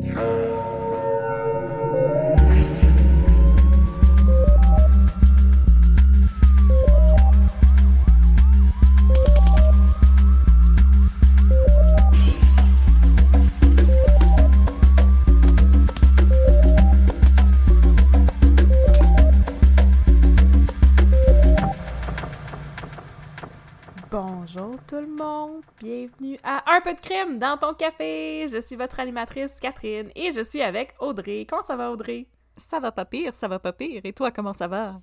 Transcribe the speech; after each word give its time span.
Yeah. 0.00 0.51
Bonjour 24.44 24.74
tout 24.88 24.96
le 24.96 25.06
monde, 25.06 25.62
bienvenue 25.78 26.36
à 26.42 26.64
Un 26.74 26.80
peu 26.80 26.94
de 26.94 26.98
crime 26.98 27.38
dans 27.38 27.56
ton 27.56 27.74
café. 27.74 28.48
Je 28.48 28.60
suis 28.60 28.74
votre 28.74 28.98
animatrice 28.98 29.60
Catherine 29.60 30.10
et 30.16 30.32
je 30.32 30.40
suis 30.40 30.62
avec 30.62 30.96
Audrey. 30.98 31.46
Comment 31.48 31.62
ça 31.62 31.76
va 31.76 31.92
Audrey? 31.92 32.26
Ça 32.68 32.80
va 32.80 32.90
pas 32.90 33.04
pire, 33.04 33.32
ça 33.36 33.46
va 33.46 33.60
pas 33.60 33.72
pire. 33.72 34.00
Et 34.02 34.12
toi, 34.12 34.32
comment 34.32 34.52
ça 34.52 34.66
va? 34.66 35.00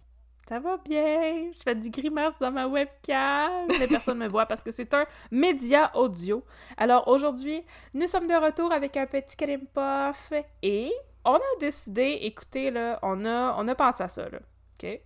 Ça 0.49 0.59
va 0.59 0.75
bien. 0.75 1.53
Je 1.53 1.59
fais 1.63 1.73
des 1.73 1.89
grimaces 1.89 2.37
dans 2.41 2.51
ma 2.51 2.67
webcam, 2.67 3.67
mais 3.79 3.87
personne 3.87 4.19
ne 4.19 4.23
me 4.25 4.29
voit 4.29 4.45
parce 4.45 4.61
que 4.61 4.71
c'est 4.71 4.93
un 4.93 5.05
média 5.31 5.89
audio. 5.95 6.43
Alors 6.75 7.07
aujourd'hui, 7.07 7.63
nous 7.93 8.07
sommes 8.07 8.27
de 8.27 8.35
retour 8.35 8.73
avec 8.73 8.97
un 8.97 9.05
petit 9.05 9.37
crème 9.37 9.67
puff 9.67 10.33
et 10.61 10.91
on 11.23 11.35
a 11.35 11.59
décidé, 11.61 12.19
écoutez 12.23 12.71
là, 12.71 12.99
on 13.03 13.23
a, 13.23 13.55
on 13.57 13.65
a 13.69 13.75
pensé 13.75 14.03
à 14.03 14.09
ça 14.09 14.27
là, 14.27 14.39
ok? 14.73 14.99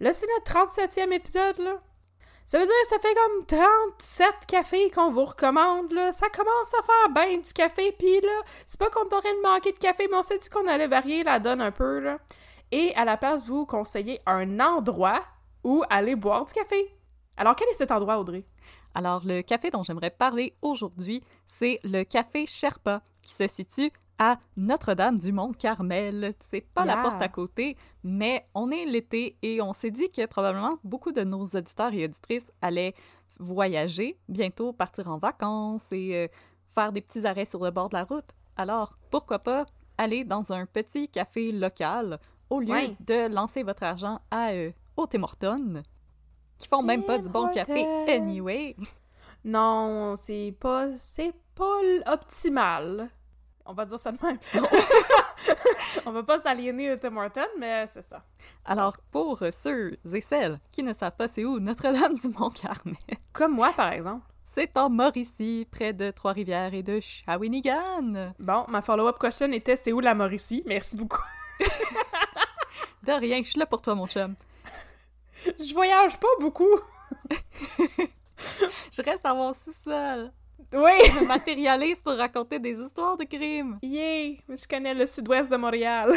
Là, 0.00 0.12
c'est 0.12 0.26
notre 0.36 0.52
37e 0.52 1.12
épisode 1.12 1.58
là. 1.60 1.80
Ça 2.48 2.58
veut 2.58 2.64
dire 2.64 2.74
que 2.82 2.88
ça 2.88 2.98
fait 2.98 3.14
comme 3.14 3.44
37 3.44 4.46
cafés 4.46 4.90
qu'on 4.90 5.12
vous 5.12 5.26
recommande, 5.26 5.92
là. 5.92 6.12
Ça 6.12 6.30
commence 6.30 6.72
à 6.78 6.82
faire 6.82 7.10
bien 7.10 7.36
du 7.36 7.52
café, 7.52 7.92
puis 7.92 8.22
là, 8.22 8.40
c'est 8.66 8.80
pas 8.80 8.88
qu'on 8.88 9.06
est 9.06 9.14
en 9.14 9.20
train 9.20 9.34
de 9.34 9.42
manquer 9.42 9.72
de 9.72 9.78
café, 9.78 10.08
mais 10.10 10.16
on 10.16 10.22
s'est 10.22 10.38
dit 10.38 10.48
qu'on 10.48 10.66
allait 10.66 10.86
varier 10.86 11.24
la 11.24 11.40
donne 11.40 11.60
un 11.60 11.70
peu. 11.70 12.16
Et 12.72 12.94
à 12.94 13.04
la 13.04 13.18
place, 13.18 13.46
vous 13.46 13.66
conseillez 13.66 14.22
un 14.24 14.60
endroit 14.60 15.20
où 15.62 15.84
aller 15.90 16.16
boire 16.16 16.46
du 16.46 16.54
café. 16.54 16.90
Alors, 17.36 17.54
quel 17.54 17.68
est 17.68 17.74
cet 17.74 17.90
endroit, 17.90 18.18
Audrey? 18.18 18.46
Alors, 18.94 19.20
le 19.26 19.42
café 19.42 19.70
dont 19.70 19.82
j'aimerais 19.82 20.08
parler 20.08 20.56
aujourd'hui, 20.62 21.22
c'est 21.44 21.80
le 21.84 22.02
café 22.04 22.46
Sherpa, 22.46 23.02
qui 23.20 23.34
se 23.34 23.46
situe 23.46 23.92
à 24.18 24.38
Notre-Dame-du-Mont-Carmel. 24.56 26.34
C'est 26.50 26.60
pas 26.74 26.84
la 26.84 26.96
porte 26.98 27.22
à 27.22 27.28
côté, 27.28 27.76
mais 28.02 28.46
on 28.54 28.70
est 28.70 28.84
l'été 28.84 29.36
et 29.42 29.60
on 29.62 29.72
s'est 29.72 29.90
dit 29.90 30.10
que 30.10 30.26
probablement 30.26 30.78
beaucoup 30.84 31.12
de 31.12 31.22
nos 31.24 31.44
auditeurs 31.44 31.92
et 31.94 32.04
auditrices 32.04 32.50
allaient 32.62 32.94
voyager, 33.38 34.18
bientôt 34.28 34.72
partir 34.72 35.08
en 35.08 35.18
vacances 35.18 35.84
et 35.92 36.16
euh, 36.16 36.28
faire 36.74 36.90
des 36.92 37.00
petits 37.00 37.24
arrêts 37.26 37.44
sur 37.44 37.62
le 37.62 37.70
bord 37.70 37.88
de 37.88 37.96
la 37.96 38.04
route. 38.04 38.26
Alors, 38.56 38.98
pourquoi 39.10 39.38
pas 39.38 39.66
aller 39.96 40.24
dans 40.24 40.52
un 40.52 40.66
petit 40.66 41.08
café 41.08 41.52
local 41.52 42.18
au 42.50 42.60
lieu 42.60 42.70
Ouais. 42.72 42.96
de 43.06 43.28
lancer 43.32 43.62
votre 43.62 43.82
argent 43.84 44.20
à 44.30 44.50
euh, 44.50 44.72
au 44.96 45.06
Tim 45.06 45.22
Hortons, 45.22 45.82
qui 46.58 46.66
font 46.66 46.82
même 46.82 47.04
pas 47.04 47.18
du 47.18 47.28
bon 47.28 47.48
café 47.52 47.84
anyway. 48.08 48.74
Non, 49.44 50.16
c'est 50.16 50.54
pas... 50.58 50.88
c'est 50.96 51.32
pas 51.54 51.80
optimal. 52.12 53.08
On 53.70 53.74
va 53.74 53.84
dire 53.84 54.00
ça 54.00 54.10
de 54.12 54.18
même. 54.24 54.38
on 56.06 56.10
va 56.10 56.22
pas 56.22 56.40
s'aliéner 56.40 56.88
de 56.88 56.96
Tim 56.96 57.14
Hortons, 57.18 57.42
mais 57.58 57.86
c'est 57.86 58.02
ça. 58.02 58.22
Alors, 58.64 58.96
pour 59.12 59.40
ceux 59.52 59.98
et 60.10 60.20
celles 60.22 60.58
qui 60.72 60.82
ne 60.82 60.94
savent 60.94 61.14
pas 61.16 61.28
c'est 61.28 61.44
où 61.44 61.60
Notre-Dame-du-Mont-Carmel, 61.60 62.96
Comme 63.34 63.54
moi, 63.54 63.70
par 63.76 63.92
exemple. 63.92 64.26
c'est 64.54 64.74
en 64.78 64.88
Mauricie, 64.88 65.66
près 65.70 65.92
de 65.92 66.10
Trois-Rivières 66.10 66.72
et 66.72 66.82
de 66.82 66.98
Shawinigan. 66.98 68.32
Bon, 68.38 68.64
ma 68.68 68.80
follow-up 68.80 69.18
question 69.20 69.52
était 69.52 69.76
c'est 69.76 69.92
où 69.92 70.00
la 70.00 70.14
Mauricie? 70.14 70.62
Merci 70.66 70.96
beaucoup. 70.96 71.22
De 73.02 73.12
rien, 73.12 73.42
je 73.42 73.50
suis 73.50 73.58
là 73.58 73.66
pour 73.66 73.82
toi, 73.82 73.94
mon 73.94 74.06
chum. 74.06 74.34
Je 75.44 75.74
voyage 75.74 76.18
pas 76.18 76.26
beaucoup. 76.40 76.80
Je 78.92 79.02
reste 79.02 79.24
dans 79.24 79.34
mon 79.36 79.52
sous-sol. 79.52 80.32
Oui! 80.72 80.92
Je 81.06 81.20
me 81.20 81.26
matérialise 81.26 81.98
pour 82.02 82.14
raconter 82.14 82.58
des 82.58 82.72
histoires 82.72 83.16
de 83.16 83.24
crimes. 83.24 83.78
Yay! 83.82 84.40
Je 84.48 84.66
connais 84.68 84.94
le 84.94 85.06
sud-ouest 85.06 85.50
de 85.50 85.56
Montréal. 85.56 86.12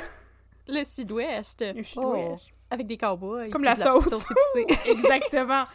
Le 0.68 0.84
sud-ouest. 0.84 1.64
Le 1.76 1.84
sud-ouest. 1.84 2.48
Oh, 2.50 2.54
avec 2.70 2.88
des 2.88 2.98
cowboys. 2.98 3.50
Comme 3.50 3.64
la 3.64 3.76
de 3.76 3.82
sauce. 3.82 4.26
Exactement. 4.88 5.66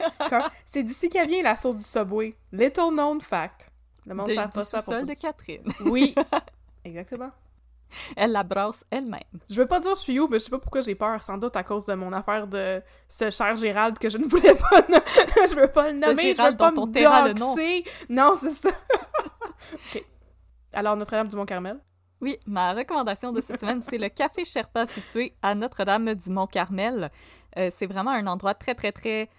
C'est 0.65 0.82
d'ici 0.82 1.09
qu'elle 1.09 1.28
vient, 1.28 1.43
la 1.43 1.56
sauce 1.56 1.77
du 1.77 1.82
Subway. 1.82 2.34
Little 2.53 2.91
known 2.93 3.21
fact. 3.21 3.71
Le 4.06 4.15
monde 4.15 4.28
De- 4.28 4.32
du 4.32 4.37
pas 4.37 4.62
ça. 4.62 4.83
pour 4.83 5.06
de. 5.06 5.15
Catherine. 5.15 5.65
Oui. 5.87 6.15
Exactement. 6.84 7.31
Elle 8.16 8.32
la 8.32 8.42
brasse 8.42 8.84
elle-même. 8.91 9.20
Je 9.48 9.54
veux 9.54 9.66
pas 9.66 9.80
dire 9.80 9.94
je 9.94 10.00
suis 10.00 10.19
où, 10.19 10.28
mais 10.28 10.38
je 10.38 10.44
sais 10.44 10.50
pas 10.50 10.58
pourquoi 10.58 10.80
j'ai 10.80 10.94
peur. 10.94 11.22
Sans 11.22 11.38
doute 11.38 11.56
à 11.56 11.62
cause 11.62 11.86
de 11.86 11.94
mon 11.94 12.12
affaire 12.12 12.47
de 12.47 12.82
ce 13.08 13.30
cher 13.30 13.56
Gérald 13.56 13.98
que 13.98 14.08
je 14.08 14.19
ne 14.19 14.24
voulais 14.24 14.54
pas. 14.54 14.82
je 15.48 15.54
veux 15.54 15.69
pas 15.69 15.91
le 15.91 15.98
nommer. 15.98 16.34
Je 16.34 16.42
veux 16.42 16.56
pas 16.56 16.70
me 16.70 16.92
taira 16.92 17.28
le 17.28 17.34
nom. 17.34 17.54
doxer. 17.54 17.84
Non, 18.08 18.34
c'est 18.36 18.50
ça. 18.50 18.70
OK. 19.72 20.04
Alors, 20.72 20.97
Notre-Dame-du-Mont-Carmel? 20.97 21.80
Oui, 22.20 22.38
ma 22.47 22.72
recommandation 22.72 23.32
de 23.32 23.41
cette 23.41 23.60
semaine, 23.60 23.82
c'est 23.88 23.98
le 23.98 24.08
Café 24.08 24.44
Sherpa 24.44 24.86
situé 24.86 25.34
à 25.42 25.54
Notre-Dame-du-Mont-Carmel. 25.54 27.10
Euh, 27.58 27.70
c'est 27.76 27.86
vraiment 27.86 28.10
un 28.10 28.26
endroit 28.26 28.54
très, 28.54 28.74
très, 28.74 28.92
très 28.92 29.30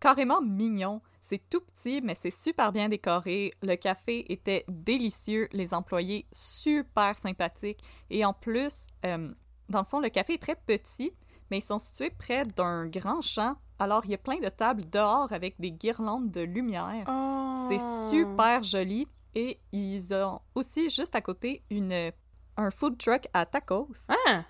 carrément 0.00 0.40
mignon. 0.40 1.00
C'est 1.28 1.48
tout 1.48 1.60
petit, 1.60 2.00
mais 2.02 2.16
c'est 2.20 2.30
super 2.30 2.70
bien 2.70 2.88
décoré. 2.88 3.52
Le 3.62 3.76
café 3.76 4.30
était 4.30 4.64
délicieux, 4.68 5.48
les 5.52 5.72
employés 5.72 6.26
super 6.32 7.16
sympathiques. 7.16 7.82
Et 8.10 8.24
en 8.24 8.34
plus, 8.34 8.86
euh, 9.06 9.32
dans 9.70 9.78
le 9.80 9.84
fond, 9.86 10.00
le 10.00 10.10
café 10.10 10.34
est 10.34 10.42
très 10.42 10.54
petit, 10.54 11.12
mais 11.50 11.58
ils 11.58 11.64
sont 11.64 11.78
situés 11.78 12.10
près 12.10 12.44
d'un 12.44 12.86
grand 12.86 13.22
champ. 13.22 13.56
Alors, 13.78 14.02
il 14.04 14.10
y 14.10 14.14
a 14.14 14.18
plein 14.18 14.38
de 14.38 14.48
tables 14.48 14.84
dehors 14.90 15.32
avec 15.32 15.58
des 15.58 15.72
guirlandes 15.72 16.30
de 16.30 16.42
lumière. 16.42 17.06
Oh. 17.08 17.68
C'est 17.70 18.10
super 18.10 18.62
joli. 18.62 19.08
Et 19.34 19.58
ils 19.72 20.14
ont 20.14 20.40
aussi 20.54 20.90
juste 20.90 21.16
à 21.16 21.20
côté 21.20 21.64
une, 21.70 22.12
un 22.56 22.70
food 22.70 22.98
truck 22.98 23.26
à 23.32 23.46
tacos 23.46 23.88
Ah! 24.08 24.44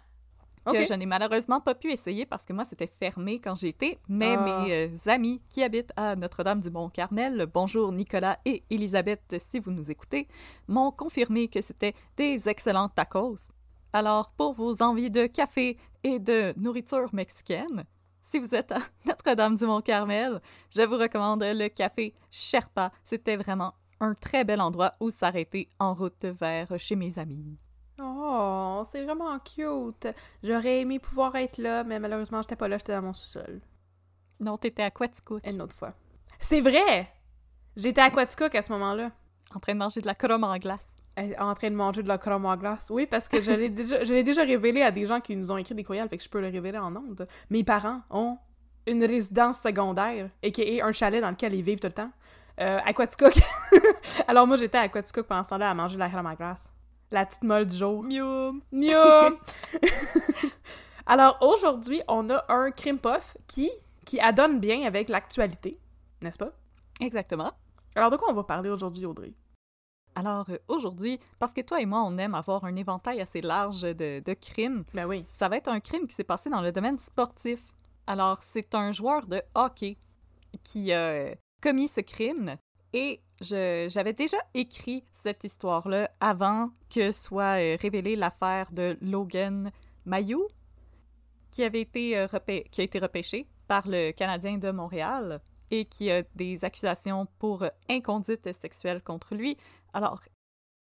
Que 0.72 0.84
je 0.84 0.94
n'ai 0.94 1.06
malheureusement 1.06 1.60
pas 1.60 1.74
pu 1.74 1.92
essayer 1.92 2.26
parce 2.26 2.44
que 2.44 2.52
moi 2.52 2.64
c'était 2.68 2.90
fermé 2.98 3.40
quand 3.40 3.54
j'y 3.56 3.68
étais. 3.68 3.98
Mais 4.08 4.34
Ah. 4.36 4.62
mes 4.64 4.86
euh, 4.86 5.10
amis 5.10 5.42
qui 5.48 5.62
habitent 5.62 5.92
à 5.96 6.16
Notre-Dame-du-Mont-Carmel, 6.16 7.46
bonjour 7.52 7.92
Nicolas 7.92 8.38
et 8.44 8.62
Elisabeth 8.70 9.36
si 9.50 9.60
vous 9.60 9.70
nous 9.70 9.90
écoutez, 9.90 10.28
m'ont 10.68 10.90
confirmé 10.90 11.48
que 11.48 11.60
c'était 11.60 11.94
des 12.16 12.48
excellents 12.48 12.88
tacos. 12.88 13.48
Alors 13.92 14.30
pour 14.36 14.54
vos 14.54 14.82
envies 14.82 15.10
de 15.10 15.26
café 15.26 15.76
et 16.02 16.18
de 16.18 16.52
nourriture 16.56 17.14
mexicaine, 17.14 17.84
si 18.30 18.38
vous 18.38 18.52
êtes 18.54 18.72
à 18.72 18.78
Notre-Dame-du-Mont-Carmel, 19.06 20.40
je 20.70 20.82
vous 20.82 20.96
recommande 20.96 21.44
le 21.44 21.68
café 21.68 22.14
Sherpa. 22.30 22.90
C'était 23.04 23.36
vraiment 23.36 23.74
un 24.00 24.14
très 24.14 24.44
bel 24.44 24.60
endroit 24.60 24.92
où 25.00 25.10
s'arrêter 25.10 25.68
en 25.78 25.94
route 25.94 26.24
vers 26.24 26.78
chez 26.78 26.96
mes 26.96 27.18
amis. 27.18 27.56
Oh, 28.00 28.82
c'est 28.90 29.04
vraiment 29.04 29.38
cute. 29.38 30.08
J'aurais 30.42 30.80
aimé 30.80 30.98
pouvoir 30.98 31.36
être 31.36 31.58
là, 31.58 31.84
mais 31.84 32.00
malheureusement, 32.00 32.42
j'étais 32.42 32.56
pas 32.56 32.68
là, 32.68 32.78
j'étais 32.78 32.92
dans 32.92 33.02
mon 33.02 33.12
sous-sol. 33.12 33.60
Non, 34.40 34.56
t'étais 34.56 34.82
à 34.82 34.90
Quaticook, 34.90 35.46
Une 35.46 35.62
autre 35.62 35.76
fois. 35.76 35.92
C'est 36.38 36.60
vrai! 36.60 37.08
J'étais 37.76 38.00
à 38.00 38.10
Quaticook 38.10 38.54
à 38.54 38.62
ce 38.62 38.72
moment-là. 38.72 39.10
en 39.54 39.60
train 39.60 39.74
de 39.74 39.78
manger 39.78 40.00
de 40.00 40.06
la 40.06 40.14
crème 40.14 40.44
en 40.44 40.56
glace. 40.58 40.84
Est 41.16 41.38
en 41.38 41.54
train 41.54 41.70
de 41.70 41.76
manger 41.76 42.02
de 42.02 42.08
la 42.08 42.18
crème 42.18 42.44
à 42.46 42.56
glace. 42.56 42.88
Oui, 42.90 43.06
parce 43.06 43.28
que 43.28 43.40
je 43.40 43.52
l'ai 43.52 43.68
déjà, 43.70 44.04
je 44.04 44.12
l'ai 44.12 44.24
déjà 44.24 44.42
révélé 44.42 44.82
à 44.82 44.90
des 44.90 45.06
gens 45.06 45.20
qui 45.20 45.36
nous 45.36 45.52
ont 45.52 45.56
écrit 45.56 45.74
des 45.74 45.84
courriels, 45.84 46.08
fait 46.08 46.18
que 46.18 46.24
je 46.24 46.28
peux 46.28 46.40
le 46.40 46.48
révéler 46.48 46.78
en 46.78 46.94
ondes. 46.96 47.28
Mes 47.50 47.62
parents 47.62 48.00
ont 48.10 48.38
une 48.86 49.04
résidence 49.04 49.60
secondaire, 49.60 50.28
a.k.a. 50.42 50.84
un 50.84 50.92
chalet 50.92 51.20
dans 51.20 51.30
lequel 51.30 51.54
ils 51.54 51.62
vivent 51.62 51.78
tout 51.78 51.86
le 51.86 51.92
temps, 51.92 52.10
euh, 52.60 52.78
à 52.84 52.92
Quaticook. 52.92 53.34
Alors 54.28 54.46
moi, 54.46 54.56
j'étais 54.56 54.78
à 54.78 54.88
Quaticook 54.88 55.26
pendant 55.26 55.44
ce 55.44 55.50
temps-là 55.50 55.70
à 55.70 55.74
manger 55.74 55.94
de 55.94 56.00
la 56.00 56.10
crème 56.10 56.26
à 56.26 56.34
glace. 56.34 56.72
La 57.14 57.26
petite 57.26 57.44
molle 57.44 57.66
du 57.66 57.76
jour. 57.76 58.02
Miaou! 58.02 58.60
Alors 61.06 61.38
aujourd'hui, 61.42 62.02
on 62.08 62.28
a 62.28 62.44
un 62.48 62.72
crime 62.72 62.98
puff 62.98 63.36
qui, 63.46 63.70
qui 64.04 64.18
adonne 64.18 64.58
bien 64.58 64.82
avec 64.82 65.08
l'actualité, 65.08 65.78
n'est-ce 66.22 66.38
pas? 66.38 66.50
Exactement. 67.00 67.52
Alors 67.94 68.10
de 68.10 68.16
quoi 68.16 68.32
on 68.32 68.34
va 68.34 68.42
parler 68.42 68.68
aujourd'hui, 68.68 69.06
Audrey? 69.06 69.32
Alors 70.16 70.46
euh, 70.50 70.56
aujourd'hui, 70.66 71.20
parce 71.38 71.52
que 71.52 71.60
toi 71.60 71.80
et 71.80 71.86
moi, 71.86 72.02
on 72.02 72.18
aime 72.18 72.34
avoir 72.34 72.64
un 72.64 72.74
éventail 72.74 73.20
assez 73.20 73.42
large 73.42 73.82
de, 73.82 74.18
de 74.18 74.34
crimes, 74.34 74.82
Ben 74.92 75.06
oui. 75.06 75.24
ça 75.28 75.48
va 75.48 75.58
être 75.58 75.68
un 75.68 75.78
crime 75.78 76.08
qui 76.08 76.16
s'est 76.16 76.24
passé 76.24 76.50
dans 76.50 76.62
le 76.62 76.72
domaine 76.72 76.98
sportif. 76.98 77.60
Alors, 78.08 78.40
c'est 78.52 78.74
un 78.74 78.90
joueur 78.90 79.28
de 79.28 79.40
hockey 79.54 79.98
qui 80.64 80.92
a 80.92 81.36
commis 81.62 81.86
ce 81.86 82.00
crime 82.00 82.56
et 82.94 83.20
j'avais 83.40 84.12
déjà 84.12 84.36
écrit 84.54 85.04
cette 85.24 85.42
histoire-là 85.42 86.10
avant 86.20 86.70
que 86.88 87.10
soit 87.10 87.60
euh, 87.60 87.76
révélée 87.80 88.14
l'affaire 88.14 88.70
de 88.70 88.96
Logan 89.00 89.72
Mayou, 90.06 90.46
qui 91.50 91.64
avait 91.64 91.80
été 91.80 92.16
euh, 92.16 92.28
qui 92.70 92.80
a 92.80 92.84
été 92.84 92.98
repêché 93.00 93.48
par 93.66 93.88
le 93.88 94.12
Canadien 94.12 94.58
de 94.58 94.70
Montréal 94.70 95.40
et 95.72 95.86
qui 95.86 96.10
a 96.10 96.22
des 96.36 96.64
accusations 96.64 97.26
pour 97.40 97.64
euh, 97.64 97.68
inconduite 97.90 98.52
sexuelle 98.60 99.02
contre 99.02 99.34
lui. 99.34 99.56
Alors, 99.92 100.22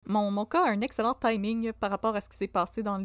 mon, 0.08 0.32
mon 0.32 0.46
cas 0.46 0.66
a 0.66 0.70
un 0.70 0.82
excellent 0.82 1.14
timing 1.14 1.72
par 1.74 1.92
rapport 1.92 2.16
à 2.16 2.22
ce 2.22 2.30
qui 2.30 2.38
s'est 2.38 2.48
passé 2.48 2.82
dans 2.82 2.98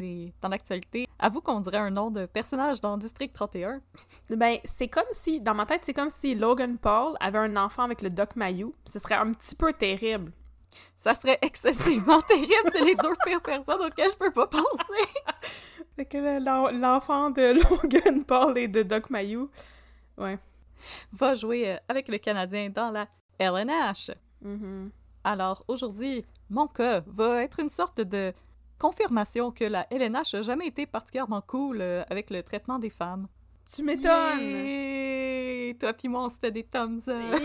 l'actualité. 0.49 1.06
Avoue 1.19 1.41
qu'on 1.41 1.59
dirait 1.61 1.77
un 1.77 1.89
nom 1.89 2.11
de 2.11 2.25
personnage 2.25 2.79
dans 2.81 2.97
District 2.97 3.33
31. 3.33 3.81
Ben, 4.29 4.57
c'est 4.65 4.87
comme 4.87 5.05
si, 5.11 5.39
dans 5.41 5.55
ma 5.55 5.65
tête, 5.65 5.81
c'est 5.83 5.93
comme 5.93 6.09
si 6.11 6.35
Logan 6.35 6.77
Paul 6.77 7.15
avait 7.19 7.39
un 7.39 7.55
enfant 7.57 7.83
avec 7.83 8.01
le 8.01 8.09
Doc 8.09 8.35
Mayou. 8.35 8.73
Ce 8.85 8.99
serait 8.99 9.15
un 9.15 9.33
petit 9.33 9.55
peu 9.55 9.73
terrible. 9.73 10.31
Ça 10.99 11.15
serait 11.15 11.39
excessivement 11.41 12.21
terrible, 12.27 12.69
c'est 12.71 12.83
les 12.83 12.95
deux 12.95 13.13
pires 13.25 13.41
personnes 13.41 13.81
auxquelles 13.81 14.11
je 14.11 14.17
peux 14.17 14.31
pas 14.31 14.47
penser. 14.47 14.65
Fait 15.95 16.05
que 16.05 16.17
le- 16.17 16.43
l'en- 16.43 16.69
l'enfant 16.71 17.29
de 17.31 17.53
Logan 17.83 18.23
Paul 18.23 18.57
et 18.57 18.67
de 18.67 18.83
Doc 18.83 19.09
Mayou. 19.09 19.49
Ouais. 20.17 20.37
Va 21.13 21.33
jouer 21.35 21.71
euh, 21.73 21.77
avec 21.87 22.07
le 22.07 22.17
Canadien 22.19 22.69
dans 22.69 22.89
la 22.91 23.07
LNH. 23.39 24.11
Mhm. 24.41 24.91
Alors 25.23 25.63
aujourd'hui, 25.67 26.23
mon 26.49 26.67
cas 26.67 27.01
va 27.07 27.43
être 27.43 27.59
une 27.59 27.69
sorte 27.69 28.01
de 28.01 28.33
confirmation 28.77 29.51
que 29.51 29.63
la 29.63 29.87
LNH 29.91 30.33
n'a 30.33 30.41
jamais 30.41 30.67
été 30.67 30.85
particulièrement 30.85 31.41
cool 31.41 31.81
euh, 31.81 32.03
avec 32.09 32.29
le 32.29 32.43
traitement 32.43 32.79
des 32.79 32.89
femmes. 32.89 33.27
Tu 33.73 33.83
m'étonnes! 33.83 35.75
Toi 35.79 35.93
puis 35.93 36.07
moi, 36.07 36.25
on 36.25 36.29
se 36.29 36.39
fait 36.39 36.51
des 36.51 36.63
thumbs 36.63 37.01
up. 37.07 37.39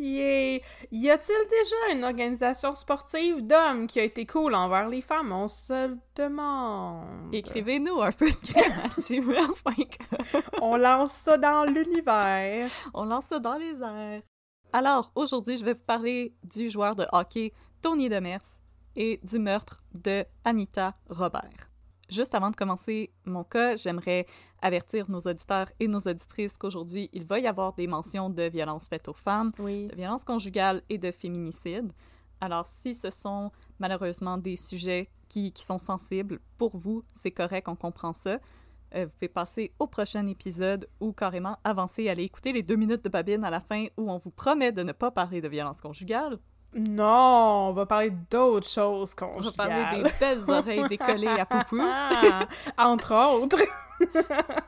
Yeah. 0.00 0.60
Y 0.90 1.10
a-t-il 1.10 1.48
déjà 1.48 1.92
une 1.92 2.04
organisation 2.04 2.74
sportive 2.74 3.46
d'hommes 3.46 3.86
qui 3.86 4.00
a 4.00 4.02
été 4.02 4.26
cool 4.26 4.54
envers 4.54 4.88
les 4.88 5.02
femmes? 5.02 5.32
On 5.32 5.46
se 5.46 5.88
le 5.88 5.98
demande. 6.16 7.32
Écrivez-nous 7.32 8.02
un 8.02 8.10
peu 8.10 8.30
de. 8.30 8.34
On 10.60 10.76
lance 10.76 11.12
ça 11.12 11.38
dans 11.38 11.64
l'univers. 11.64 12.68
On 12.92 13.04
lance 13.04 13.24
ça 13.30 13.38
dans 13.38 13.56
les 13.56 13.80
airs. 13.80 14.22
Alors, 14.72 15.12
aujourd'hui, 15.14 15.56
je 15.56 15.64
vais 15.64 15.74
vous 15.74 15.84
parler 15.86 16.34
du 16.42 16.68
joueur 16.68 16.96
de 16.96 17.06
hockey 17.12 17.52
Tony 17.80 18.08
Demers 18.08 18.53
et 18.96 19.20
du 19.22 19.38
meurtre 19.38 19.82
de 19.94 20.24
Anita 20.44 20.94
Robert. 21.08 21.70
Juste 22.10 22.34
avant 22.34 22.50
de 22.50 22.56
commencer 22.56 23.12
mon 23.24 23.44
cas, 23.44 23.76
j'aimerais 23.76 24.26
avertir 24.60 25.10
nos 25.10 25.20
auditeurs 25.20 25.68
et 25.80 25.88
nos 25.88 26.00
auditrices 26.00 26.56
qu'aujourd'hui, 26.58 27.08
il 27.12 27.24
va 27.24 27.38
y 27.38 27.46
avoir 27.46 27.72
des 27.72 27.86
mentions 27.86 28.28
de 28.30 28.42
violences 28.44 28.88
faites 28.88 29.08
aux 29.08 29.14
femmes, 29.14 29.52
Oui. 29.58 29.86
de 29.86 29.94
violences 29.96 30.24
conjugales 30.24 30.82
et 30.88 30.98
de 30.98 31.10
féminicide. 31.10 31.92
Alors, 32.40 32.66
si 32.66 32.94
ce 32.94 33.10
sont 33.10 33.50
malheureusement 33.78 34.36
des 34.36 34.56
sujets 34.56 35.08
qui, 35.28 35.50
qui 35.52 35.64
sont 35.64 35.78
sensibles 35.78 36.40
pour 36.58 36.76
vous, 36.76 37.02
c'est 37.14 37.30
correct, 37.30 37.68
on 37.68 37.76
comprend 37.76 38.12
ça. 38.12 38.38
Euh, 38.94 39.06
vous 39.06 39.10
pouvez 39.12 39.28
passer 39.28 39.72
au 39.78 39.86
prochain 39.86 40.26
épisode 40.26 40.88
ou 41.00 41.12
carrément 41.12 41.56
avancer 41.64 42.08
aller 42.08 42.24
écouter 42.24 42.52
les 42.52 42.62
deux 42.62 42.76
minutes 42.76 43.02
de 43.02 43.08
babine 43.08 43.44
à 43.44 43.50
la 43.50 43.60
fin 43.60 43.86
où 43.96 44.10
on 44.10 44.18
vous 44.18 44.30
promet 44.30 44.72
de 44.72 44.82
ne 44.82 44.92
pas 44.92 45.10
parler 45.10 45.40
de 45.40 45.48
violences 45.48 45.80
conjugales. 45.80 46.38
Non, 46.74 47.68
on 47.68 47.72
va 47.72 47.86
parler 47.86 48.10
d'autres 48.30 48.68
choses 48.68 49.14
On 49.20 49.26
va 49.26 49.32
conjugales. 49.32 49.54
parler 49.54 50.02
des 50.02 50.10
belles 50.18 50.44
oreilles 50.48 50.88
décollées 50.88 51.28
à 51.28 51.46
poupou. 51.46 51.78
Ah, 51.80 52.46
entre 52.78 53.14
autres. 53.14 53.58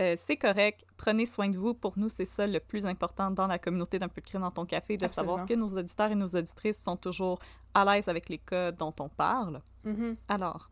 Euh, 0.00 0.16
c'est 0.26 0.38
correct. 0.38 0.80
Prenez 0.96 1.26
soin 1.26 1.50
de 1.50 1.58
vous. 1.58 1.74
Pour 1.74 1.98
nous, 1.98 2.08
c'est 2.08 2.24
ça 2.24 2.46
le 2.46 2.58
plus 2.58 2.86
important 2.86 3.30
dans 3.30 3.46
la 3.46 3.58
communauté 3.58 3.98
d'un 3.98 4.08
peu 4.08 4.22
de 4.22 4.26
crime 4.26 4.40
dans 4.40 4.50
ton 4.50 4.64
café, 4.64 4.96
de 4.96 5.04
Absolument. 5.04 5.32
savoir 5.34 5.46
que 5.46 5.52
nos 5.52 5.68
auditeurs 5.76 6.10
et 6.10 6.14
nos 6.14 6.26
auditrices 6.28 6.82
sont 6.82 6.96
toujours 6.96 7.38
à 7.74 7.84
l'aise 7.84 8.08
avec 8.08 8.30
les 8.30 8.38
cas 8.38 8.72
dont 8.72 8.94
on 8.98 9.10
parle. 9.10 9.60
Mhm. 9.84 10.16
Alors, 10.26 10.70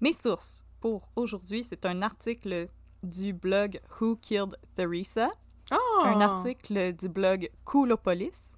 mes 0.00 0.14
sources 0.14 0.64
pour 0.80 1.02
aujourd'hui, 1.16 1.64
c'est 1.64 1.84
un 1.84 2.00
article 2.00 2.68
du 3.02 3.34
blog 3.34 3.78
Who 4.00 4.16
Killed 4.16 4.56
Theresa, 4.74 5.28
Oh! 5.70 6.02
un 6.04 6.20
article 6.22 6.94
du 6.94 7.10
blog 7.10 7.50
Coolopolis 7.66 8.55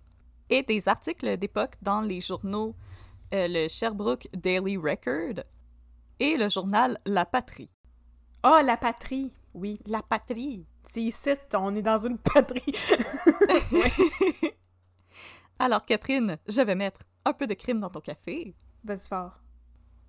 et 0.51 0.63
des 0.63 0.89
articles 0.89 1.37
d'époque 1.37 1.75
dans 1.83 2.01
les 2.01 2.21
journaux 2.21 2.75
euh, 3.35 3.47
le 3.49 3.69
Sherbrooke 3.69 4.29
Daily 4.33 4.77
Record 4.77 5.45
et 6.19 6.37
le 6.37 6.49
journal 6.49 6.99
La 7.05 7.27
Patrie. 7.27 7.71
Oh, 8.45 8.59
la 8.65 8.77
patrie. 8.77 9.33
Oui. 9.53 9.81
La 9.87 10.03
Patrie. 10.03 10.65
C'est 10.85 11.03
ici, 11.03 11.31
on 11.55 11.75
est 11.75 11.83
dans 11.83 12.07
une 12.07 12.19
patrie. 12.19 12.73
Alors, 15.59 15.85
Catherine, 15.85 16.39
je 16.47 16.63
vais 16.63 16.77
mettre 16.77 17.01
un 17.25 17.33
peu 17.33 17.49
de 17.49 17.55
crime 17.55 17.81
dans 17.81 17.91
ton 17.91 18.01
café. 18.01 18.55
Vas-y 18.85 19.09
fort. 19.09 19.41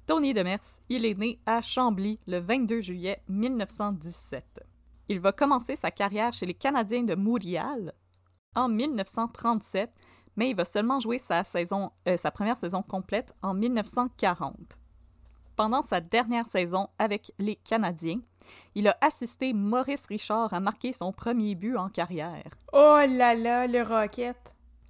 Tony 0.05 0.33
Demers, 0.33 0.59
il 0.89 1.05
est 1.05 1.17
né 1.17 1.39
à 1.45 1.61
Chambly 1.61 2.19
le 2.27 2.39
22 2.39 2.81
juillet 2.81 3.23
1917. 3.27 4.59
Il 5.07 5.19
va 5.19 5.31
commencer 5.31 5.75
sa 5.75 5.89
carrière 5.89 6.31
chez 6.31 6.45
les 6.45 6.53
Canadiens 6.53 7.03
de 7.03 7.15
Montréal 7.15 7.93
en 8.55 8.69
1937, 8.69 9.91
mais 10.35 10.49
il 10.49 10.55
va 10.55 10.65
seulement 10.65 10.99
jouer 10.99 11.21
sa, 11.27 11.43
saison, 11.43 11.91
euh, 12.07 12.17
sa 12.17 12.31
première 12.31 12.57
saison 12.57 12.81
complète 12.81 13.33
en 13.41 13.53
1940. 13.53 14.55
Pendant 15.55 15.81
sa 15.81 15.99
dernière 15.99 16.47
saison 16.47 16.87
avec 16.97 17.31
les 17.37 17.55
Canadiens, 17.55 18.21
il 18.75 18.87
a 18.87 18.97
assisté 19.01 19.53
Maurice 19.53 20.05
Richard 20.07 20.53
à 20.53 20.59
marquer 20.59 20.93
son 20.93 21.11
premier 21.11 21.55
but 21.55 21.75
en 21.75 21.89
carrière. 21.89 22.49
Oh 22.73 22.99
là 23.07 23.35
là, 23.35 23.67
le 23.67 23.81
rocket. 23.81 24.37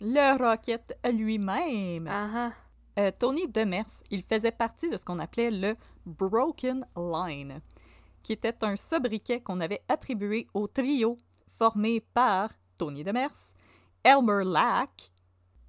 Le 0.01 0.38
Rocket 0.38 0.98
lui-même. 1.12 2.08
Ah. 2.10 2.51
Euh, 2.98 3.12
Tony 3.17 3.48
Demers, 3.48 3.89
il 4.10 4.24
faisait 4.24 4.51
partie 4.51 4.89
de 4.89 4.98
ce 4.98 5.03
qu'on 5.03 5.19
appelait 5.19 5.51
le 5.51 5.75
Broken 6.05 6.86
Line, 6.96 7.62
qui 8.24 8.34
était 8.34 8.63
un 8.63 8.75
sobriquet 8.75 9.41
qu'on 9.41 9.60
avait 9.60 9.81
attribué 9.89 10.48
au 10.53 10.67
trio 10.67 11.17
formé 11.50 12.00
par 12.00 12.51
Tony 12.77 13.03
Demers, 13.03 13.36
Elmer 14.03 14.43
Lack 14.46 15.12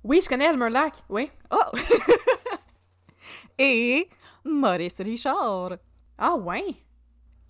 Oui, 0.02 0.20
je 0.22 0.28
connais 0.28 0.46
Elmer 0.46 0.70
Lack. 0.70 0.94
Oui. 1.08 1.30
oh! 1.50 1.56
et 3.58 4.08
Maurice 4.44 5.00
Richard, 5.00 5.72
Ah 6.18 6.34
ouais. 6.36 6.64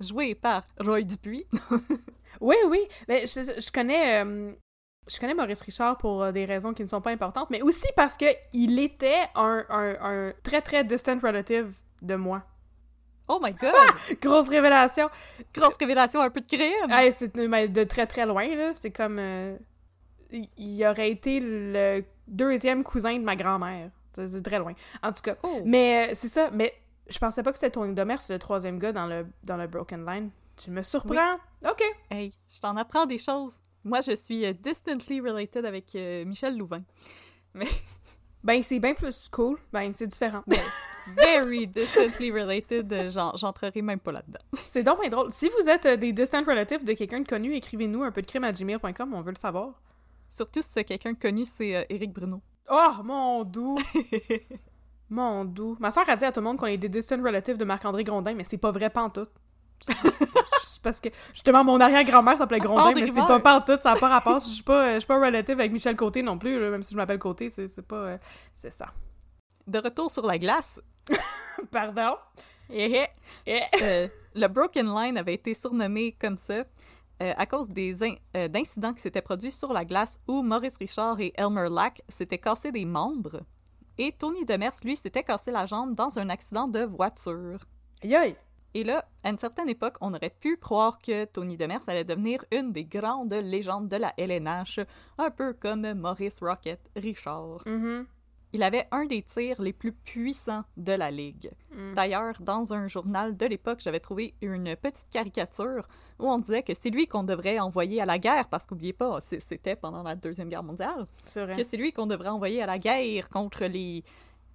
joué 0.00 0.34
par 0.34 0.62
Roy 0.80 1.02
Dupuis. 1.02 1.46
Oui, 2.40 2.54
oui. 2.68 2.78
Mais 3.08 3.26
je, 3.26 3.40
je 3.60 3.70
connais. 3.72 4.24
euh, 4.24 4.52
je 5.08 5.18
connais 5.18 5.34
Maurice 5.34 5.60
Richard 5.62 5.98
pour 5.98 6.22
euh, 6.22 6.32
des 6.32 6.44
raisons 6.44 6.72
qui 6.72 6.82
ne 6.82 6.86
sont 6.86 7.00
pas 7.00 7.10
importantes, 7.10 7.50
mais 7.50 7.60
aussi 7.60 7.88
parce 7.96 8.16
que 8.16 8.24
il 8.52 8.78
était 8.78 9.22
un, 9.34 9.64
un, 9.68 9.96
un 10.00 10.32
très 10.44 10.62
très 10.62 10.84
distant 10.84 11.18
relative 11.20 11.72
de 12.00 12.14
moi. 12.14 12.42
Oh 13.28 13.40
my 13.42 13.52
god! 13.52 13.74
Grosse 14.22 14.48
révélation. 14.48 15.10
Grosse 15.52 15.74
révélation, 15.78 16.20
un 16.20 16.30
peu 16.30 16.40
de 16.40 16.46
crime! 16.46 17.12
C'est 17.14 17.34
de 17.36 17.84
très 17.84 18.06
très 18.06 18.24
loin 18.24 18.46
là. 18.54 18.72
C'est 18.74 18.92
comme 18.92 19.18
euh, 19.18 19.56
il- 20.56 20.84
aurait 20.86 21.10
été 21.10 21.40
le 21.40 22.04
deuxième 22.28 22.82
cousin 22.84 23.18
de 23.18 23.24
ma 23.24 23.36
grand-mère. 23.36 23.90
C'est 24.12 24.42
très 24.42 24.58
loin. 24.58 24.72
En 25.02 25.12
tout 25.12 25.22
cas. 25.22 25.36
Oh. 25.42 25.60
Mais 25.64 26.10
euh, 26.10 26.12
c'est 26.14 26.28
ça. 26.28 26.50
Mais 26.52 26.74
je 27.08 27.18
pensais 27.18 27.42
pas 27.42 27.52
que 27.52 27.58
c'était 27.58 27.70
Tony 27.70 27.94
Demers, 27.94 28.18
le 28.28 28.38
troisième 28.38 28.78
gars 28.78 28.92
dans 28.92 29.06
le 29.06 29.26
dans 29.44 29.56
le 29.56 29.66
Broken 29.66 30.04
Line. 30.04 30.30
Tu 30.56 30.70
me 30.70 30.82
surprends. 30.82 31.36
Ok. 31.68 31.82
Hey, 32.10 32.32
je 32.48 32.60
t'en 32.60 32.76
apprends 32.76 33.06
des 33.06 33.18
choses. 33.18 33.52
Moi, 33.84 34.00
je 34.02 34.14
suis 34.14 34.44
euh, 34.44 34.52
distantly 34.52 35.20
related 35.20 35.64
avec 35.64 35.94
euh, 35.94 36.24
Michel 36.24 36.58
Louvain. 36.58 36.82
Ben 38.42 38.62
c'est 38.62 38.78
bien 38.78 38.94
plus 38.94 39.28
cool. 39.28 39.58
Ben 39.72 39.92
c'est 39.92 40.06
différent. 40.06 40.42
very 41.16 41.66
distantly 41.66 42.30
related, 42.32 43.10
j'en- 43.10 43.36
j'entrerai 43.36 43.82
même 43.82 43.98
pas 44.00 44.12
là-dedans. 44.12 44.38
C'est 44.64 44.82
donc 44.82 45.00
bien 45.00 45.10
drôle. 45.10 45.30
Si 45.32 45.50
vous 45.50 45.68
êtes 45.68 45.84
euh, 45.86 45.96
des 45.96 46.12
distant 46.12 46.42
relatives 46.44 46.84
de 46.84 46.92
quelqu'un 46.94 47.20
de 47.20 47.26
connu, 47.26 47.54
écrivez-nous 47.54 48.02
un 48.02 48.10
peu 48.12 48.22
de 48.22 48.26
crime 48.26 48.44
à 48.44 48.52
gmail.com, 48.52 49.12
on 49.14 49.20
veut 49.20 49.32
le 49.32 49.36
savoir. 49.38 49.72
Surtout 50.30 50.62
si 50.62 50.68
c'est 50.70 50.84
quelqu'un 50.84 51.14
connu, 51.14 51.44
c'est 51.58 51.76
euh, 51.76 51.84
Éric 51.90 52.12
Bruno. 52.12 52.40
Oh, 52.70 52.92
mon 53.04 53.44
doux! 53.44 53.76
Mon 55.12 55.44
doux. 55.44 55.76
Ma 55.80 55.90
soeur 55.90 56.08
a 56.08 56.14
dit 56.14 56.24
à 56.24 56.30
tout 56.30 56.38
le 56.38 56.44
monde 56.44 56.56
qu'on 56.56 56.66
est 56.66 56.76
des 56.76 56.88
distant 56.88 57.20
relatives 57.20 57.56
de 57.56 57.64
Marc-André 57.64 58.04
Grondin, 58.04 58.32
mais 58.34 58.44
c'est 58.44 58.58
pas 58.58 58.70
vrai 58.70 58.90
pantoute. 58.90 59.32
Parce 60.82 61.00
que, 61.00 61.08
justement, 61.32 61.64
mon 61.64 61.80
arrière-grand-mère 61.80 62.38
s'appelait 62.38 62.60
Grondin, 62.60 62.84
André 62.90 63.02
mais 63.02 63.08
c'est 63.08 63.26
pas 63.26 63.40
pantoute, 63.40 63.82
ça 63.82 63.94
n'a 63.94 63.98
pas 64.00 64.08
rapport. 64.08 64.38
Je 64.38 64.46
suis 64.46 64.62
pas, 64.62 64.94
je 64.94 65.00
suis 65.00 65.06
pas 65.08 65.18
relative 65.20 65.58
avec 65.58 65.72
Michel 65.72 65.96
Côté 65.96 66.22
non 66.22 66.38
plus, 66.38 66.56
même 66.70 66.82
si 66.84 66.92
je 66.92 66.96
m'appelle 66.96 67.18
Côté, 67.18 67.50
c'est 67.50 67.82
pas... 67.82 67.96
euh, 67.96 68.18
c'est 68.54 68.72
ça. 68.72 68.86
De 69.66 69.78
retour 69.78 70.10
sur 70.10 70.24
la 70.24 70.38
glace, 70.38 70.80
Pardon? 71.72 72.14
eh, 72.70 73.04
Eh. 73.46 73.60
euh, 73.82 74.08
le 74.36 74.46
Broken 74.46 74.86
Line 74.94 75.18
avait 75.18 75.34
été 75.34 75.54
surnommé 75.54 76.12
comme 76.12 76.36
ça 76.36 76.62
euh, 77.22 77.32
à 77.36 77.46
cause 77.46 77.68
des 77.68 78.02
in- 78.02 78.14
euh, 78.36 78.48
d'incidents 78.48 78.92
qui 78.94 79.00
s'étaient 79.02 79.22
produits 79.22 79.50
sur 79.52 79.72
la 79.72 79.84
glace 79.84 80.20
où 80.28 80.42
Maurice 80.42 80.76
Richard 80.76 81.20
et 81.20 81.32
Elmer 81.36 81.68
Lack 81.70 82.02
s'étaient 82.08 82.38
cassés 82.38 82.72
des 82.72 82.84
membres. 82.84 83.42
Et 83.98 84.12
Tony 84.12 84.44
Demers, 84.44 84.72
lui, 84.84 84.96
s'était 84.96 85.22
cassé 85.22 85.50
la 85.50 85.66
jambe 85.66 85.94
dans 85.94 86.18
un 86.18 86.28
accident 86.30 86.68
de 86.68 86.80
voiture. 86.84 87.66
Aïe 88.02 88.14
aïe! 88.14 88.36
Et 88.72 88.84
là, 88.84 89.04
à 89.24 89.30
une 89.30 89.38
certaine 89.38 89.68
époque, 89.68 89.96
on 90.00 90.14
aurait 90.14 90.30
pu 90.40 90.56
croire 90.56 90.98
que 91.00 91.24
Tony 91.24 91.56
Demers 91.56 91.80
allait 91.88 92.04
devenir 92.04 92.44
une 92.52 92.70
des 92.72 92.84
grandes 92.84 93.32
légendes 93.34 93.88
de 93.88 93.96
la 93.96 94.14
LNH, 94.16 94.78
un 95.18 95.30
peu 95.30 95.52
comme 95.54 95.92
Maurice 95.94 96.38
Rocket 96.40 96.80
Richard. 96.94 97.62
Mhm. 97.66 98.06
Il 98.52 98.64
avait 98.64 98.88
un 98.90 99.04
des 99.04 99.22
tirs 99.22 99.62
les 99.62 99.72
plus 99.72 99.92
puissants 99.92 100.64
de 100.76 100.92
la 100.92 101.10
ligue. 101.12 101.52
Mm. 101.72 101.94
D'ailleurs, 101.94 102.34
dans 102.40 102.72
un 102.72 102.88
journal 102.88 103.36
de 103.36 103.46
l'époque, 103.46 103.78
j'avais 103.80 104.00
trouvé 104.00 104.34
une 104.42 104.74
petite 104.74 105.08
caricature 105.10 105.86
où 106.18 106.28
on 106.28 106.38
disait 106.38 106.64
que 106.64 106.72
c'est 106.80 106.90
lui 106.90 107.06
qu'on 107.06 107.22
devrait 107.22 107.60
envoyer 107.60 108.02
à 108.02 108.06
la 108.06 108.18
guerre, 108.18 108.48
parce 108.48 108.66
qu'oubliez 108.66 108.92
pas, 108.92 109.20
c'était 109.20 109.76
pendant 109.76 110.02
la 110.02 110.16
Deuxième 110.16 110.48
Guerre 110.48 110.64
mondiale, 110.64 111.06
C'est 111.26 111.44
vrai. 111.44 111.54
que 111.56 111.62
c'est 111.68 111.76
lui 111.76 111.92
qu'on 111.92 112.06
devrait 112.06 112.28
envoyer 112.28 112.62
à 112.62 112.66
la 112.66 112.78
guerre 112.78 113.28
contre 113.28 113.64
les, 113.66 114.02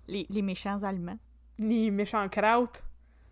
les, 0.10 0.26
les 0.30 0.42
méchants 0.42 0.84
Allemands, 0.84 1.18
Ni 1.58 1.90
méchant 1.90 2.28
kraut. 2.28 2.68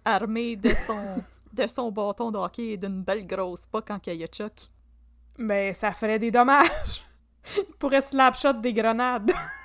armé 0.05 0.55
de 0.55 0.69
son, 0.69 1.21
de 1.53 1.67
son 1.67 1.91
bâton 1.91 2.31
de 2.31 2.37
hockey 2.37 2.69
et 2.69 2.77
d'une 2.77 3.03
belle 3.03 3.27
grosse 3.27 3.65
poque 3.67 3.91
en 3.91 3.99
Chuck. 3.99 4.53
Ben, 5.37 5.73
ça 5.73 5.91
ferait 5.91 6.19
des 6.19 6.31
dommages. 6.31 7.03
Il 7.57 7.75
pourrait 7.77 8.01
slapshot 8.01 8.53
des 8.53 8.71
grenades. 8.71 9.31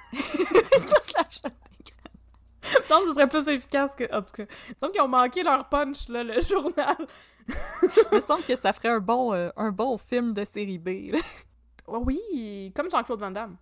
Que 2.88 3.06
ce 3.06 3.14
serait 3.14 3.28
plus 3.28 3.48
efficace 3.48 3.94
que. 3.94 4.04
En 4.14 4.22
tout 4.22 4.32
cas, 4.32 4.44
il 4.68 4.74
me 4.74 4.78
semble 4.78 4.92
qu'ils 4.92 5.02
ont 5.02 5.08
manqué 5.08 5.42
leur 5.42 5.68
punch, 5.68 6.08
là, 6.08 6.22
le 6.22 6.40
journal. 6.42 6.96
Il 7.48 8.16
me 8.16 8.20
semble 8.22 8.42
que 8.42 8.56
ça 8.56 8.72
ferait 8.72 8.88
un 8.88 9.00
bon, 9.00 9.32
euh, 9.32 9.48
un 9.56 9.70
bon 9.70 9.96
film 9.96 10.34
de 10.34 10.44
série 10.44 10.78
B. 10.78 11.12
là. 11.12 11.18
Oh 11.86 12.02
oui, 12.04 12.70
comme 12.76 12.90
Jean-Claude 12.90 13.20
Van 13.20 13.30
Damme. 13.30 13.56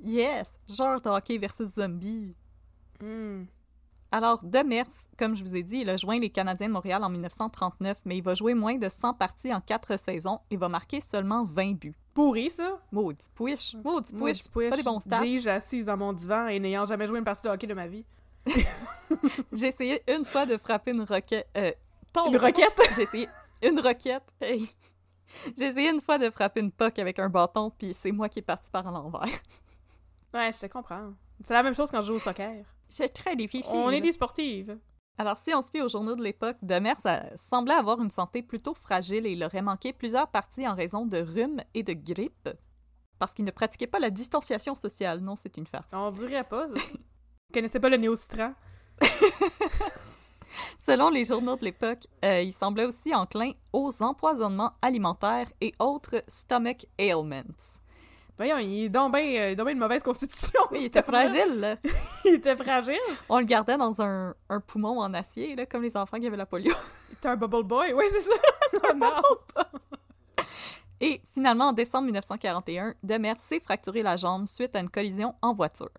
Yes! 0.00 0.46
Genre 0.68 1.00
de 1.00 1.08
hockey 1.08 1.38
versus 1.38 1.68
zombie. 1.76 2.36
Hmm. 3.00 3.44
Alors, 4.12 4.44
Demers, 4.44 4.86
comme 5.18 5.34
je 5.34 5.42
vous 5.42 5.56
ai 5.56 5.64
dit, 5.64 5.78
il 5.78 5.90
a 5.90 5.96
joint 5.96 6.20
les 6.20 6.30
Canadiens 6.30 6.68
de 6.68 6.72
Montréal 6.72 7.02
en 7.02 7.10
1939, 7.10 8.02
mais 8.04 8.18
il 8.18 8.22
va 8.22 8.34
jouer 8.34 8.54
moins 8.54 8.76
de 8.76 8.88
100 8.88 9.14
parties 9.14 9.52
en 9.52 9.60
4 9.60 9.98
saisons 9.98 10.38
et 10.52 10.56
va 10.56 10.68
marquer 10.68 11.00
seulement 11.00 11.44
20 11.44 11.74
buts. 11.74 11.96
Pourri, 12.14 12.50
ça. 12.50 12.80
Maudit 12.92 13.24
push! 13.34 13.74
Maudit 13.84 14.14
Moi, 14.14 14.30
push! 14.52 14.70
Pas 14.70 14.76
des 14.76 14.82
bons 14.82 15.00
stats. 15.00 15.20
Dis-je 15.20 15.48
assise 15.50 15.86
dans 15.86 15.96
mon 15.96 16.12
divan 16.12 16.46
et 16.46 16.60
n'ayant 16.60 16.86
jamais 16.86 17.06
joué 17.06 17.18
une 17.18 17.24
partie 17.24 17.42
de 17.42 17.48
hockey 17.48 17.66
de 17.66 17.74
ma 17.74 17.88
vie. 17.88 18.04
J'ai 19.52 19.68
essayé 19.68 20.02
une 20.08 20.24
fois 20.24 20.46
de 20.46 20.56
frapper 20.56 20.92
une 20.92 21.02
roquette... 21.02 21.48
Euh, 21.56 21.72
Une 22.28 22.36
roquette? 22.36 22.80
J'ai 22.96 23.02
essayé 23.02 23.28
une 23.62 23.80
roquette. 23.80 24.22
Hey. 24.40 24.68
J'ai 25.58 25.66
essayé 25.66 25.90
une 25.90 26.00
fois 26.00 26.18
de 26.18 26.30
frapper 26.30 26.60
une 26.60 26.70
puck 26.70 26.98
avec 26.98 27.18
un 27.18 27.28
bâton, 27.28 27.70
puis 27.76 27.94
c'est 27.94 28.12
moi 28.12 28.28
qui 28.28 28.38
est 28.38 28.42
parti 28.42 28.70
par 28.70 28.88
l'envers. 28.90 29.26
Ouais, 30.32 30.52
je 30.52 30.60
te 30.60 30.66
comprends. 30.66 31.12
C'est 31.42 31.54
la 31.54 31.62
même 31.62 31.74
chose 31.74 31.90
quand 31.90 32.00
je 32.00 32.06
joue 32.08 32.14
au 32.14 32.18
soccer. 32.20 32.64
C'est 32.88 33.08
très 33.08 33.34
difficile. 33.34 33.74
On 33.74 33.90
est 33.90 34.00
des 34.00 34.12
sportives. 34.12 34.78
Alors, 35.16 35.36
si 35.36 35.54
on 35.54 35.62
se 35.62 35.70
fie 35.70 35.80
aux 35.80 35.88
journaux 35.88 36.16
de 36.16 36.22
l'époque, 36.24 36.56
Demers 36.62 37.04
a- 37.06 37.36
semblait 37.36 37.74
avoir 37.74 38.00
une 38.00 38.10
santé 38.10 38.42
plutôt 38.42 38.74
fragile 38.74 39.26
et 39.26 39.30
il 39.32 39.44
aurait 39.44 39.62
manqué 39.62 39.92
plusieurs 39.92 40.28
parties 40.28 40.66
en 40.66 40.74
raison 40.74 41.06
de 41.06 41.18
rhume 41.18 41.60
et 41.72 41.82
de 41.84 41.92
grippe. 41.92 42.48
Parce 43.20 43.32
qu'il 43.32 43.44
ne 43.44 43.52
pratiquait 43.52 43.86
pas 43.86 44.00
la 44.00 44.10
distanciation 44.10 44.74
sociale. 44.74 45.20
Non, 45.20 45.36
c'est 45.36 45.56
une 45.56 45.66
farce. 45.68 45.86
On 45.92 46.10
dirait 46.10 46.42
pas, 46.44 46.66
ça. 46.66 46.74
Vous 46.74 47.52
connaissez 47.52 47.78
pas 47.78 47.88
le 47.88 47.96
néocitran? 47.96 48.54
Selon 50.86 51.08
les 51.10 51.24
journaux 51.24 51.56
de 51.56 51.64
l'époque, 51.64 52.06
euh, 52.24 52.42
il 52.42 52.52
semblait 52.52 52.84
aussi 52.84 53.14
enclin 53.14 53.52
aux 53.72 54.02
empoisonnements 54.02 54.72
alimentaires 54.82 55.48
et 55.60 55.72
autres 55.78 56.22
stomach 56.28 56.86
ailments. 56.98 57.42
Voyons, 58.36 58.58
il 58.58 58.84
est 58.84 58.88
donc 58.88 59.14
bien 59.14 59.52
euh, 59.52 59.54
ben 59.54 59.74
de 59.74 59.78
mauvaise 59.78 60.02
constitution. 60.02 60.60
Il 60.72 60.84
était 60.84 61.02
fragile, 61.02 61.60
là. 61.60 61.76
il 62.24 62.34
était 62.34 62.56
fragile. 62.56 62.98
On 63.28 63.38
le 63.38 63.44
gardait 63.44 63.76
dans 63.76 64.00
un, 64.00 64.34
un 64.48 64.60
poumon 64.60 65.00
en 65.00 65.14
acier, 65.14 65.54
là, 65.54 65.66
comme 65.66 65.82
les 65.82 65.96
enfants 65.96 66.18
qui 66.18 66.26
avaient 66.26 66.36
la 66.36 66.46
polio. 66.46 66.74
T'es 67.20 67.28
un 67.28 67.36
bubble 67.36 67.62
boy. 67.62 67.92
Oui, 67.92 68.04
c'est 68.10 68.22
ça. 68.22 68.32
Et 71.00 71.20
finalement, 71.32 71.68
en 71.68 71.72
décembre 71.72 72.04
1941, 72.06 72.94
Demers 73.02 73.36
s'est 73.48 73.60
fracturé 73.60 74.02
la 74.02 74.16
jambe 74.16 74.48
suite 74.48 74.74
à 74.74 74.80
une 74.80 74.90
collision 74.90 75.34
en 75.42 75.54
voiture. 75.54 75.90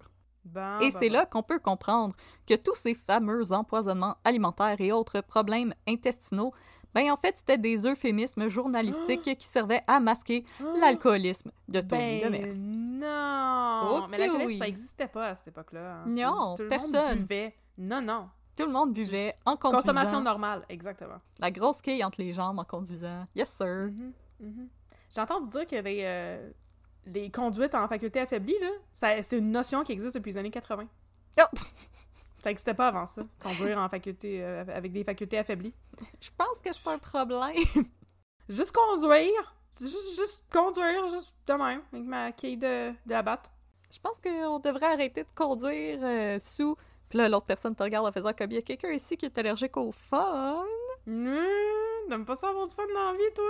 Bon, 0.44 0.80
Et 0.80 0.90
bon, 0.92 0.98
c'est 1.00 1.08
bon. 1.10 1.14
là 1.14 1.26
qu'on 1.26 1.44
peut 1.44 1.60
comprendre 1.60 2.16
que 2.48 2.56
tous 2.56 2.76
ces 2.76 2.96
fameux 2.96 3.52
empoisonnements 3.52 4.18
alimentaires 4.24 4.80
et 4.80 4.92
autres 4.92 5.22
problèmes 5.22 5.74
intestinaux, 5.88 6.54
ben 6.96 7.12
en 7.12 7.18
fait, 7.18 7.38
c'était 7.38 7.58
des 7.60 7.86
euphémismes 7.86 8.48
journalistiques 8.48 9.22
qui 9.38 9.46
servaient 9.48 9.84
à 9.86 10.00
masquer 10.00 10.44
l'alcoolisme 10.80 11.52
de 11.68 11.82
Tony 11.82 12.22
Ben 12.22 12.32
Demers. 12.32 12.54
non! 12.60 14.08
Mais 14.10 14.18
la 14.28 14.34
oui. 14.46 14.58
ça 14.58 14.68
existait 14.68 15.08
pas 15.08 15.28
à 15.28 15.36
cette 15.36 15.50
époque-là. 15.50 15.98
hein. 15.98 16.04
Non, 16.08 16.56
tout 16.56 16.64
le 16.64 16.70
personne. 16.70 17.10
Monde 17.20 17.28
buvait. 17.28 17.56
Non, 17.78 18.02
non. 18.02 18.30
Tout 18.58 18.66
le 18.66 18.72
monde 18.72 18.94
buvait 18.94 19.36
en 19.46 19.58
conduisant. 19.58 19.82
Consommation 19.82 20.22
normale, 20.22 20.64
exactement. 20.70 21.18
La 21.40 21.52
grosse 21.52 21.82
quille 21.82 22.04
entre 22.04 22.22
les 22.22 22.32
jambes 22.32 22.58
en 22.58 22.64
conduisant. 22.64 23.28
Yes, 23.36 23.50
sir. 23.58 23.90
Mhm. 24.40 24.70
J'ai 25.14 25.22
entendu 25.22 25.48
dire 25.50 25.68
que 25.68 25.76
les, 25.76 26.02
euh, 26.04 26.50
les 27.06 27.30
conduites 27.30 27.76
en 27.76 27.88
faculté 27.88 28.22
affaiblie, 28.22 28.56
là, 28.62 29.22
c'est 29.22 29.38
une 29.38 29.52
notion 29.52 29.84
qui 29.84 29.92
existe 29.92 30.16
depuis 30.16 30.32
les 30.32 30.38
années 30.38 30.52
80. 30.52 30.86
Oh! 31.42 31.44
Ça 32.46 32.52
n'existait 32.52 32.76
pas 32.76 32.90
avant 32.90 33.08
ça, 33.08 33.24
conduire 33.42 33.80
en 33.80 33.90
faculté, 33.90 34.44
euh, 34.44 34.64
avec 34.72 34.92
des 34.92 35.04
facultés 35.04 35.40
affaiblies? 35.40 35.74
Je 36.22 36.30
pense 36.38 36.60
que 36.64 36.72
c'est 36.72 36.84
pas 36.84 36.94
un 36.94 37.00
problème. 37.00 37.56
Juste 38.50 38.72
conduire! 38.72 39.56
Juste, 39.82 40.16
juste 40.16 40.44
conduire, 40.54 41.08
juste 41.10 41.34
de 41.48 41.54
même, 41.54 41.82
avec 41.92 42.06
ma 42.06 42.32
quille 42.34 42.58
de, 42.58 42.92
de 42.92 42.96
la 43.10 43.24
batte. 43.24 43.50
Je 43.92 43.98
pense 44.00 44.20
qu'on 44.22 44.60
devrait 44.60 44.94
arrêter 44.94 45.24
de 45.24 45.28
conduire 45.36 45.98
euh, 46.04 46.38
sous. 46.40 46.78
Puis 47.10 47.18
là, 47.18 47.28
l'autre 47.30 47.48
personne 47.48 47.74
te 47.76 47.82
regarde 47.82 48.06
en 48.06 48.12
faisant 48.12 48.32
comme 48.32 48.52
il 48.52 48.56
y 48.56 48.60
a 48.60 48.62
quelqu'un 48.62 48.92
ici 48.92 49.18
qui 49.18 49.26
est 49.26 49.36
allergique 49.40 49.76
au 49.78 49.92
fun? 49.92 50.64
Mmh, 51.08 51.36
T'aimes 52.10 52.26
pas 52.26 52.36
ça 52.36 52.50
avoir 52.50 52.68
du 52.68 52.76
fun 52.76 52.84
dans 52.94 53.12
la 53.12 53.18
vie, 53.18 53.34
toi? 53.34 53.44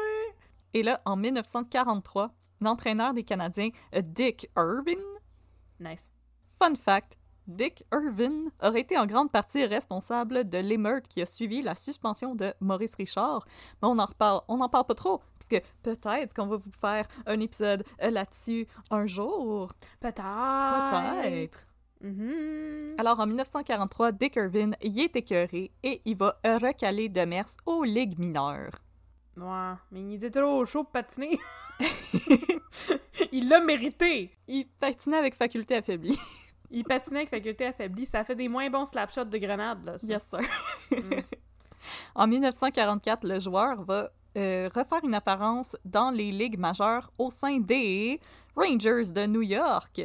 Et 0.74 0.84
là, 0.84 1.02
en 1.04 1.18
1943, 1.18 2.32
l'entraîneur 2.62 3.14
des 3.14 3.26
Canadiens, 3.26 3.72
euh, 3.94 4.02
Dick 4.02 4.50
Irvin, 4.56 5.04
Nice. 5.82 6.10
fun 6.58 6.76
fact, 6.76 7.18
Dick 7.48 7.84
Irvin 7.94 8.44
aurait 8.62 8.82
été 8.82 8.98
en 8.98 9.06
grande 9.06 9.32
partie 9.32 9.66
responsable 9.66 10.50
de 10.50 10.58
l'émeute 10.58 11.08
qui 11.08 11.22
a 11.22 11.26
suivi 11.26 11.62
la 11.62 11.76
suspension 11.76 12.36
de 12.36 12.54
Maurice 12.60 12.96
Richard. 12.96 13.46
Mais 13.82 13.88
on 13.88 14.00
en 14.00 14.06
reparle, 14.06 14.42
on 14.48 14.58
n'en 14.58 14.70
parle 14.70 14.86
pas 14.86 14.96
trop, 14.96 15.22
parce 15.38 15.48
que 15.50 15.68
peut-être 15.84 16.34
qu'on 16.34 16.48
va 16.48 16.58
vous 16.58 16.72
faire 16.72 17.08
un 17.26 17.40
épisode 17.40 17.84
là-dessus 18.02 18.68
un 18.90 19.06
jour. 19.06 19.72
Peut-être. 20.00 20.22
Peut-être. 20.22 21.68
Mhm. 22.02 22.96
Alors, 22.98 23.20
en 23.20 23.26
1943, 23.26 24.12
Dick 24.12 24.36
Irvin 24.36 24.72
y 24.82 25.02
est 25.02 25.16
écœuré 25.16 25.72
et 25.84 26.02
il 26.06 26.18
va 26.18 26.38
recaler 26.44 27.10
Demers 27.10 27.58
aux 27.66 27.84
ligues 27.84 28.20
mineures. 28.20 28.80
Ouais, 29.38 29.74
mais 29.92 30.02
il 30.02 30.14
était 30.16 30.32
trop 30.32 30.66
chaud 30.66 30.84
pour 30.84 30.92
patiner. 30.92 31.40
il 33.32 33.50
l'a 33.50 33.60
mérité. 33.60 34.32
Il 34.48 34.68
patinait 34.80 35.18
avec 35.18 35.36
faculté 35.36 35.76
affaiblie. 35.76 36.20
Il 36.72 36.84
patinait 36.84 37.20
avec 37.20 37.30
faculté 37.30 37.66
affaiblie. 37.66 38.06
Ça 38.06 38.24
fait 38.24 38.36
des 38.36 38.48
moins 38.48 38.70
bons 38.70 38.86
slapshots 38.86 39.26
de 39.26 39.38
grenade, 39.38 39.84
là. 39.86 39.98
ça. 39.98 40.08
Yes, 40.08 40.22
sir. 40.30 40.42
Mm. 40.92 41.22
En 42.16 42.28
1944, 42.28 43.28
le 43.28 43.40
joueur 43.40 43.84
va 43.84 44.10
euh, 44.38 44.70
refaire 44.74 45.04
une 45.04 45.14
apparence 45.14 45.76
dans 45.86 46.12
les 46.12 46.32
ligues 46.32 46.58
majeures 46.58 47.12
au 47.18 47.30
sein 47.32 47.60
des 47.60 48.20
Rangers 48.56 49.12
de 49.14 49.26
New 49.28 49.42
York. 49.44 50.02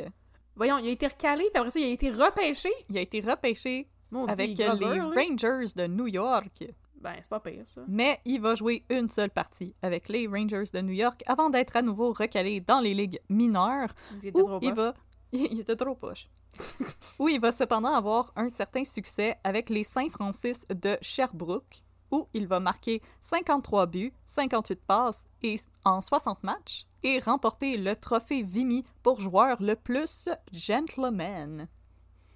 Voyons, 0.55 0.79
il 0.79 0.89
a 0.89 0.91
été 0.91 1.07
recalé, 1.07 1.45
puis 1.53 1.59
après 1.59 1.71
ça, 1.71 1.81
il 1.81 1.87
a 1.87 1.93
été 1.93 2.11
repêché. 2.11 2.71
Il 2.91 2.99
a 2.99 3.01
été 3.01 3.21
repêché 3.21 3.89
Mon 4.11 4.27
avec 4.27 4.57
les. 4.59 4.67
Rangers 4.69 5.73
de 5.75 5.87
New 5.87 6.07
York. 6.07 6.65
Ben, 7.01 7.15
c'est 7.23 7.31
pas 7.31 7.41
pire, 7.41 7.65
ça. 7.67 7.81
Mais 7.89 8.21
il 8.27 8.41
va 8.43 8.55
jouer 8.55 8.85
une 8.91 9.09
seule 9.09 9.31
partie 9.31 9.75
avec 9.81 10.09
les 10.11 10.27
Rangers 10.27 10.65
de 10.73 10.81
New 10.83 10.93
York 10.93 11.23
avant 11.27 11.49
d'être 11.49 11.75
à 11.77 11.83
nouveau 11.83 12.13
recalé 12.13 12.61
dans 12.61 12.81
les 12.81 12.93
ligues 12.93 13.21
mineures 13.31 13.95
Il 14.23 14.29
était 14.29 14.39
où 14.39 14.47
trop 14.47 14.59
il 14.61 14.75
poche. 14.75 14.77
va... 14.77 14.95
Il 15.33 15.61
était 15.61 15.77
trop 15.77 15.95
poche. 15.95 16.29
où 17.19 17.29
il 17.29 17.41
va 17.41 17.53
cependant 17.53 17.95
avoir 17.95 18.33
un 18.37 18.49
certain 18.49 18.85
succès 18.85 19.37
avec 19.45 19.71
les 19.71 19.85
Saint-Francis 19.85 20.67
de 20.69 20.99
Sherbrooke, 21.01 21.83
où 22.11 22.29
il 22.35 22.47
va 22.47 22.61
marquer 22.61 23.03
53 23.21 23.87
buts, 23.87 24.13
58 24.27 24.81
passes 24.83 25.25
et 25.43 25.57
en 25.85 26.01
60 26.01 26.43
matchs, 26.43 26.87
et 27.03 27.19
remporter 27.19 27.77
le 27.77 27.97
trophée 27.97 28.43
Vimy 28.43 28.85
pour 29.03 29.21
joueur 29.21 29.57
le 29.61 29.77
plus 29.77 30.29
gentleman. 30.53 31.69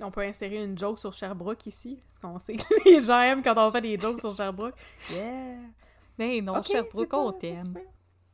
On 0.00 0.10
peut 0.10 0.22
insérer 0.22 0.62
une 0.62 0.76
joke 0.76 0.98
sur 0.98 1.12
Sherbrooke 1.12 1.66
ici, 1.66 2.00
parce 2.06 2.18
qu'on 2.18 2.38
sait 2.38 2.56
que 2.56 2.84
les 2.88 3.02
gens 3.02 3.20
aiment 3.20 3.42
quand 3.42 3.56
on 3.56 3.70
fait 3.70 3.80
des 3.80 3.98
jokes 3.98 4.20
sur 4.20 4.36
Sherbrooke. 4.36 4.74
Yeah! 5.10 5.58
Mais 6.18 6.40
non, 6.40 6.58
Ok, 6.58 6.66
Sherbrooke, 6.70 7.12
on 7.12 7.32
t'aime. 7.32 7.74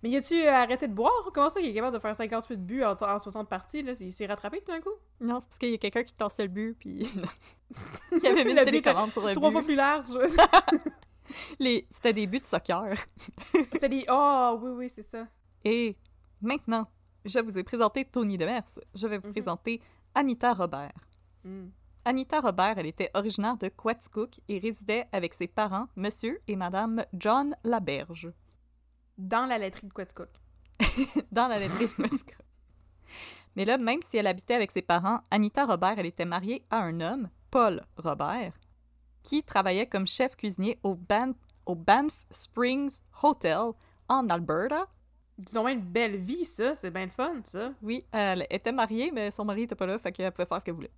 Mais 0.03 0.09
y 0.11 0.17
a-tu 0.17 0.35
euh, 0.43 0.51
arrêté 0.53 0.89
de 0.89 0.95
boire? 0.95 1.31
Comment 1.35 1.51
ça 1.51 1.61
qu'il 1.61 1.69
est 1.69 1.75
capable 1.75 1.95
de 1.97 2.01
faire 2.01 2.15
58 2.15 2.57
buts 2.57 2.83
en, 2.85 2.93
en 2.93 3.19
60 3.19 3.49
parties? 3.49 3.83
Là? 3.83 3.93
Il 4.01 4.11
s'est 4.13 4.27
rattrapé 4.27 4.61
tout 4.61 4.73
d'un 4.73 4.81
coup? 4.81 4.89
Non, 5.21 5.41
c'est 5.41 5.49
parce 5.49 5.59
qu'il 5.59 5.71
y 5.71 5.75
a 5.75 5.79
quelqu'un 5.79 6.03
qui 6.03 6.15
tassait 6.15 6.45
le 6.45 6.49
but, 6.49 6.75
puis... 6.79 7.01
il 8.13 8.27
avait 8.27 8.45
mis 8.45 8.53
Le 8.55 8.59
une 8.61 8.65
but 8.65 8.65
télécommande 8.65 9.11
sur 9.13 9.27
le 9.27 9.35
Trois 9.35 9.51
but. 9.51 9.55
fois 9.57 9.63
plus 9.63 9.75
large! 9.75 10.07
Les... 11.59 11.87
C'était 11.91 12.13
des 12.13 12.27
buts 12.27 12.41
de 12.41 12.47
soccer. 12.47 12.95
C'était 13.53 13.89
des... 13.89 14.05
Oh, 14.11 14.59
oui, 14.63 14.71
oui, 14.71 14.89
c'est 14.93 15.03
ça. 15.03 15.27
Et 15.65 15.97
maintenant, 16.41 16.87
je 17.25 17.39
vous 17.39 17.57
ai 17.59 17.63
présenté 17.63 18.05
Tony 18.05 18.37
Demers. 18.39 18.63
Je 18.95 19.07
vais 19.07 19.19
vous 19.19 19.29
Mhm. 19.29 19.33
présenter 19.35 19.81
Anita 20.15 20.55
Robert. 20.55 20.93
Mm. 21.45 21.67
Anita 22.05 22.41
Robert, 22.41 22.79
elle 22.79 22.87
était 22.87 23.11
originaire 23.15 23.57
de 23.59 23.69
Quaticook 23.69 24.41
et 24.49 24.59
résidait 24.59 25.07
avec 25.13 25.35
ses 25.35 25.47
parents, 25.47 25.87
Monsieur 25.97 26.41
et 26.49 26.57
Madame 26.57 27.05
John 27.13 27.55
Laberge, 27.63 28.33
Dans 29.21 29.45
la 29.47 29.59
laiterie 29.59 29.87
de 29.87 29.93
Quaticook. 29.93 30.29
dans 31.33 31.47
la 31.49 31.59
laiterie 31.59 31.87
de 31.87 31.93
Quaticook. 31.93 32.37
Mais 33.55 33.65
là, 33.65 33.77
même 33.77 34.01
si 34.09 34.17
elle 34.17 34.27
habitait 34.27 34.55
avec 34.55 34.71
ses 34.71 34.81
parents, 34.83 35.21
Anita 35.31 35.67
Robert, 35.67 35.99
elle 35.99 36.07
était 36.07 36.25
mariée 36.25 36.65
à 36.71 36.79
un 36.79 37.01
homme, 37.01 37.29
Paul 37.51 37.85
Robert, 37.97 38.55
qui 39.23 39.43
travaillait 39.43 39.87
comme 39.87 40.07
chef 40.07 40.37
cuisinier 40.37 40.79
au, 40.83 40.95
Ban- 40.95 41.35
au 41.67 41.75
Banff 41.75 42.25
Springs 42.31 42.99
Hotel 43.23 43.73
en 44.09 44.29
Alberta. 44.31 44.87
Dis 45.37 45.53
donc 45.53 45.67
bien 45.67 45.75
une 45.75 45.81
belle 45.83 46.17
vie, 46.17 46.45
ça. 46.45 46.75
C'est 46.75 46.91
bien 46.91 47.05
le 47.05 47.11
fun, 47.11 47.41
ça. 47.45 47.73
Oui, 47.83 48.07
elle 48.13 48.47
était 48.51 48.73
mariée, 48.73 49.11
mais 49.13 49.31
son 49.31 49.45
mari 49.45 49.63
était 49.63 49.75
pas 49.75 49.87
là, 49.87 49.99
fait 49.99 50.13
qu'elle 50.13 50.33
pouvait 50.33 50.47
faire 50.47 50.61
ce 50.61 50.65
qu'elle 50.65 50.75
voulait. 50.75 50.91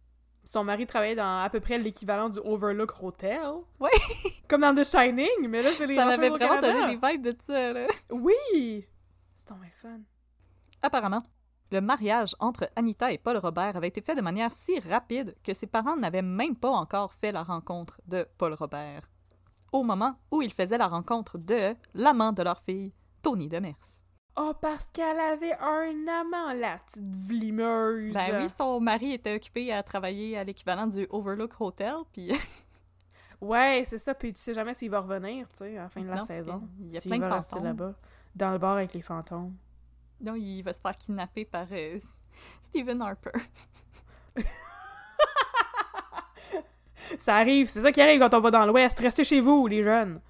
Son 0.44 0.64
mari 0.64 0.87
travaillait 0.87 1.14
dans 1.14 1.42
à 1.42 1.49
peu 1.50 1.61
près 1.61 1.78
l'équivalent 1.78 2.28
du 2.28 2.38
Overlook 2.40 3.02
Hotel. 3.02 3.40
Ouais. 3.78 3.90
Comme 4.49 4.62
dans 4.62 4.75
The 4.75 4.84
Shining, 4.84 5.49
mais 5.49 5.62
là, 5.62 5.70
c'est 5.76 5.87
les 5.87 5.96
Ça 5.96 6.04
m'avait 6.04 6.30
vraiment 6.30 6.61
donné 6.61 6.96
des 6.96 7.08
vibes 7.08 7.22
de 7.22 7.37
ça, 7.46 7.72
là. 7.72 7.87
Oui! 8.11 8.84
C'est 9.37 9.54
bien 9.54 9.62
le 9.62 9.80
fun. 9.80 10.00
Apparemment, 10.82 11.25
le 11.70 11.80
mariage 11.80 12.34
entre 12.38 12.68
Anita 12.76 13.12
et 13.12 13.18
Paul 13.18 13.38
Robert 13.38 13.76
avait 13.76 13.88
été 13.88 14.00
fait 14.00 14.14
de 14.14 14.20
manière 14.20 14.52
si 14.52 14.78
rapide 14.80 15.34
que 15.42 15.54
ses 15.54 15.66
parents 15.66 15.96
n'avaient 15.96 16.22
même 16.22 16.56
pas 16.56 16.70
encore 16.70 17.14
fait 17.14 17.32
la 17.32 17.42
rencontre 17.44 18.00
de 18.06 18.26
Paul 18.37 18.54
Robert. 18.54 19.02
Au 19.72 19.82
moment 19.82 20.18
où 20.30 20.42
ils 20.42 20.52
faisaient 20.52 20.76
la 20.76 20.88
rencontre 20.88 21.38
de 21.38 21.75
l'amant 21.94 22.32
de 22.32 22.42
leur 22.42 22.61
fille, 22.61 22.92
Tony 23.22 23.49
Demers. 23.49 24.01
Oh, 24.36 24.52
parce 24.60 24.86
qu'elle 24.86 25.20
avait 25.20 25.52
un 25.58 26.06
amant, 26.08 26.54
la 26.54 26.78
petite 26.78 27.02
vlimeuse. 27.26 28.14
Ben 28.14 28.42
oui, 28.42 28.48
son 28.50 28.80
mari 28.80 29.12
était 29.12 29.34
occupé 29.36 29.70
à 29.72 29.82
travailler 29.82 30.38
à 30.38 30.44
l'équivalent 30.44 30.86
du 30.86 31.06
Overlook 31.10 31.60
Hotel, 31.60 31.94
puis 32.12 32.32
Ouais, 33.42 33.84
c'est 33.86 33.98
ça. 33.98 34.14
Puis 34.14 34.32
tu 34.32 34.40
sais 34.40 34.54
jamais 34.54 34.72
s'il 34.72 34.90
va 34.90 35.00
revenir, 35.00 35.46
tu 35.50 35.58
sais, 35.58 35.76
à 35.76 35.82
la 35.82 35.88
fin 35.90 36.00
de 36.00 36.06
la 36.08 36.14
Non, 36.16 36.24
saison. 36.24 36.62
il 36.80 36.94
y 36.94 36.96
a 36.96 37.00
plein 37.00 37.18
de 37.18 37.28
fantômes. 37.42 37.64
là-bas. 37.64 37.94
Dans 38.34 38.52
le 38.52 38.58
bar 38.58 38.76
avec 38.76 38.94
les 38.94 39.02
fantômes. 39.02 39.54
non, 40.20 40.34
il 40.36 40.62
va 40.62 40.72
se 40.72 40.80
faire 40.80 40.96
kidnapper 40.96 41.44
par 41.44 41.66
euh, 41.72 41.98
Stephen 42.62 43.02
Harper. 43.02 43.32
Ça 47.18 47.36
arrive, 47.36 47.68
c'est 47.68 47.82
ça 47.82 47.92
qui 47.92 48.00
arrive 48.00 48.20
quand 48.20 48.32
on 48.34 48.40
va 48.40 48.50
dans 48.50 48.64
l'Ouest. 48.64 48.98
Restez 48.98 49.24
chez 49.24 49.40
vous, 49.40 49.66
les 49.66 49.82
jeunes. 49.82 50.20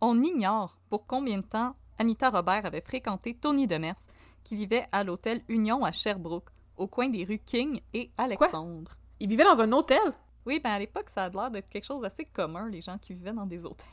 On 0.00 0.22
ignore 0.22 0.78
pour 0.88 1.06
combien 1.06 1.38
de 1.38 1.42
temps 1.44 1.74
Anita 1.98 2.30
Robert 2.30 2.66
avait 2.66 2.80
fréquenté 2.80 3.34
Tony 3.34 3.66
Demers, 3.66 3.94
qui 4.42 4.56
vivait 4.56 4.86
à 4.92 5.04
l'hôtel 5.04 5.42
Union 5.48 5.84
à 5.84 5.92
Sherbrooke, 5.92 6.50
au 6.76 6.86
coin 6.86 7.08
des 7.08 7.24
rues 7.24 7.38
King 7.44 7.80
et 7.92 8.10
Alexandre. 8.18 8.92
Il 9.20 9.28
vivait 9.28 9.44
dans 9.44 9.60
un 9.60 9.72
hôtel? 9.72 10.12
Oui, 10.46 10.60
ben 10.60 10.70
à 10.72 10.78
l'époque, 10.78 11.08
ça 11.14 11.24
a 11.24 11.28
l'air 11.30 11.50
d'être 11.50 11.70
quelque 11.70 11.84
chose 11.86 12.02
d'assez 12.02 12.24
commun, 12.26 12.68
les 12.68 12.80
gens 12.82 12.98
qui 12.98 13.14
vivaient 13.14 13.32
dans 13.32 13.46
des 13.46 13.64
hôtels. 13.64 13.86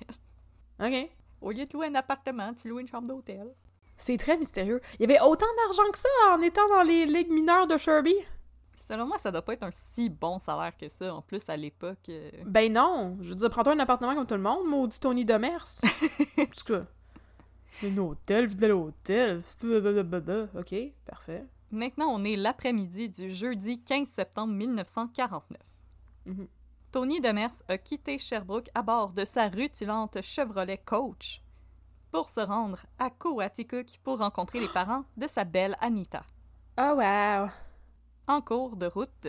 OK. 0.83 1.09
Au 1.41 1.51
lieu 1.51 1.65
de 1.65 1.73
louer 1.73 1.87
un 1.87 1.95
appartement, 1.95 2.53
tu 2.53 2.67
loues 2.69 2.79
une 2.79 2.87
chambre 2.87 3.07
d'hôtel. 3.07 3.53
C'est 3.97 4.17
très 4.17 4.35
mystérieux. 4.37 4.81
Il 4.99 5.01
y 5.01 5.05
avait 5.05 5.21
autant 5.21 5.45
d'argent 5.65 5.89
que 5.91 5.97
ça 5.99 6.09
en 6.35 6.41
étant 6.41 6.67
dans 6.69 6.83
les 6.83 7.05
ligues 7.05 7.31
mineures 7.31 7.67
de 7.67 7.77
Sherby? 7.77 8.15
Selon 8.75 9.05
moi, 9.05 9.17
ça 9.19 9.31
doit 9.31 9.43
pas 9.43 9.53
être 9.53 9.63
un 9.63 9.69
si 9.93 10.09
bon 10.09 10.39
salaire 10.39 10.75
que 10.75 10.89
ça, 10.89 11.13
en 11.13 11.21
plus 11.21 11.47
à 11.47 11.55
l'époque. 11.55 12.09
euh, 12.09 12.29
Ben 12.45 12.73
non. 12.73 13.17
Je 13.21 13.29
veux 13.29 13.35
dire, 13.35 13.49
prends-toi 13.49 13.73
un 13.73 13.79
appartement 13.79 14.15
comme 14.15 14.25
tout 14.25 14.33
le 14.35 14.41
monde, 14.41 14.67
maudit 14.67 14.99
Tony 14.99 15.23
Demers. 15.23 15.65
Que... 16.65 16.83
Un 17.83 17.97
hôtel, 17.97 18.55
de 18.55 18.67
l'hôtel. 18.67 19.41
OK, 20.55 20.75
parfait. 21.05 21.45
Maintenant, 21.71 22.07
on 22.09 22.23
est 22.23 22.35
l'après-midi 22.35 23.09
du 23.09 23.31
jeudi 23.31 23.81
15 23.81 24.07
septembre 24.07 24.53
1949. 24.53 25.61
Mhm. 26.25 26.47
Tony 26.91 27.21
Demers 27.21 27.63
a 27.69 27.77
quitté 27.77 28.17
Sherbrooke 28.17 28.69
à 28.75 28.81
bord 28.81 29.13
de 29.13 29.23
sa 29.23 29.47
rutilante 29.47 30.21
Chevrolet 30.21 30.77
Coach 30.77 31.41
pour 32.11 32.29
se 32.29 32.41
rendre 32.41 32.79
à 32.99 33.09
Coaticook 33.09 33.99
pour 34.03 34.19
rencontrer 34.19 34.59
les 34.59 34.67
parents 34.67 35.05
de 35.15 35.25
sa 35.25 35.45
belle 35.45 35.77
Anita. 35.79 36.25
Oh 36.77 36.95
wow. 36.97 37.49
En 38.27 38.41
cours 38.41 38.75
de 38.75 38.87
route, 38.87 39.27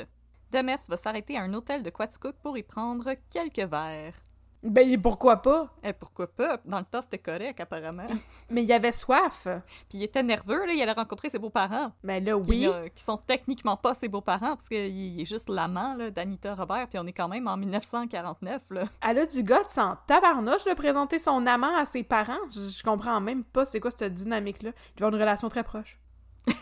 Demers 0.51 0.83
va 0.89 0.97
s'arrêter 0.97 1.37
à 1.37 1.43
un 1.43 1.55
hôtel 1.55 1.83
de 1.85 1.91
Quaticook 1.91 2.37
pour 2.43 2.59
y 2.59 2.65
prendre 2.65 3.15
quelques 3.31 3.71
verres. 3.71 4.21
Ben 4.65 5.01
pourquoi 5.03 5.43
pas? 5.43 5.75
Et 5.83 5.93
pourquoi 5.93 6.29
pas? 6.29 6.59
Dans 6.65 6.79
le 6.79 6.85
temps, 6.85 7.03
c'était 7.03 7.19
correct, 7.19 7.59
apparemment. 7.59 8.07
Mais 8.51 8.63
il 8.63 8.73
avait 8.73 8.93
soif. 8.93 9.49
Puis 9.89 9.99
il 9.99 10.03
était 10.05 10.23
nerveux, 10.23 10.67
là, 10.67 10.73
il 10.73 10.81
allait 10.81 10.93
rencontrer 10.93 11.31
ses 11.31 11.39
beaux-parents. 11.41 11.93
Ben 12.05 12.25
là, 12.25 12.41
qui, 12.41 12.69
oui. 12.69 12.91
qui 12.95 13.03
sont 13.03 13.17
techniquement 13.17 13.77
pas 13.77 13.95
ses 13.95 14.07
beaux-parents, 14.07 14.57
parce 14.57 14.69
qu'il 14.69 15.21
est 15.21 15.25
juste 15.25 15.49
l'amant 15.49 15.97
là, 15.97 16.11
d'Anita 16.13 16.55
Robert, 16.55 16.87
puis 16.89 16.99
on 17.01 17.07
est 17.07 17.13
quand 17.13 17.27
même 17.29 17.49
en 17.49 17.57
1949. 17.57 18.63
Là. 18.71 18.85
Elle 19.09 19.19
a 19.19 19.27
du 19.27 19.43
goût 19.43 19.55
sans 19.69 19.97
tabarnouche 20.07 20.65
de 20.65 20.75
présenter 20.75 21.19
son 21.19 21.45
amant 21.47 21.77
à 21.77 21.85
ses 21.85 22.05
parents. 22.05 22.39
Je, 22.55 22.61
je 22.79 22.83
comprends 22.85 23.21
même 23.21 23.43
pas 23.43 23.65
c'est 23.65 23.81
quoi 23.81 23.91
cette 23.91 24.15
dynamique-là. 24.15 24.71
Ils 24.97 25.01
vont 25.01 25.07
avoir 25.09 25.15
une 25.15 25.21
relation 25.23 25.49
très 25.49 25.65
proche. 25.65 25.99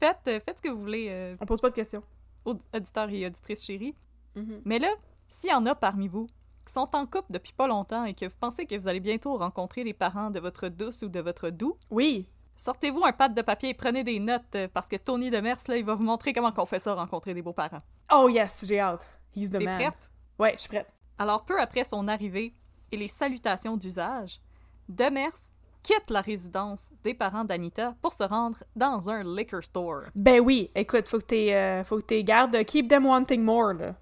Faites, 0.00 0.16
euh, 0.28 0.38
faites 0.44 0.58
ce 0.58 0.62
que 0.62 0.68
vous 0.68 0.80
voulez, 0.80 1.08
euh, 1.10 1.36
On 1.40 1.46
pose 1.46 1.60
pas 1.60 1.70
de 1.70 1.74
questions. 1.74 2.02
aud- 2.44 2.60
auditeurs 2.74 3.10
et 3.10 3.26
auditrices 3.26 3.64
chéris. 3.64 3.96
Mhm. 4.36 4.60
Mais 4.64 4.78
là, 4.78 4.88
s'il 5.28 5.50
y 5.50 5.52
en 5.52 5.66
a 5.66 5.74
parmi 5.74 6.06
vous 6.08 6.28
sont 6.86 6.94
en 6.96 7.06
couple 7.06 7.30
depuis 7.30 7.52
pas 7.52 7.66
longtemps 7.66 8.04
et 8.04 8.14
que 8.14 8.26
vous 8.26 8.36
pensez 8.38 8.66
que 8.66 8.76
vous 8.76 8.86
allez 8.88 9.00
bientôt 9.00 9.36
rencontrer 9.36 9.82
les 9.84 9.92
parents 9.94 10.30
de 10.30 10.38
votre 10.40 10.68
douce 10.68 11.02
ou 11.02 11.08
de 11.08 11.20
votre 11.20 11.50
doux, 11.50 11.76
Oui. 11.90 12.28
sortez-vous 12.54 13.04
un 13.04 13.12
pad 13.12 13.34
de 13.34 13.42
papier 13.42 13.70
et 13.70 13.74
prenez 13.74 14.04
des 14.04 14.18
notes, 14.20 14.42
euh, 14.54 14.68
parce 14.72 14.88
que 14.88 14.96
Tony 14.96 15.30
Demers, 15.30 15.58
là, 15.68 15.76
il 15.76 15.84
va 15.84 15.94
vous 15.94 16.04
montrer 16.04 16.32
comment 16.32 16.52
on 16.56 16.66
fait 16.66 16.80
ça, 16.80 16.94
rencontrer 16.94 17.34
des 17.34 17.42
beaux-parents. 17.42 17.82
Oh 18.12 18.28
yes, 18.28 18.64
j'ai 18.66 18.80
hâte. 18.80 19.06
He's 19.34 19.50
the 19.50 19.58
T'es 19.58 19.64
man. 19.64 19.76
prête? 19.76 20.10
Ouais, 20.38 20.52
je 20.54 20.60
suis 20.60 20.68
prête. 20.68 20.88
Alors, 21.18 21.44
peu 21.44 21.60
après 21.60 21.84
son 21.84 22.06
arrivée 22.08 22.54
et 22.92 22.96
les 22.96 23.08
salutations 23.08 23.76
d'usage, 23.76 24.40
Demers 24.88 25.32
quitte 25.82 26.10
la 26.10 26.20
résidence 26.20 26.90
des 27.02 27.14
parents 27.14 27.44
d'Anita 27.44 27.94
pour 28.02 28.12
se 28.12 28.22
rendre 28.24 28.58
dans 28.76 29.08
un 29.10 29.22
liquor 29.22 29.62
store. 29.62 30.02
Ben 30.14 30.40
oui, 30.40 30.70
écoute, 30.74 31.08
faut 31.08 31.18
que 31.18 31.24
t'es, 31.24 31.54
euh, 31.54 31.84
faut 31.84 31.96
que 31.96 32.02
t'es 32.06 32.22
garde. 32.24 32.56
Keep 32.64 32.88
them 32.88 33.06
wanting 33.06 33.42
more, 33.42 33.74
là. 33.74 33.94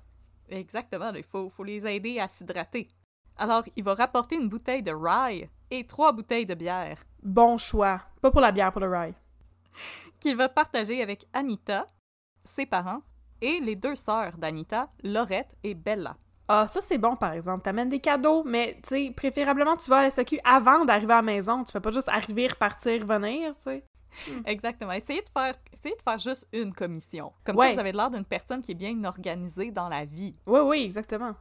Exactement, 0.48 1.12
il 1.14 1.24
faut, 1.24 1.48
faut 1.50 1.64
les 1.64 1.84
aider 1.86 2.18
à 2.18 2.28
s'hydrater. 2.28 2.88
Alors, 3.36 3.64
il 3.76 3.84
va 3.84 3.94
rapporter 3.94 4.36
une 4.36 4.48
bouteille 4.48 4.82
de 4.82 4.92
rye 4.92 5.48
et 5.70 5.86
trois 5.86 6.12
bouteilles 6.12 6.46
de 6.46 6.54
bière 6.54 7.04
Bon 7.22 7.58
choix. 7.58 8.00
Pas 8.22 8.30
pour 8.30 8.40
la 8.40 8.52
bière, 8.52 8.72
pour 8.72 8.80
le 8.80 8.88
rye. 8.88 9.14
qu'il 10.20 10.36
va 10.36 10.48
partager 10.48 11.02
avec 11.02 11.26
Anita, 11.32 11.86
ses 12.44 12.66
parents, 12.66 13.02
et 13.40 13.60
les 13.60 13.76
deux 13.76 13.94
sœurs 13.94 14.38
d'Anita, 14.38 14.88
Laurette 15.02 15.56
et 15.62 15.74
Bella. 15.74 16.16
Ah, 16.48 16.66
ça 16.66 16.80
c'est 16.80 16.98
bon 16.98 17.16
par 17.16 17.32
exemple. 17.32 17.64
T'amènes 17.64 17.88
des 17.88 18.00
cadeaux, 18.00 18.44
mais 18.44 18.78
tu 18.82 18.88
sais, 18.88 19.12
préférablement 19.14 19.76
tu 19.76 19.90
vas 19.90 19.98
à 19.98 20.02
la 20.04 20.10
SAQ 20.10 20.38
avant 20.44 20.84
d'arriver 20.84 21.12
à 21.12 21.16
la 21.16 21.22
maison. 21.22 21.64
Tu 21.64 21.72
fais 21.72 21.80
pas 21.80 21.90
juste 21.90 22.08
arriver, 22.08 22.46
repartir, 22.46 23.02
revenir, 23.02 23.54
tu 23.56 23.62
sais. 23.62 23.84
Exactement. 24.44 24.92
Essayez 24.92 25.22
de 25.22 25.28
faire, 25.28 25.54
essayez 25.72 25.94
de 25.96 26.02
faire 26.02 26.18
juste 26.18 26.46
une 26.52 26.72
commission. 26.72 27.32
Comme 27.44 27.56
Ouais. 27.56 27.68
ça, 27.68 27.74
vous 27.74 27.80
avez 27.80 27.92
l'air 27.92 28.10
d'une 28.10 28.24
personne 28.24 28.62
qui 28.62 28.72
est 28.72 28.74
bien 28.76 29.02
organisée 29.04 29.70
dans 29.70 29.88
la 29.88 30.04
vie. 30.04 30.34
Oui, 30.46 30.60
oui, 30.60 30.82
exactement. 30.84 31.34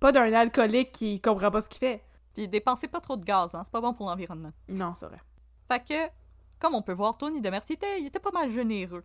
Pas 0.00 0.12
d'un 0.12 0.32
alcoolique 0.32 0.92
qui 0.92 1.20
comprend 1.20 1.50
pas 1.50 1.60
ce 1.60 1.68
qu'il 1.68 1.78
fait. 1.80 2.02
Puis 2.34 2.48
dépensez 2.48 2.88
pas 2.88 3.00
trop 3.00 3.16
de 3.16 3.24
gaz, 3.24 3.54
hein, 3.54 3.62
c'est 3.64 3.72
pas 3.72 3.80
bon 3.80 3.94
pour 3.94 4.06
l'environnement. 4.08 4.52
Non, 4.68 4.92
c'est 4.94 5.06
vrai. 5.06 5.20
Fait 5.70 5.82
que, 5.86 6.12
comme 6.58 6.74
on 6.74 6.82
peut 6.82 6.92
voir, 6.92 7.16
Tony 7.16 7.40
Demers, 7.40 7.62
il 7.68 7.74
était, 7.74 8.00
il 8.00 8.06
était 8.06 8.18
pas 8.18 8.32
mal 8.32 8.50
généreux. 8.50 9.04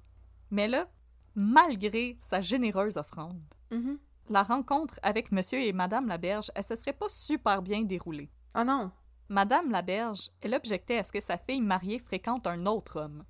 Mais 0.52 0.68
là, 0.68 0.88
malgré 1.36 2.18
sa 2.30 2.42
généreuse 2.42 2.98
offrande, 2.98 3.40
Mhm. 3.72 4.00
la 4.30 4.44
rencontre 4.44 5.00
avec 5.04 5.32
Monsieur 5.32 5.60
et 5.62 5.74
Madame 5.74 6.08
Laberge, 6.08 6.52
elle 6.56 6.64
se 6.64 6.76
serait 6.76 6.94
pas 6.94 7.08
super 7.10 7.62
bien 7.62 7.84
déroulée. 7.84 8.30
Ah 8.54 8.64
non. 8.64 8.92
Madame 9.30 9.72
Laberge, 9.72 10.30
elle 10.42 10.56
objectait 10.56 10.98
à 10.98 11.04
ce 11.04 11.12
que 11.12 11.20
sa 11.22 11.38
fille 11.38 11.62
mariée 11.62 12.00
fréquente 12.00 12.48
un 12.48 12.66
autre 12.66 13.00
homme. 13.02 13.24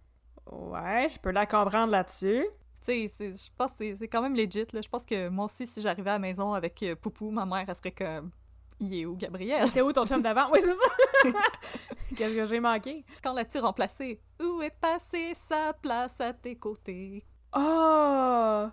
Ouais, 0.52 1.10
je 1.14 1.20
peux 1.20 1.32
la 1.32 1.46
comprendre 1.46 1.92
là-dessus. 1.92 2.46
Tu 2.86 3.08
sais, 3.08 3.30
je 3.30 3.50
pense 3.58 3.72
que 3.72 3.78
c'est- 3.80 3.96
c'est 3.96 4.08
quand 4.08 4.22
même 4.22 4.36
legit, 4.36 4.66
là. 4.74 4.82
Je 4.82 4.90
pense 4.90 5.06
que 5.06 5.28
moi 5.30 5.46
aussi, 5.46 5.68
si 5.68 5.82
j'arrivais 5.82 6.10
à 6.12 6.14
la 6.14 6.20
maison 6.20 6.54
avec 6.54 6.82
euh, 6.84 6.96
Poupou, 6.96 7.30
ma 7.30 7.46
mère, 7.46 7.66
elle 7.68 7.76
serait 7.76 7.92
comme... 7.92 8.32
Il 8.80 8.96
est 8.96 9.06
où, 9.06 9.16
Gabriel? 9.18 9.70
T'es 9.72 9.82
où 9.82 9.92
ton 9.92 10.06
chum 10.08 10.22
d'avant? 10.22 10.50
Oui, 10.54 10.60
c'est 10.64 10.74
ça. 10.74 11.40
Qu'est-ce 12.16 12.34
que 12.34 12.46
j'ai 12.46 12.60
manqué? 12.62 13.04
Quand 13.22 13.34
l'as-tu 13.34 13.60
remplacé? 13.60 14.22
Où 14.42 14.62
est 14.62 14.70
passée 14.70 15.34
sa 15.50 15.74
place 15.74 16.20
à 16.22 16.32
tes 16.34 16.56
côtés? 16.56 17.26
Oh! 17.54 18.68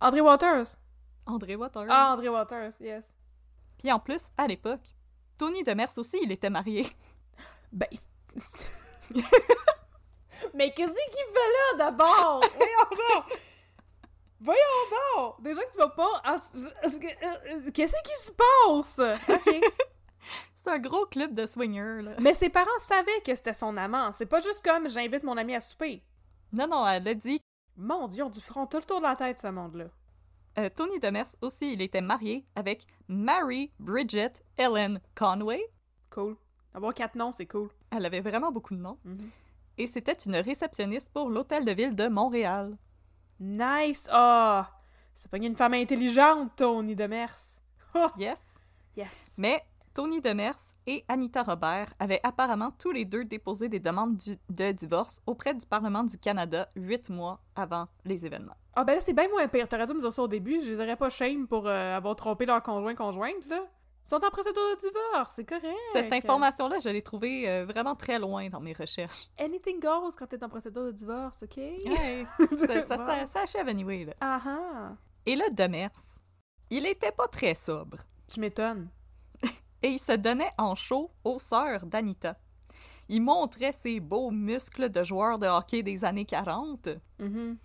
André 0.00 0.20
Waters. 0.20 0.66
André 1.26 1.54
Waters. 1.54 1.86
Ah, 1.88 2.12
André 2.12 2.28
Waters, 2.28 2.72
yes. 2.80 3.14
Puis 3.78 3.92
en 3.92 4.00
plus, 4.00 4.20
à 4.36 4.48
l'époque, 4.48 4.96
Tony 5.36 5.62
Demers 5.64 5.96
aussi, 5.96 6.18
il 6.22 6.32
était 6.32 6.50
marié. 6.50 6.86
Ben. 7.72 7.88
Mais 10.54 10.74
qu'est-ce 10.74 10.92
qu'il 10.92 11.26
fait 11.32 11.52
là 11.52 11.78
d'abord? 11.78 12.42
Voyons 12.58 12.90
donc! 12.90 13.24
Voyons 14.40 14.60
donc! 15.16 15.42
Déjà 15.42 15.62
que 15.62 15.72
tu 15.72 15.78
vas 15.78 15.88
pas. 15.88 16.22
Qu'est-ce 17.72 18.02
qui 18.02 18.22
se 18.22 18.32
passe? 18.32 18.98
Ok. 19.26 19.60
C'est 20.64 20.70
un 20.70 20.78
gros 20.78 21.06
club 21.06 21.34
de 21.34 21.46
swingers, 21.46 22.02
là. 22.02 22.12
Mais 22.20 22.34
ses 22.34 22.50
parents 22.50 22.68
savaient 22.78 23.22
que 23.24 23.34
c'était 23.34 23.54
son 23.54 23.76
amant. 23.76 24.12
C'est 24.12 24.26
pas 24.26 24.40
juste 24.40 24.62
comme 24.64 24.88
j'invite 24.88 25.22
mon 25.22 25.36
ami 25.36 25.54
à 25.54 25.60
souper. 25.60 26.02
Non, 26.52 26.68
non, 26.68 26.86
elle 26.86 27.08
a 27.08 27.14
dit. 27.14 27.40
Mon 27.76 28.06
dieu, 28.06 28.22
on 28.22 28.28
du 28.30 28.40
front 28.40 28.66
tout 28.66 28.76
le 28.76 28.84
tour 28.84 28.98
de 28.98 29.04
la 29.04 29.16
tête, 29.16 29.38
ce 29.38 29.48
monde-là. 29.48 29.86
Euh, 30.58 30.68
Tony 30.74 30.98
Demers 31.00 31.34
aussi, 31.40 31.72
il 31.72 31.80
était 31.82 32.00
marié 32.02 32.44
avec 32.54 32.86
Mary 33.08 33.72
Bridget 33.78 34.32
Ellen 34.56 35.00
Conway. 35.14 35.62
Cool. 36.10 36.36
Avoir 36.74 36.92
quatre 36.94 37.14
noms, 37.16 37.32
c'est 37.32 37.46
cool. 37.46 37.70
Elle 37.90 38.04
avait 38.06 38.20
vraiment 38.20 38.52
beaucoup 38.52 38.74
de 38.74 38.80
noms. 38.80 38.98
Mhm. 39.04 39.30
Et 39.78 39.86
c'était 39.86 40.12
une 40.12 40.36
réceptionniste 40.36 41.10
pour 41.12 41.30
l'Hôtel 41.30 41.64
de 41.64 41.72
Ville 41.72 41.94
de 41.94 42.08
Montréal. 42.08 42.76
Nice! 43.40 44.06
Ah! 44.10 44.70
c'est 45.14 45.30
pas 45.30 45.36
une 45.38 45.56
femme 45.56 45.74
intelligente, 45.74 46.52
Tony 46.56 46.94
Demers. 46.96 47.36
Oh, 47.94 48.08
Yes. 48.16 48.38
yes. 48.96 49.34
Mais 49.38 49.62
Tony 49.94 50.20
Demers 50.20 50.56
et 50.86 51.04
Anita 51.08 51.42
Robert 51.42 51.92
avaient 51.98 52.20
apparemment 52.22 52.70
tous 52.78 52.92
les 52.92 53.04
deux 53.04 53.24
déposé 53.24 53.68
des 53.68 53.78
demandes 53.80 54.16
du- 54.16 54.38
de 54.48 54.72
divorce 54.72 55.20
auprès 55.26 55.52
du 55.54 55.66
Parlement 55.66 56.02
du 56.02 56.16
Canada 56.18 56.68
huit 56.76 57.10
mois 57.10 57.40
avant 57.54 57.88
les 58.04 58.24
événements. 58.24 58.56
Ah 58.74 58.84
ben 58.84 58.94
là, 58.94 59.00
c'est 59.00 59.12
bien 59.12 59.28
moins 59.28 59.46
pire. 59.48 59.68
T'aurais 59.68 59.86
dû 59.86 59.92
me 59.92 60.00
dire 60.00 60.12
ça 60.12 60.22
au 60.22 60.28
début. 60.28 60.60
Je 60.62 60.70
les 60.70 60.76
aurais 60.80 60.96
pas 60.96 61.10
shame 61.10 61.46
pour 61.46 61.66
euh, 61.66 61.96
avoir 61.96 62.16
trompé 62.16 62.46
leur 62.46 62.62
conjoint-conjointe, 62.62 63.46
là. 63.48 63.62
Ils 64.04 64.08
sont 64.08 64.16
en 64.16 64.30
procédure 64.30 64.60
de 64.74 64.80
divorce, 64.80 65.32
c'est 65.36 65.44
correct. 65.44 65.76
Cette 65.92 66.12
information-là, 66.12 66.80
je 66.80 66.88
l'ai 66.88 67.02
trouvée 67.02 67.48
euh, 67.48 67.64
vraiment 67.66 67.94
très 67.94 68.18
loin 68.18 68.48
dans 68.48 68.58
mes 68.60 68.72
recherches. 68.72 69.28
Anything 69.38 69.78
goes 69.78 70.10
quand 70.18 70.26
t'es 70.26 70.42
en 70.42 70.48
procédure 70.48 70.86
de 70.86 70.90
divorce, 70.90 71.44
OK? 71.44 71.56
Ouais, 71.56 72.26
ça, 72.56 72.86
ça, 72.88 72.96
ça- 72.96 73.26
ça 73.26 73.40
achève 73.42 73.68
anyway, 73.68 74.04
là. 74.06 74.14
Ah 74.20 74.40
ah! 74.44 74.92
Et 75.24 75.36
le 75.36 75.54
Demers, 75.54 75.90
il 76.70 76.84
était 76.86 77.12
pas 77.12 77.28
très 77.28 77.54
sobre. 77.54 77.98
Tu 78.26 78.40
m'étonnes. 78.40 78.88
Et 79.82 79.88
il 79.88 79.98
se 79.98 80.12
donnait 80.12 80.50
en 80.58 80.74
show 80.74 81.10
aux 81.24 81.38
sœurs 81.38 81.86
d'Anita. 81.86 82.36
Il 83.08 83.20
montrait 83.22 83.74
ses 83.82 84.00
beaux 84.00 84.30
muscles 84.30 84.88
de 84.88 85.02
joueur 85.04 85.38
de 85.38 85.46
hockey 85.46 85.82
des 85.82 86.04
années 86.04 86.24
40. 86.24 86.82
Tu 87.18 87.24
Mhm. 87.24 87.58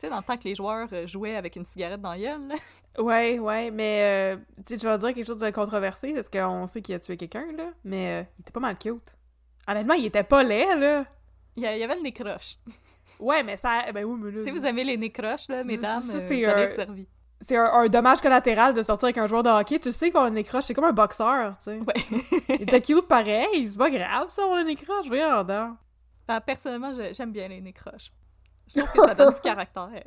sais, 0.00 0.08
dans 0.08 0.16
le 0.18 0.22
temps 0.22 0.36
que 0.36 0.44
les 0.44 0.54
joueurs 0.54 0.88
euh, 0.92 1.06
jouaient 1.06 1.36
avec 1.36 1.56
une 1.56 1.64
cigarette 1.66 2.00
dans 2.00 2.14
la. 2.14 2.38
Ouais, 2.96 3.40
ouais, 3.40 3.72
mais 3.72 4.02
euh, 4.02 4.36
tu 4.64 4.74
sais, 4.74 4.78
je 4.80 4.88
vais 4.88 4.96
dire 4.98 5.12
quelque 5.12 5.26
chose 5.26 5.38
de 5.38 5.50
controversé 5.50 6.14
parce 6.14 6.28
qu'on 6.28 6.64
sait 6.68 6.80
qu'il 6.80 6.94
a 6.94 7.00
tué 7.00 7.16
quelqu'un, 7.16 7.50
là. 7.56 7.72
Mais 7.82 8.20
euh, 8.22 8.24
il 8.38 8.42
était 8.42 8.52
pas 8.52 8.60
mal 8.60 8.78
cute. 8.78 9.16
Honnêtement, 9.66 9.94
il 9.94 10.04
était 10.06 10.22
pas 10.22 10.44
laid, 10.44 10.76
là. 10.78 11.04
Il 11.56 11.64
y 11.64 11.66
avait 11.66 11.96
le 11.96 12.02
nez 12.02 12.12
croche. 12.12 12.56
Ouais, 13.18 13.42
mais 13.42 13.56
ça. 13.56 13.90
Ben 13.92 14.04
oui, 14.04 14.16
mais 14.22 14.30
là. 14.30 14.44
Si 14.44 14.50
vous 14.52 14.64
avez 14.64 14.84
les 14.84 14.96
nez 14.96 15.10
croches, 15.10 15.48
là, 15.48 15.64
mesdames, 15.64 16.00
ça, 16.02 16.18
euh, 16.18 16.20
c'est, 16.20 16.44
vous 16.44 16.48
allez 16.50 16.62
être 16.62 16.76
servis. 16.76 17.08
C'est 17.44 17.58
un, 17.58 17.66
un 17.66 17.88
dommage 17.88 18.22
collatéral 18.22 18.72
de 18.72 18.82
sortir 18.82 19.06
avec 19.06 19.18
un 19.18 19.26
joueur 19.26 19.42
de 19.42 19.50
hockey. 19.50 19.78
Tu 19.78 19.92
sais 19.92 20.10
qu'on 20.10 20.20
a 20.20 20.28
un 20.28 20.34
écroche, 20.34 20.64
c'est 20.64 20.74
comme 20.74 20.84
un 20.84 20.92
boxeur, 20.92 21.58
tu 21.58 21.64
sais. 21.64 21.78
Ouais. 21.78 21.94
Il 22.48 22.62
était 22.62 22.80
cute 22.80 23.06
pareil, 23.06 23.68
c'est 23.68 23.76
pas 23.76 23.90
grave 23.90 24.28
ça, 24.28 24.46
on 24.46 24.54
a 24.54 24.60
un 24.60 24.66
écroche, 24.66 25.06
voyons 25.08 25.44
donc. 25.44 25.76
Ah, 26.26 26.40
personnellement, 26.40 26.92
j'aime 27.12 27.32
bien 27.32 27.48
les 27.48 27.60
nez 27.60 27.74
croches. 27.74 28.10
Je 28.66 28.80
trouve 28.80 28.90
que 28.92 29.08
ça 29.08 29.14
donne 29.14 29.34
du 29.34 29.40
caractère. 29.40 30.04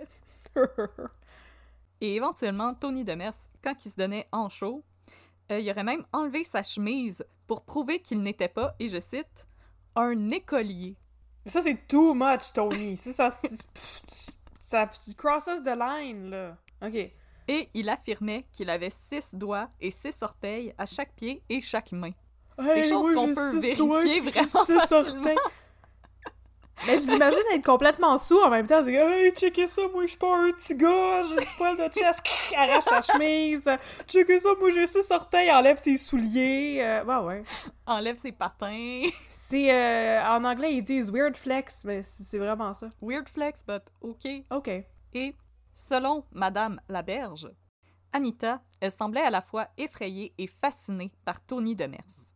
Et 2.01 2.15
éventuellement, 2.15 2.73
Tony 2.73 3.03
Demers, 3.03 3.35
quand 3.63 3.85
il 3.85 3.91
se 3.91 3.95
donnait 3.95 4.27
en 4.31 4.49
show, 4.49 4.83
euh, 5.51 5.59
il 5.59 5.69
aurait 5.69 5.83
même 5.83 6.05
enlevé 6.13 6.43
sa 6.43 6.63
chemise 6.63 7.23
pour 7.45 7.65
prouver 7.65 7.99
qu'il 7.99 8.21
n'était 8.21 8.49
pas, 8.49 8.75
et 8.79 8.89
je 8.89 8.99
cite, 8.99 9.47
un 9.95 10.31
écolier. 10.31 10.95
Ça, 11.45 11.61
c'est 11.61 11.87
too 11.87 12.15
much, 12.15 12.51
Tony. 12.53 12.97
Ça, 12.97 13.29
ça, 13.29 13.29
ça 14.63 14.89
crosses 15.15 15.61
the 15.63 15.75
line, 15.77 16.31
là. 16.31 16.57
OK. 16.81 17.11
Et 17.47 17.69
il 17.73 17.89
affirmait 17.89 18.45
qu'il 18.51 18.69
avait 18.69 18.89
six 18.89 19.33
doigts 19.33 19.69
et 19.79 19.91
six 19.91 20.17
orteils 20.21 20.73
à 20.77 20.85
chaque 20.85 21.13
pied 21.15 21.41
et 21.49 21.61
chaque 21.61 21.91
main. 21.91 22.11
Hey, 22.59 22.89
choses 22.89 23.13
moi, 23.13 23.13
qu'on 23.13 23.27
j'ai 23.27 23.33
peut 23.35 23.51
six 23.51 23.59
vérifier 23.61 24.21
doigts 24.21 24.31
vraiment 24.31 24.65
six 24.65 24.73
facilement. 24.73 25.15
orteils. 25.15 25.37
Mais 26.85 26.99
je 26.99 27.07
m'imagine 27.07 27.39
être 27.55 27.65
complètement 27.65 28.19
sous 28.19 28.37
en 28.39 28.51
même 28.51 28.67
temps. 28.67 28.83
C'est 28.85 28.93
comme, 28.95 29.11
hey, 29.11 29.31
checkez 29.31 29.67
ça, 29.67 29.81
moi, 29.91 30.03
je 30.03 30.09
suis 30.09 30.17
pas 30.17 30.35
un 30.37 30.51
petit 30.51 30.75
gars, 30.75 31.23
j'ai 31.23 31.35
du 31.37 31.51
poil 31.57 31.75
de 31.75 31.91
chest, 31.91 32.21
arrache 32.55 32.85
ta 32.85 33.01
chemise. 33.01 33.67
Checkez 34.07 34.39
ça, 34.39 34.49
moi, 34.59 34.69
j'ai 34.69 34.85
six 34.85 35.09
orteils, 35.09 35.51
enlève 35.51 35.77
ses 35.77 35.97
souliers. 35.97 36.77
Euh, 36.81 37.03
ouais, 37.03 37.25
ouais. 37.25 37.43
Enlève 37.87 38.17
ses 38.21 38.31
patins. 38.31 39.01
C'est, 39.29 39.73
euh, 39.73 40.23
en 40.27 40.43
anglais, 40.43 40.75
ils 40.75 40.83
disent 40.83 41.11
weird 41.11 41.35
flex, 41.35 41.83
mais 41.83 42.03
c'est 42.03 42.23
c'est 42.23 42.37
vraiment 42.37 42.73
ça. 42.75 42.89
Weird 43.01 43.27
flex, 43.27 43.63
but 43.67 43.81
OK. 44.01 44.27
OK. 44.51 44.69
Et 45.15 45.35
selon 45.77 46.25
Madame 46.31 46.81
Laberge, 46.89 47.49
Anita, 48.11 48.61
elle 48.81 48.91
semblait 48.91 49.21
à 49.21 49.29
la 49.29 49.41
fois 49.41 49.67
effrayée 49.77 50.33
et 50.37 50.47
fascinée 50.47 51.11
par 51.23 51.39
Tony 51.45 51.75
Demers. 51.75 52.33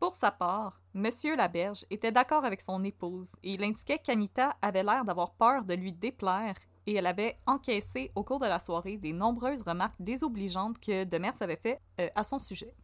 Pour 0.00 0.14
sa 0.14 0.30
part, 0.30 0.80
Monsieur 0.94 1.36
Laberge 1.36 1.84
était 1.90 2.10
d'accord 2.10 2.44
avec 2.44 2.60
son 2.60 2.82
épouse 2.82 3.32
et 3.42 3.54
il 3.54 3.62
indiquait 3.62 3.98
qu'Anita 3.98 4.56
avait 4.62 4.82
l'air 4.82 5.04
d'avoir 5.04 5.34
peur 5.34 5.64
de 5.64 5.74
lui 5.74 5.92
déplaire 5.92 6.54
et 6.86 6.94
elle 6.94 7.06
avait 7.06 7.38
encaissé 7.46 8.10
au 8.14 8.24
cours 8.24 8.40
de 8.40 8.46
la 8.46 8.58
soirée 8.58 8.96
des 8.96 9.12
nombreuses 9.12 9.62
remarques 9.62 10.00
désobligeantes 10.00 10.78
que 10.78 11.04
Demers 11.04 11.40
avait 11.40 11.56
fait 11.56 11.80
euh, 12.00 12.08
à 12.14 12.24
son 12.24 12.38
sujet. 12.38 12.74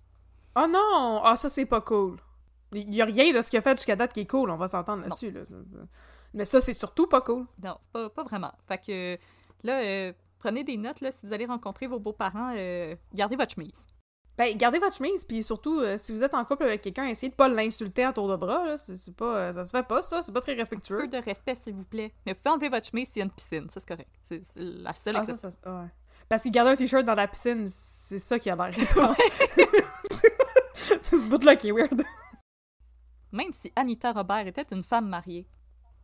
Oh 0.56 0.66
non! 0.68 1.20
Ah, 1.24 1.36
ça, 1.36 1.48
c'est 1.48 1.66
pas 1.66 1.80
cool. 1.80 2.18
Il 2.72 2.94
y 2.94 3.02
a 3.02 3.04
rien 3.04 3.32
de 3.32 3.42
ce 3.42 3.50
qu'il 3.50 3.58
a 3.58 3.62
fait 3.62 3.76
jusqu'à 3.76 3.96
date 3.96 4.12
qui 4.12 4.20
est 4.20 4.30
cool, 4.30 4.50
on 4.50 4.56
va 4.56 4.68
s'entendre 4.68 5.02
là-dessus. 5.02 5.30
Là. 5.30 5.42
Mais 6.34 6.44
ça, 6.44 6.60
c'est 6.60 6.74
surtout 6.74 7.06
pas 7.06 7.20
cool. 7.20 7.46
Non, 7.62 7.76
pas, 7.92 8.08
pas 8.10 8.24
vraiment. 8.24 8.52
Fait 8.66 8.78
que 8.78 9.18
là, 9.64 9.80
euh, 9.82 10.12
prenez 10.38 10.64
des 10.64 10.76
notes 10.76 11.00
là, 11.00 11.10
si 11.12 11.26
vous 11.26 11.32
allez 11.32 11.46
rencontrer 11.46 11.86
vos 11.86 11.98
beaux-parents, 11.98 12.52
euh, 12.56 12.94
gardez 13.14 13.36
votre 13.36 13.54
chemise. 13.54 13.72
Ben, 14.38 14.56
gardez 14.56 14.78
votre 14.78 14.96
chemise, 14.96 15.24
puis 15.24 15.42
surtout, 15.42 15.80
euh, 15.80 15.98
si 15.98 16.12
vous 16.12 16.22
êtes 16.22 16.32
en 16.32 16.44
couple 16.46 16.62
avec 16.64 16.80
quelqu'un, 16.80 17.04
essayez 17.06 17.28
de 17.30 17.34
pas 17.34 17.48
l'insulter 17.48 18.04
à 18.04 18.12
tour 18.12 18.28
de 18.28 18.36
bras, 18.36 18.64
là. 18.64 18.78
C'est 18.78 19.14
pas... 19.14 19.52
ça 19.52 19.66
se 19.66 19.70
fait 19.70 19.82
pas, 19.82 20.02
ça. 20.02 20.22
C'est 20.22 20.32
pas 20.32 20.40
très 20.40 20.54
Un 20.54 20.56
respectueux. 20.56 20.98
peu 20.98 21.08
de 21.08 21.18
respect, 21.18 21.56
s'il 21.62 21.74
vous 21.74 21.84
plaît. 21.84 22.14
Mais 22.24 22.32
vous 22.32 22.38
pouvez 22.38 22.54
enlever 22.54 22.68
votre 22.70 22.86
chemise 22.86 23.08
s'il 23.08 23.18
y 23.18 23.22
a 23.22 23.24
une 23.26 23.32
piscine, 23.32 23.66
ça 23.68 23.80
c'est 23.80 23.88
correct. 23.88 24.08
C'est 24.22 24.40
la 24.56 24.94
seule 24.94 25.16
Ah, 25.16 25.26
ça, 25.26 25.36
ça... 25.36 25.48
ouais. 25.66 25.88
Parce 26.28 26.44
que 26.44 26.48
garder 26.48 26.70
un 26.70 26.76
t-shirt 26.76 27.04
dans 27.04 27.16
la 27.16 27.28
piscine, 27.28 27.66
c'est 27.66 28.20
ça 28.20 28.38
qui 28.38 28.48
a 28.48 28.56
l'air 28.56 28.72
c'est 31.02 31.18
ce 31.18 31.28
bout-là 31.28 31.56
qui 31.56 31.68
est 31.68 31.72
weird. 31.72 32.02
Même 33.32 33.50
si 33.60 33.72
Anita 33.76 34.12
Robert 34.12 34.46
était 34.46 34.66
une 34.72 34.82
femme 34.84 35.08
mariée, 35.08 35.46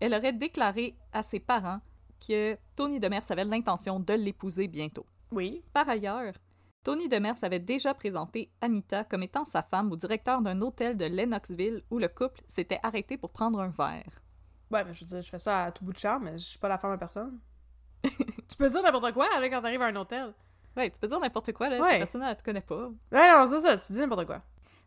elle 0.01 0.15
aurait 0.15 0.33
déclaré 0.33 0.97
à 1.13 1.23
ses 1.23 1.41
parents 1.41 1.81
que 2.27 2.57
Tony 2.75 3.01
Demers 3.01 3.23
avait 3.31 3.45
l'intention 3.45 4.01
de 4.01 4.13
l'épouser 4.15 4.69
bientôt. 4.69 5.07
Oui. 5.33 5.63
Par 5.73 5.89
ailleurs, 5.89 6.35
Tony 6.83 7.09
Demers 7.09 7.43
avait 7.43 7.59
déjà 7.59 7.95
présenté 7.95 8.51
Anita 8.61 9.05
comme 9.05 9.23
étant 9.25 9.45
sa 9.45 9.63
femme 9.63 9.91
au 9.91 9.97
directeur 9.97 10.41
d'un 10.41 10.61
hôtel 10.61 10.97
de 10.97 11.05
Lennoxville 11.07 11.83
où 11.91 11.99
le 11.99 12.09
couple 12.09 12.43
s'était 12.47 12.79
arrêté 12.83 13.17
pour 13.17 13.31
prendre 13.31 13.61
un 13.61 13.69
verre. 13.69 14.21
Ouais, 14.71 14.85
mais 14.85 14.95
je 14.95 15.01
veux 15.01 15.07
dire, 15.07 15.23
je 15.23 15.29
fais 15.29 15.39
ça 15.39 15.65
à 15.65 15.73
tout 15.73 15.85
bout 15.85 15.93
de 15.93 15.99
champ, 15.99 16.19
mais 16.21 16.39
je 16.39 16.45
suis 16.45 16.59
pas 16.59 16.69
la 16.69 16.79
femme 16.79 16.93
à 16.93 16.99
personne. 16.99 17.39
tu 18.03 18.57
peux 18.59 18.71
dire 18.71 18.83
n'importe 18.83 19.13
quoi, 19.13 19.27
là, 19.41 19.49
quand 19.49 19.63
t'arrives 19.63 19.83
à 19.83 19.87
un 19.87 19.97
hôtel. 19.97 20.33
Ouais, 20.77 20.91
tu 20.91 20.99
peux 21.01 21.09
dire 21.09 21.21
n'importe 21.21 21.53
quoi, 21.53 21.69
là, 21.69 21.81
Ouais. 21.81 21.99
personne 21.99 22.23
elle 22.23 22.37
te 22.37 22.43
connaît 22.43 22.61
pas. 22.61 22.89
Ouais, 23.13 23.33
non, 23.33 23.47
c'est 23.49 23.61
ça, 23.61 23.77
tu 23.77 23.93
dis 23.93 23.99
n'importe 23.99 24.27
quoi. 24.27 24.43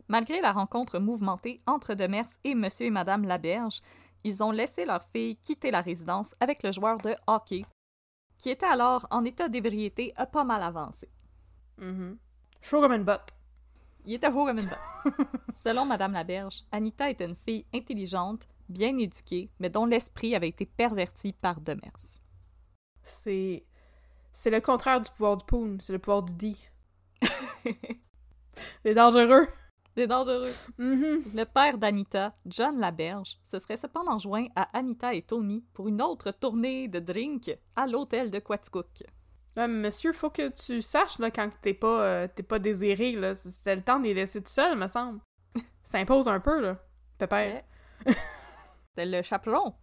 Malgré 0.08 0.40
la 0.40 0.52
rencontre 0.52 0.98
mouvementée 0.98 1.60
entre 1.66 1.94
Demers 1.94 2.26
et 2.44 2.54
Monsieur 2.54 2.86
et 2.86 2.90
Madame 2.90 3.24
Laberge, 3.24 3.80
ils 4.24 4.42
ont 4.42 4.50
laissé 4.50 4.84
leur 4.84 5.04
fille 5.12 5.36
quitter 5.36 5.70
la 5.70 5.80
résidence 5.80 6.34
avec 6.40 6.62
le 6.62 6.72
joueur 6.72 6.98
de 6.98 7.14
hockey, 7.26 7.64
qui 8.38 8.50
était 8.50 8.66
alors 8.66 9.06
en 9.10 9.24
état 9.24 9.48
d'ébriété 9.48 10.12
à 10.16 10.26
pas 10.26 10.44
mal 10.44 10.62
avancé. 10.62 11.08
Chaud 12.60 12.80
comme 12.80 12.92
une 12.92 13.04
botte. 13.04 13.34
Il 14.04 14.14
était 14.14 14.30
faux 14.30 14.44
comme 14.44 14.58
une 14.58 14.68
botte. 14.68 15.14
Selon 15.64 15.84
Madame 15.84 16.12
Laberge, 16.12 16.64
Anita 16.72 17.10
était 17.10 17.26
une 17.26 17.36
fille 17.36 17.66
intelligente, 17.74 18.48
bien 18.68 18.96
éduquée, 18.98 19.50
mais 19.58 19.70
dont 19.70 19.86
l'esprit 19.86 20.34
avait 20.34 20.48
été 20.48 20.66
perverti 20.66 21.32
par 21.32 21.60
Demers. 21.60 22.20
C'est. 23.02 23.64
C'est 24.32 24.50
le 24.50 24.60
contraire 24.60 25.00
du 25.00 25.10
pouvoir 25.10 25.36
du 25.36 25.44
poon, 25.44 25.78
c'est 25.80 25.92
le 25.92 25.98
pouvoir 25.98 26.22
du 26.22 26.34
dit. 26.34 26.58
c'est 28.84 28.94
dangereux. 28.94 29.48
C'est 29.96 30.06
dangereux. 30.06 30.52
Mhm. 30.78 31.22
Le 31.34 31.44
père 31.44 31.78
d'Anita, 31.78 32.32
John 32.46 32.78
Laberge, 32.78 33.38
se 33.42 33.58
serait 33.58 33.76
cependant 33.76 34.18
joint 34.18 34.46
à 34.54 34.76
Anita 34.76 35.14
et 35.14 35.22
Tony 35.22 35.64
pour 35.74 35.88
une 35.88 36.00
autre 36.00 36.30
tournée 36.30 36.88
de 36.88 37.00
drink 37.00 37.50
à 37.76 37.86
l'hôtel 37.86 38.30
de 38.30 38.38
Quaticook. 38.38 39.04
Mais 39.56 39.66
monsieur, 39.66 40.12
faut 40.12 40.30
que 40.30 40.48
tu 40.48 40.80
saches, 40.80 41.18
là, 41.18 41.30
quand 41.30 41.50
t'es 41.60 41.74
pas, 41.74 42.02
euh, 42.02 42.28
pas 42.48 42.58
désiré, 42.60 43.12
là. 43.12 43.34
C'était 43.34 43.76
le 43.76 43.82
temps 43.82 43.98
de 43.98 44.04
les 44.04 44.14
laisser 44.14 44.40
tout 44.40 44.50
seuls, 44.50 44.78
me 44.78 44.86
semble. 44.86 45.20
Ça 45.82 45.98
impose 45.98 46.28
un 46.28 46.40
peu, 46.40 46.60
là. 46.60 46.76
Pépère. 47.18 47.62
C'est 48.96 49.06
le 49.06 49.22
chaperon. 49.22 49.74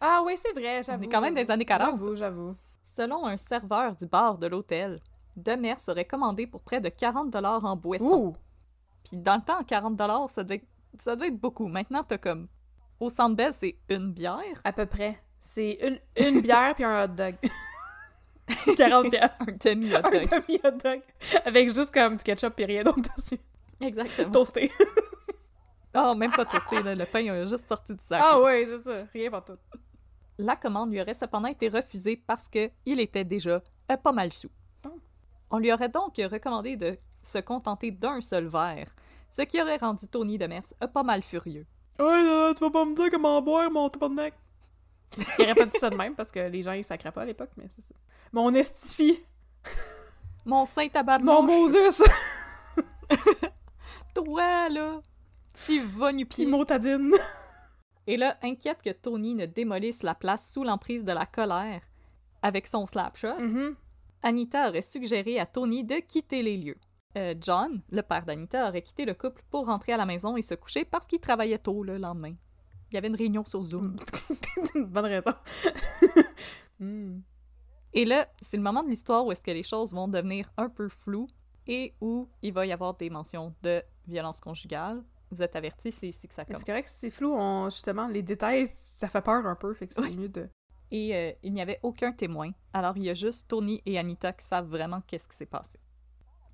Ah 0.00 0.22
oui, 0.26 0.34
c'est 0.36 0.52
vrai, 0.52 0.82
j'avoue. 0.82 1.04
est 1.04 1.08
quand 1.08 1.20
même 1.20 1.34
des 1.34 1.50
années 1.50 1.64
40. 1.64 1.90
J'avoue, 1.90 2.16
j'avoue. 2.16 2.56
Selon 2.96 3.26
un 3.26 3.36
serveur 3.36 3.94
du 3.94 4.06
bar 4.06 4.38
de 4.38 4.46
l'hôtel, 4.48 5.00
Demers 5.36 5.80
aurait 5.88 6.04
commandé 6.04 6.46
pour 6.46 6.62
près 6.62 6.80
de 6.80 6.88
40 6.88 7.30
dollars 7.30 7.64
en 7.64 7.76
boisson. 7.76 8.34
Puis 9.04 9.16
dans 9.16 9.36
le 9.36 9.42
temps, 9.42 9.62
40 9.64 9.96
dollars, 9.96 10.30
ça 10.30 10.42
devait, 10.44 10.62
ça 11.02 11.16
devait 11.16 11.28
être 11.28 11.40
beaucoup. 11.40 11.68
Maintenant, 11.68 12.02
t'as 12.02 12.18
comme... 12.18 12.48
Au 13.00 13.10
Centre 13.10 13.34
Bell, 13.34 13.52
c'est 13.58 13.76
une 13.88 14.12
bière. 14.12 14.60
À 14.62 14.72
peu 14.72 14.86
près. 14.86 15.20
C'est 15.40 15.78
une, 15.82 15.98
une 16.24 16.40
bière 16.40 16.74
puis 16.76 16.84
un 16.84 17.04
hot 17.04 17.08
dog. 17.08 17.34
40 18.76 19.10
piastres. 19.10 19.44
Un 19.48 19.52
demi-hot 19.52 19.96
Un 19.96 20.10
dog. 20.10 20.28
demi-hot 20.30 20.78
dog. 20.84 21.02
Avec 21.44 21.74
juste 21.74 21.92
comme 21.92 22.16
du 22.16 22.22
ketchup 22.22 22.58
et 22.60 22.64
rien 22.64 22.84
d'autre 22.84 23.00
dessus. 23.16 23.40
Exactement. 23.80 24.30
Toasté. 24.30 24.70
Oh, 25.96 26.14
même 26.16 26.30
pas 26.30 26.44
toasté, 26.44 26.82
là. 26.82 26.94
Le 26.94 27.04
pain, 27.04 27.20
il 27.20 27.30
a 27.30 27.44
juste 27.44 27.66
sorti 27.66 27.92
du 27.94 28.00
sac. 28.08 28.22
Ah 28.24 28.40
ouais, 28.40 28.66
c'est 28.68 28.82
ça. 28.82 29.04
Rien 29.12 29.30
pour 29.30 29.44
tout. 29.44 29.58
La 30.38 30.56
commande 30.56 30.92
lui 30.92 31.00
aurait 31.00 31.14
cependant 31.14 31.48
été 31.48 31.68
refusée 31.68 32.16
parce 32.16 32.48
que 32.48 32.70
il 32.86 33.00
était 33.00 33.24
déjà 33.24 33.60
pas 34.02 34.12
mal 34.12 34.32
sous. 34.32 34.50
On 35.50 35.58
lui 35.58 35.70
aurait 35.72 35.90
donc 35.90 36.16
recommandé 36.16 36.76
de 36.76 36.96
se 37.22 37.38
contenter 37.38 37.90
d'un 37.90 38.20
seul 38.20 38.46
verre, 38.46 38.88
ce 39.30 39.42
qui 39.42 39.60
aurait 39.60 39.76
rendu 39.78 40.06
Tony 40.08 40.38
Demers 40.38 40.62
euh, 40.82 40.86
pas 40.86 41.02
mal 41.02 41.22
furieux. 41.22 41.66
Ouais, 41.98 42.22
là, 42.22 42.52
tu 42.54 42.60
vas 42.64 42.70
pas 42.70 42.84
me 42.84 42.94
dire 42.94 43.10
comment 43.10 43.40
boire 43.42 43.70
mon 43.70 43.88
tabarnak. 43.88 44.34
Il 45.38 45.44
aurait 45.44 45.54
pas 45.54 45.66
dit 45.66 45.78
ça 45.78 45.90
de 45.90 45.96
même 45.96 46.14
parce 46.14 46.32
que 46.32 46.40
les 46.40 46.62
gens 46.62 46.72
ils 46.72 46.84
sacraient 46.84 47.12
pas 47.12 47.22
à 47.22 47.26
l'époque, 47.26 47.50
mais 47.56 47.68
c'est 47.74 47.82
ça. 47.82 47.94
Mon 48.32 48.52
estifie, 48.54 49.22
Mon 50.44 50.66
saint 50.66 50.88
tabarnak, 50.88 51.24
mon 51.24 51.42
Moses, 51.42 52.02
toi, 54.14 54.68
là, 54.68 55.00
tu 55.64 55.80
vas 55.82 56.12
nu 56.12 56.26
pis 56.26 56.46
motadine. 56.46 57.12
Et 58.06 58.16
là, 58.16 58.36
inquiète 58.42 58.82
que 58.82 58.90
Tony 58.90 59.34
ne 59.34 59.46
démolisse 59.46 60.02
la 60.02 60.14
place 60.14 60.50
sous 60.52 60.64
l'emprise 60.64 61.04
de 61.04 61.12
la 61.12 61.26
colère 61.26 61.82
avec 62.42 62.66
son 62.66 62.86
slapshot, 62.86 63.38
Mhm. 63.38 63.76
Anita 64.24 64.68
aurait 64.68 64.82
suggéré 64.82 65.38
à 65.38 65.46
Tony 65.46 65.84
de 65.84 65.96
quitter 65.96 66.42
les 66.42 66.56
lieux. 66.56 66.78
Euh, 67.16 67.34
John, 67.40 67.80
le 67.90 68.02
père 68.02 68.24
d'Anita, 68.24 68.68
aurait 68.68 68.82
quitté 68.82 69.04
le 69.04 69.14
couple 69.14 69.42
pour 69.50 69.66
rentrer 69.66 69.92
à 69.92 69.96
la 69.96 70.06
maison 70.06 70.36
et 70.36 70.42
se 70.42 70.54
coucher 70.54 70.84
parce 70.84 71.06
qu'il 71.06 71.20
travaillait 71.20 71.58
tôt 71.58 71.82
le 71.82 71.98
lendemain. 71.98 72.34
Il 72.90 72.94
y 72.94 72.98
avait 72.98 73.08
une 73.08 73.16
réunion 73.16 73.44
sur 73.44 73.62
Zoom. 73.62 73.96
Une 74.74 74.86
bonne 74.86 75.06
raison. 75.06 75.32
Hmm. 76.80 77.20
Et 77.92 78.04
là, 78.04 78.26
c'est 78.50 78.56
le 78.56 78.62
moment 78.62 78.82
de 78.82 78.88
l'histoire 78.88 79.24
où 79.24 79.30
est-ce 79.30 79.44
que 79.44 79.52
les 79.52 79.62
choses 79.62 79.92
vont 79.92 80.08
devenir 80.08 80.50
un 80.56 80.68
peu 80.68 80.88
floues 80.88 81.28
et 81.68 81.94
où 82.00 82.28
il 82.42 82.52
va 82.52 82.66
y 82.66 82.72
avoir 82.72 82.94
des 82.94 83.08
mentions 83.08 83.54
de 83.62 83.82
violence 84.08 84.40
conjugale. 84.40 85.04
Vous 85.30 85.42
êtes 85.42 85.54
avertis, 85.54 85.92
c'est 85.92 86.08
ici 86.08 86.26
que 86.26 86.34
ça 86.34 86.44
commence. 86.44 86.60
C'est 86.60 86.66
correct 86.66 86.88
c'est 86.90 87.10
flou, 87.10 87.32
on, 87.34 87.70
justement, 87.70 88.08
les 88.08 88.22
détails, 88.22 88.66
ça 88.68 89.08
fait 89.08 89.22
peur 89.22 89.46
un 89.46 89.54
peu, 89.54 89.72
fait 89.74 89.86
que 89.86 89.94
c'est 89.94 90.10
mieux 90.10 90.28
de... 90.28 90.48
Et 90.90 91.14
euh, 91.14 91.32
il 91.44 91.54
n'y 91.54 91.62
avait 91.62 91.78
aucun 91.84 92.12
témoin. 92.12 92.50
Alors 92.72 92.96
il 92.96 93.04
y 93.04 93.10
a 93.10 93.14
juste 93.14 93.46
Tony 93.48 93.80
et 93.86 93.96
Anita 93.98 94.32
qui 94.32 94.44
savent 94.44 94.68
vraiment 94.68 95.00
qu'est-ce 95.06 95.28
qui 95.28 95.36
s'est 95.36 95.46
passé. 95.46 95.78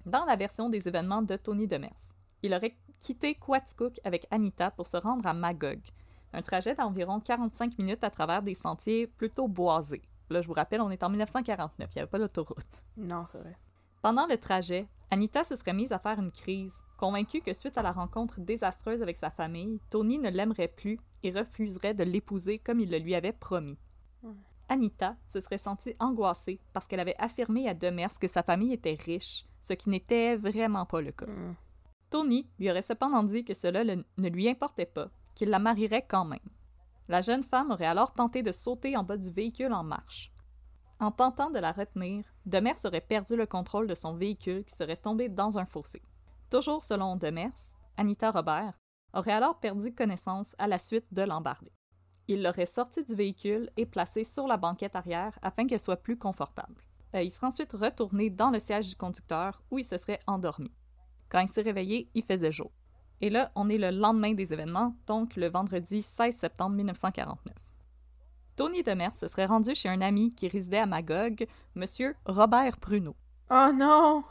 Dans 0.08 0.24
la 0.24 0.36
version 0.36 0.70
des 0.70 0.88
événements 0.88 1.20
de 1.20 1.36
Tony 1.36 1.66
Demers, 1.66 2.14
il 2.42 2.54
aurait 2.54 2.78
quitté 2.98 3.34
Quaticook 3.34 4.00
avec 4.04 4.26
Anita 4.30 4.70
pour 4.70 4.86
se 4.86 4.96
rendre 4.96 5.26
à 5.26 5.34
Magog, 5.34 5.80
un 6.32 6.40
trajet 6.40 6.74
d'environ 6.74 7.20
45 7.20 7.76
minutes 7.78 8.02
à 8.02 8.08
travers 8.08 8.42
des 8.42 8.54
sentiers 8.54 9.06
plutôt 9.06 9.48
boisés. 9.48 10.00
Là, 10.30 10.40
je 10.40 10.46
vous 10.46 10.54
rappelle, 10.54 10.80
on 10.80 10.90
est 10.90 11.02
en 11.02 11.10
1949, 11.10 11.90
il 11.90 11.98
n'y 11.98 12.00
avait 12.00 12.10
pas 12.10 12.18
d'autoroute. 12.18 12.82
Non, 12.96 13.26
c'est 13.30 13.36
vrai. 13.36 13.58
Pendant 14.00 14.26
le 14.26 14.38
trajet, 14.38 14.88
Anita 15.10 15.44
se 15.44 15.56
serait 15.56 15.74
mise 15.74 15.92
à 15.92 15.98
faire 15.98 16.18
une 16.18 16.32
crise, 16.32 16.82
convaincue 16.96 17.42
que 17.42 17.52
suite 17.52 17.76
à 17.76 17.82
la 17.82 17.92
rencontre 17.92 18.40
désastreuse 18.40 19.02
avec 19.02 19.18
sa 19.18 19.28
famille, 19.28 19.78
Tony 19.90 20.18
ne 20.18 20.30
l'aimerait 20.30 20.68
plus 20.68 20.98
et 21.22 21.32
refuserait 21.32 21.92
de 21.92 22.04
l'épouser 22.04 22.58
comme 22.58 22.80
il 22.80 22.90
le 22.90 22.96
lui 22.96 23.14
avait 23.14 23.32
promis. 23.32 23.76
Anita 24.70 25.16
se 25.28 25.42
serait 25.42 25.58
sentie 25.58 25.94
angoissée 26.00 26.60
parce 26.72 26.86
qu'elle 26.86 27.00
avait 27.00 27.16
affirmé 27.18 27.68
à 27.68 27.74
Demers 27.74 28.18
que 28.18 28.26
sa 28.26 28.42
famille 28.42 28.72
était 28.72 28.98
riche, 28.98 29.44
ce 29.68 29.74
qui 29.74 29.90
n'était 29.90 30.36
vraiment 30.36 30.86
pas 30.86 31.00
le 31.02 31.12
cas. 31.12 31.26
Hmm. 31.26 31.54
Tony 32.10 32.48
lui 32.58 32.70
aurait 32.70 32.82
cependant 32.82 33.22
dit 33.22 33.44
que 33.44 33.52
cela 33.54 33.84
le- 33.84 34.04
ne 34.16 34.28
lui 34.28 34.48
importait 34.48 34.86
pas, 34.86 35.10
qu'il 35.34 35.50
la 35.50 35.58
marierait 35.58 36.06
quand 36.08 36.24
même. 36.24 36.48
La 37.08 37.20
jeune 37.20 37.42
femme 37.42 37.70
aurait 37.70 37.86
alors 37.86 38.12
tenté 38.12 38.42
de 38.42 38.52
sauter 38.52 38.96
en 38.96 39.02
bas 39.02 39.16
du 39.18 39.30
véhicule 39.30 39.72
en 39.72 39.84
marche. 39.84 40.32
En 41.00 41.10
tentant 41.10 41.50
de 41.50 41.58
la 41.58 41.72
retenir, 41.72 42.24
Demers 42.46 42.84
aurait 42.84 43.02
perdu 43.02 43.36
le 43.36 43.46
contrôle 43.46 43.86
de 43.86 43.94
son 43.94 44.14
véhicule 44.14 44.64
qui 44.64 44.74
serait 44.74 44.96
tombé 44.96 45.28
dans 45.28 45.58
un 45.58 45.66
fossé. 45.66 46.02
Toujours 46.50 46.82
selon 46.82 47.16
Demers, 47.16 47.74
Anita 47.96 48.30
Robert 48.30 48.72
aurait 49.12 49.32
alors 49.32 49.60
perdu 49.60 49.94
connaissance 49.94 50.54
à 50.58 50.66
la 50.66 50.78
suite 50.78 51.12
de 51.12 51.22
l'embarder. 51.22 51.72
Il 52.26 52.42
l'aurait 52.42 52.66
sortie 52.66 53.04
du 53.04 53.14
véhicule 53.14 53.70
et 53.76 53.86
placée 53.86 54.24
sur 54.24 54.46
la 54.46 54.56
banquette 54.56 54.96
arrière 54.96 55.38
afin 55.42 55.66
qu'elle 55.66 55.80
soit 55.80 56.02
plus 56.02 56.18
confortable. 56.18 56.82
Euh, 57.14 57.22
il 57.22 57.30
serait 57.30 57.46
ensuite 57.46 57.72
retourné 57.72 58.30
dans 58.30 58.50
le 58.50 58.60
siège 58.60 58.88
du 58.88 58.96
conducteur 58.96 59.62
où 59.70 59.78
il 59.78 59.84
se 59.84 59.96
serait 59.96 60.20
endormi. 60.26 60.70
Quand 61.28 61.40
il 61.40 61.48
s'est 61.48 61.62
réveillé, 61.62 62.08
il 62.14 62.24
faisait 62.24 62.52
jour. 62.52 62.70
Et 63.20 63.30
là, 63.30 63.50
on 63.54 63.68
est 63.68 63.78
le 63.78 63.90
lendemain 63.90 64.34
des 64.34 64.52
événements, 64.52 64.94
donc 65.06 65.36
le 65.36 65.48
vendredi 65.48 66.02
16 66.02 66.36
septembre 66.36 66.76
1949. 66.76 67.54
Tony 68.56 68.82
Demers 68.82 69.14
se 69.14 69.28
serait 69.28 69.46
rendu 69.46 69.74
chez 69.74 69.88
un 69.88 70.00
ami 70.00 70.32
qui 70.34 70.48
résidait 70.48 70.78
à 70.78 70.86
Magog, 70.86 71.46
Monsieur 71.74 72.14
Robert 72.26 72.76
Pruneau. 72.76 73.16
Oh 73.50 73.70
non! 73.74 74.24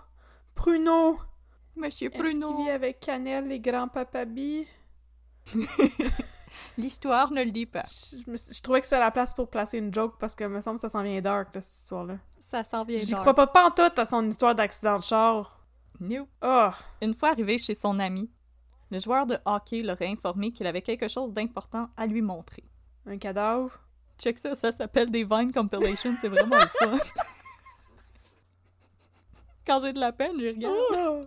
Pruneau! 0.56 1.18
Monsieur 1.76 2.10
Est-ce 2.14 2.24
Pruneau, 2.24 2.64
vit 2.64 2.70
avec 2.70 3.00
Cannelle 3.00 3.52
et 3.52 3.60
grand-papa 3.60 4.26
B? 4.26 4.66
l'histoire 6.78 7.32
ne 7.32 7.44
le 7.44 7.52
dit 7.52 7.66
pas. 7.66 7.86
Je 8.12 8.62
trouvais 8.62 8.82
que 8.82 8.88
c'était 8.88 9.00
la 9.00 9.12
place 9.12 9.34
pour 9.34 9.50
placer 9.50 9.78
une 9.78 9.94
joke 9.94 10.16
parce 10.20 10.36
que 10.36 10.44
me 10.44 10.62
semble 10.62 10.78
que 10.78 10.82
ça 10.82 10.90
s'en 10.90 11.04
vient 11.04 11.22
dark, 11.22 11.54
là, 11.54 11.62
cette 11.62 11.82
histoire-là. 11.82 12.18
Ça 12.50 12.64
s'en 12.64 12.84
vient 12.84 12.98
J'y 12.98 13.14
crois 13.14 13.34
pas 13.34 13.48
pantoute 13.48 14.00
à 14.00 14.06
son 14.06 14.28
histoire 14.28 14.56
d'accident 14.56 15.00
de 15.00 15.04
char. 15.04 15.60
Nope. 16.00 16.30
Oh! 16.42 16.70
Une 17.02 17.14
fois 17.14 17.32
arrivé 17.32 17.58
chez 17.58 17.74
son 17.74 18.00
ami, 18.00 18.30
le 18.90 19.00
joueur 19.00 19.26
de 19.26 19.38
hockey 19.46 19.82
l'aurait 19.82 20.08
informé 20.08 20.52
qu'il 20.52 20.68
avait 20.68 20.82
quelque 20.82 21.08
chose 21.08 21.34
d'important 21.34 21.90
à 21.98 22.06
lui 22.06 22.22
montrer. 22.22 22.64
Un 23.06 23.18
cadavre? 23.18 23.72
Check 24.18 24.40
ça, 24.40 24.56
ça 24.56 24.72
s'appelle 24.72 25.12
des 25.12 25.24
Vine 25.24 25.52
Compilations, 25.52 26.16
c'est 26.22 26.30
vraiment 26.30 26.56
le 26.56 26.68
fun. 26.68 26.98
Quand 29.66 29.82
j'ai 29.82 29.94
de 29.94 30.00
la 30.00 30.14
peine, 30.14 30.40
je 30.40 30.48
regarde. 30.48 30.76
Oh! 30.96 31.26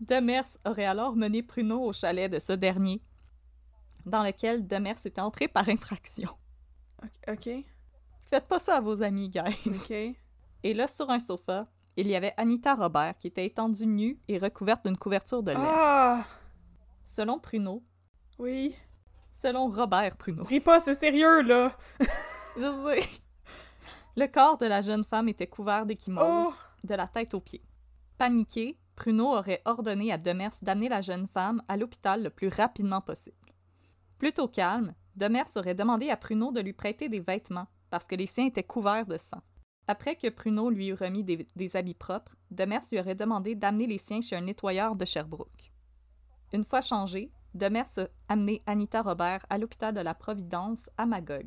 Demers 0.00 0.46
aurait 0.66 0.84
alors 0.84 1.16
mené 1.16 1.42
Pruneau 1.42 1.82
au 1.84 1.92
chalet 1.92 2.30
de 2.30 2.38
ce 2.38 2.52
dernier, 2.52 3.00
dans 4.04 4.22
lequel 4.22 4.66
Demers 4.66 4.98
était 5.04 5.20
entré 5.20 5.48
par 5.48 5.68
infraction. 5.68 6.30
Ok, 7.28 7.48
Faites 8.32 8.48
pas 8.48 8.58
ça 8.58 8.76
à 8.76 8.80
vos 8.80 9.02
amis, 9.02 9.28
guys. 9.28 9.58
ok. 9.66 9.90
Et 9.90 10.72
là, 10.72 10.88
sur 10.88 11.10
un 11.10 11.18
sofa, 11.18 11.66
il 11.98 12.06
y 12.08 12.16
avait 12.16 12.32
Anita 12.38 12.74
Robert 12.74 13.18
qui 13.18 13.26
était 13.26 13.44
étendue 13.44 13.86
nue 13.86 14.18
et 14.26 14.38
recouverte 14.38 14.86
d'une 14.86 14.96
couverture 14.96 15.42
de 15.42 15.50
laine. 15.50 15.60
Ah! 15.62 16.24
Selon 17.04 17.38
Pruneau, 17.38 17.82
Oui. 18.38 18.74
selon 19.42 19.68
Robert 19.68 20.16
Pruneau, 20.16 20.44
Ris 20.44 20.60
pas, 20.60 20.80
c'est 20.80 20.94
sérieux, 20.94 21.42
là! 21.42 21.76
je 22.56 22.62
sais, 22.62 23.06
le 24.16 24.26
corps 24.28 24.56
de 24.56 24.64
la 24.64 24.80
jeune 24.80 25.04
femme 25.04 25.28
était 25.28 25.46
couvert 25.46 25.84
d'échymoses, 25.84 26.24
Oh! 26.48 26.54
de 26.84 26.94
la 26.94 27.08
tête 27.08 27.34
aux 27.34 27.40
pieds. 27.40 27.62
Paniqué, 28.16 28.78
Pruneau 28.96 29.36
aurait 29.36 29.60
ordonné 29.66 30.10
à 30.10 30.16
Demers 30.16 30.54
d'amener 30.62 30.88
la 30.88 31.02
jeune 31.02 31.28
femme 31.28 31.62
à 31.68 31.76
l'hôpital 31.76 32.22
le 32.22 32.30
plus 32.30 32.48
rapidement 32.48 33.02
possible. 33.02 33.36
Plutôt 34.18 34.48
calme, 34.48 34.94
Demers 35.16 35.54
aurait 35.56 35.74
demandé 35.74 36.08
à 36.08 36.16
Pruneau 36.16 36.50
de 36.50 36.60
lui 36.62 36.72
prêter 36.72 37.10
des 37.10 37.20
vêtements 37.20 37.66
parce 37.92 38.06
que 38.06 38.14
les 38.14 38.24
siens 38.24 38.46
étaient 38.46 38.62
couverts 38.62 39.04
de 39.04 39.18
sang. 39.18 39.42
Après 39.86 40.16
que 40.16 40.30
Pruneau 40.30 40.70
lui 40.70 40.88
eut 40.88 40.94
remis 40.94 41.24
des, 41.24 41.76
habits 41.76 41.92
propres, 41.92 42.34
Demers 42.50 42.80
lui 42.90 42.98
aurait 42.98 43.14
demandé 43.14 43.54
d'amener 43.54 43.86
les 43.86 43.98
siens 43.98 44.22
chez 44.22 44.34
un 44.34 44.40
nettoyeur 44.40 44.96
de 44.96 45.04
Sherbrooke. 45.04 45.70
Une 46.54 46.64
fois 46.64 46.80
changé, 46.80 47.30
Demers 47.52 47.98
a 47.98 48.06
amené 48.30 48.62
Anita 48.64 49.02
Robert 49.02 49.44
à 49.50 49.58
l'hôpital 49.58 49.92
de 49.92 50.00
la 50.00 50.14
Providence 50.14 50.88
à 50.96 51.04
Magog. 51.04 51.46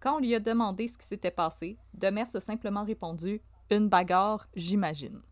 Quand 0.00 0.16
on 0.16 0.18
lui 0.18 0.34
a 0.34 0.40
demandé 0.40 0.88
ce 0.88 0.98
qui 0.98 1.06
s'était 1.06 1.30
passé, 1.30 1.78
Demers 1.94 2.34
a 2.34 2.40
simplement 2.40 2.82
répondu 2.82 3.40
Une 3.70 3.88
bagarre, 3.88 4.48
j'imagine. 4.56 5.22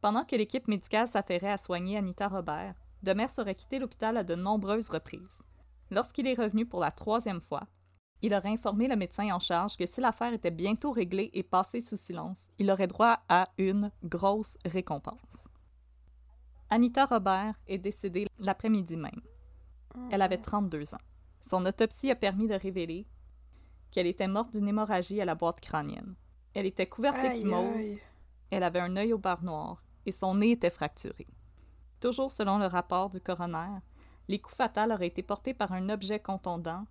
Pendant 0.00 0.24
que 0.24 0.36
l'équipe 0.36 0.68
médicale 0.68 1.08
s'affairait 1.08 1.50
à 1.50 1.58
soigner 1.58 1.98
Anita 1.98 2.28
Robert, 2.28 2.76
Demers 3.02 3.36
aurait 3.38 3.56
quitté 3.56 3.80
l'hôpital 3.80 4.16
à 4.18 4.22
de 4.22 4.36
nombreuses 4.36 4.88
reprises. 4.88 5.42
Lorsqu'il 5.90 6.28
est 6.28 6.40
revenu 6.40 6.64
pour 6.64 6.78
la 6.78 6.92
troisième 6.92 7.40
fois, 7.40 7.66
il 8.22 8.34
aurait 8.34 8.50
informé 8.50 8.86
le 8.86 8.96
médecin 8.96 9.34
en 9.34 9.40
charge 9.40 9.76
que 9.76 9.84
si 9.84 10.00
l'affaire 10.00 10.32
était 10.32 10.52
bientôt 10.52 10.92
réglée 10.92 11.30
et 11.34 11.42
passée 11.42 11.80
sous 11.80 11.96
silence, 11.96 12.44
il 12.58 12.70
aurait 12.70 12.86
droit 12.86 13.18
à 13.28 13.48
une 13.58 13.90
grosse 14.04 14.56
récompense. 14.64 15.48
Anita 16.70 17.04
Robert 17.04 17.60
est 17.66 17.78
décédée 17.78 18.28
l'après-midi 18.38 18.96
même. 18.96 19.20
Elle 20.10 20.22
avait 20.22 20.38
32 20.38 20.94
ans. 20.94 20.98
Son 21.40 21.66
autopsie 21.66 22.10
a 22.10 22.14
permis 22.14 22.46
de 22.46 22.54
révéler 22.54 23.06
qu'elle 23.90 24.06
était 24.06 24.28
morte 24.28 24.52
d'une 24.52 24.68
hémorragie 24.68 25.20
à 25.20 25.24
la 25.24 25.34
boîte 25.34 25.60
crânienne. 25.60 26.14
Elle 26.54 26.66
était 26.66 26.86
couverte 26.86 27.16
aïe. 27.16 28.00
elle 28.50 28.62
avait 28.62 28.80
un 28.80 28.96
œil 28.96 29.12
au 29.12 29.18
bar 29.18 29.42
noir 29.42 29.82
et 30.06 30.12
son 30.12 30.36
nez 30.36 30.52
était 30.52 30.70
fracturé. 30.70 31.26
Toujours 32.00 32.32
selon 32.32 32.58
le 32.58 32.66
rapport 32.66 33.10
du 33.10 33.20
coroner, 33.20 33.80
les 34.28 34.38
coups 34.38 34.56
fatals 34.56 34.92
auraient 34.92 35.08
été 35.08 35.22
portés 35.22 35.54
par 35.54 35.72
un 35.72 35.88
objet 35.88 36.20
contondant, 36.20 36.86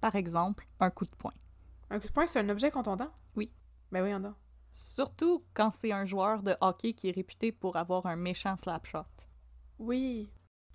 par 0.00 0.16
exemple 0.16 0.66
un 0.80 0.90
coup 0.90 1.04
de 1.04 1.14
poing. 1.16 1.34
Un 1.90 2.00
coup 2.00 2.08
de 2.08 2.12
poing, 2.12 2.26
c'est 2.26 2.40
un 2.40 2.48
objet 2.48 2.70
contondant? 2.70 3.10
Oui. 3.36 3.50
Ben 3.90 4.02
oui, 4.02 4.12
non. 4.20 4.34
Surtout 4.72 5.44
quand 5.54 5.72
c'est 5.80 5.92
un 5.92 6.04
joueur 6.04 6.42
de 6.42 6.56
hockey 6.60 6.92
qui 6.92 7.08
est 7.08 7.12
réputé 7.12 7.52
pour 7.52 7.76
avoir 7.76 8.06
un 8.06 8.16
méchant 8.16 8.56
slapshot. 8.56 9.06
Oui. 9.78 10.30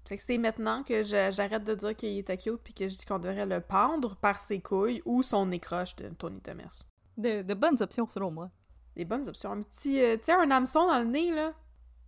Fait 0.06 0.18
que 0.18 0.24
c'est 0.24 0.38
maintenant 0.38 0.84
que 0.84 1.04
j'arrête 1.04 1.64
de 1.64 1.76
dire 1.76 1.96
qu'il 1.96 2.18
était 2.18 2.38
cute 2.38 2.62
puis 2.64 2.74
que 2.74 2.90
je 2.90 2.98
dis 2.98 3.06
qu'on 3.06 3.20
devrait 3.20 3.46
le 3.46 3.62
pendre 3.62 4.16
par 4.18 4.40
ses 4.40 4.60
couilles 4.60 5.02
ou 5.06 5.24
son 5.24 5.52
écroche 5.52 5.96
de 5.96 6.10
Tony 6.10 6.42
Demers. 6.42 6.84
De, 7.18 7.42
de 7.42 7.54
bonnes 7.54 7.82
options 7.82 8.10
selon 8.10 8.32
moi. 8.32 8.50
Des 8.96 9.06
bonnes 9.06 9.28
options. 9.30 9.52
Un 9.52 9.62
petit, 9.62 10.02
euh, 10.02 10.18
tu 10.18 10.26
sais, 10.26 10.34
un 10.34 10.52
hameçon 10.52 10.88
dans 10.88 11.00
le 11.00 11.06
nez, 11.06 11.32
là. 11.32 11.54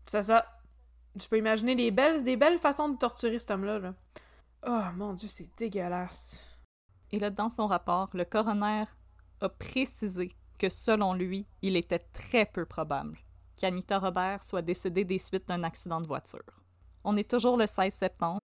C'est 0.06 0.24
ça. 0.24 0.46
Je 1.16 1.28
peux 1.28 1.38
imaginer 1.38 1.76
des 1.76 1.92
belles, 1.92 2.24
des 2.24 2.36
belles 2.36 2.60
façons 2.60 2.90
de 2.90 2.98
torturer 2.98 3.40
cet 3.40 3.52
homme-là, 3.52 3.80
là. 3.80 3.94
Oh, 4.68 4.84
mon 4.96 5.14
Dieu, 5.14 5.30
c'est 5.30 5.56
dégueulasse. 5.58 6.36
Et 7.16 7.20
là, 7.20 7.30
dans 7.30 7.50
son 7.50 7.66
rapport, 7.66 8.10
le 8.12 8.26
coroner 8.26 8.84
a 9.40 9.48
précisé 9.48 10.36
que 10.58 10.68
selon 10.68 11.14
lui, 11.14 11.48
il 11.62 11.78
était 11.78 12.06
très 12.12 12.46
peu 12.46 12.66
probable 12.66 13.18
qu'Anita 13.56 14.00
Robert 14.00 14.44
soit 14.44 14.62
décédée 14.62 15.06
des 15.06 15.18
suites 15.18 15.48
d'un 15.48 15.64
accident 15.64 16.02
de 16.02 16.08
voiture. 16.08 16.44
On 17.06 17.16
est 17.16 17.30
toujours 17.30 17.56
le 17.56 17.68
16 17.68 17.94
septembre. 17.94 18.40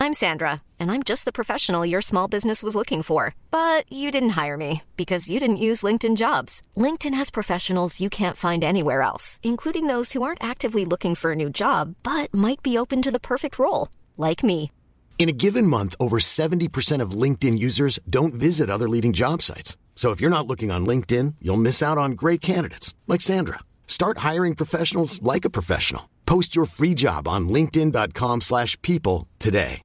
I'm 0.00 0.12
Sandra, 0.12 0.62
and 0.80 0.90
I'm 0.90 1.04
just 1.04 1.24
the 1.24 1.30
professional 1.30 1.86
your 1.86 2.02
small 2.02 2.26
business 2.26 2.64
was 2.64 2.74
looking 2.74 3.04
for. 3.04 3.36
But 3.52 3.84
you 3.88 4.10
didn't 4.10 4.30
hire 4.30 4.56
me 4.56 4.82
because 4.96 5.30
you 5.30 5.38
didn't 5.38 5.58
use 5.58 5.84
LinkedIn 5.84 6.16
jobs. 6.16 6.62
LinkedIn 6.76 7.14
has 7.14 7.30
professionals 7.30 8.00
you 8.00 8.10
can't 8.10 8.36
find 8.36 8.64
anywhere 8.64 9.02
else, 9.02 9.38
including 9.44 9.86
those 9.86 10.14
who 10.14 10.24
aren't 10.24 10.42
actively 10.42 10.84
looking 10.84 11.14
for 11.14 11.30
a 11.30 11.36
new 11.36 11.48
job 11.48 11.94
but 12.02 12.34
might 12.34 12.60
be 12.60 12.76
open 12.76 13.02
to 13.02 13.12
the 13.12 13.20
perfect 13.20 13.56
role, 13.56 13.86
like 14.16 14.42
me. 14.42 14.72
In 15.16 15.28
a 15.30 15.32
given 15.32 15.66
month, 15.66 15.94
over 15.98 16.18
70% 16.18 17.00
of 17.00 17.12
LinkedIn 17.22 17.58
users 17.58 17.98
don't 18.10 18.34
visit 18.34 18.68
other 18.68 18.88
leading 18.88 19.14
job 19.14 19.40
sites. 19.40 19.78
So 19.94 20.10
if 20.10 20.20
you're 20.20 20.28
not 20.28 20.46
looking 20.46 20.70
on 20.70 20.84
LinkedIn, 20.84 21.36
you'll 21.40 21.56
miss 21.56 21.82
out 21.82 21.96
on 21.96 22.12
great 22.12 22.42
candidates 22.42 22.92
like 23.06 23.22
Sandra. 23.22 23.60
Start 23.86 24.18
hiring 24.18 24.54
professionals 24.54 25.22
like 25.22 25.46
a 25.46 25.50
professional. 25.50 26.10
Post 26.26 26.54
your 26.54 26.66
free 26.66 26.94
job 26.94 27.26
on 27.26 27.48
linkedin.com/people 27.48 28.40
slash 28.40 28.76
people 28.82 29.26
today. 29.38 29.80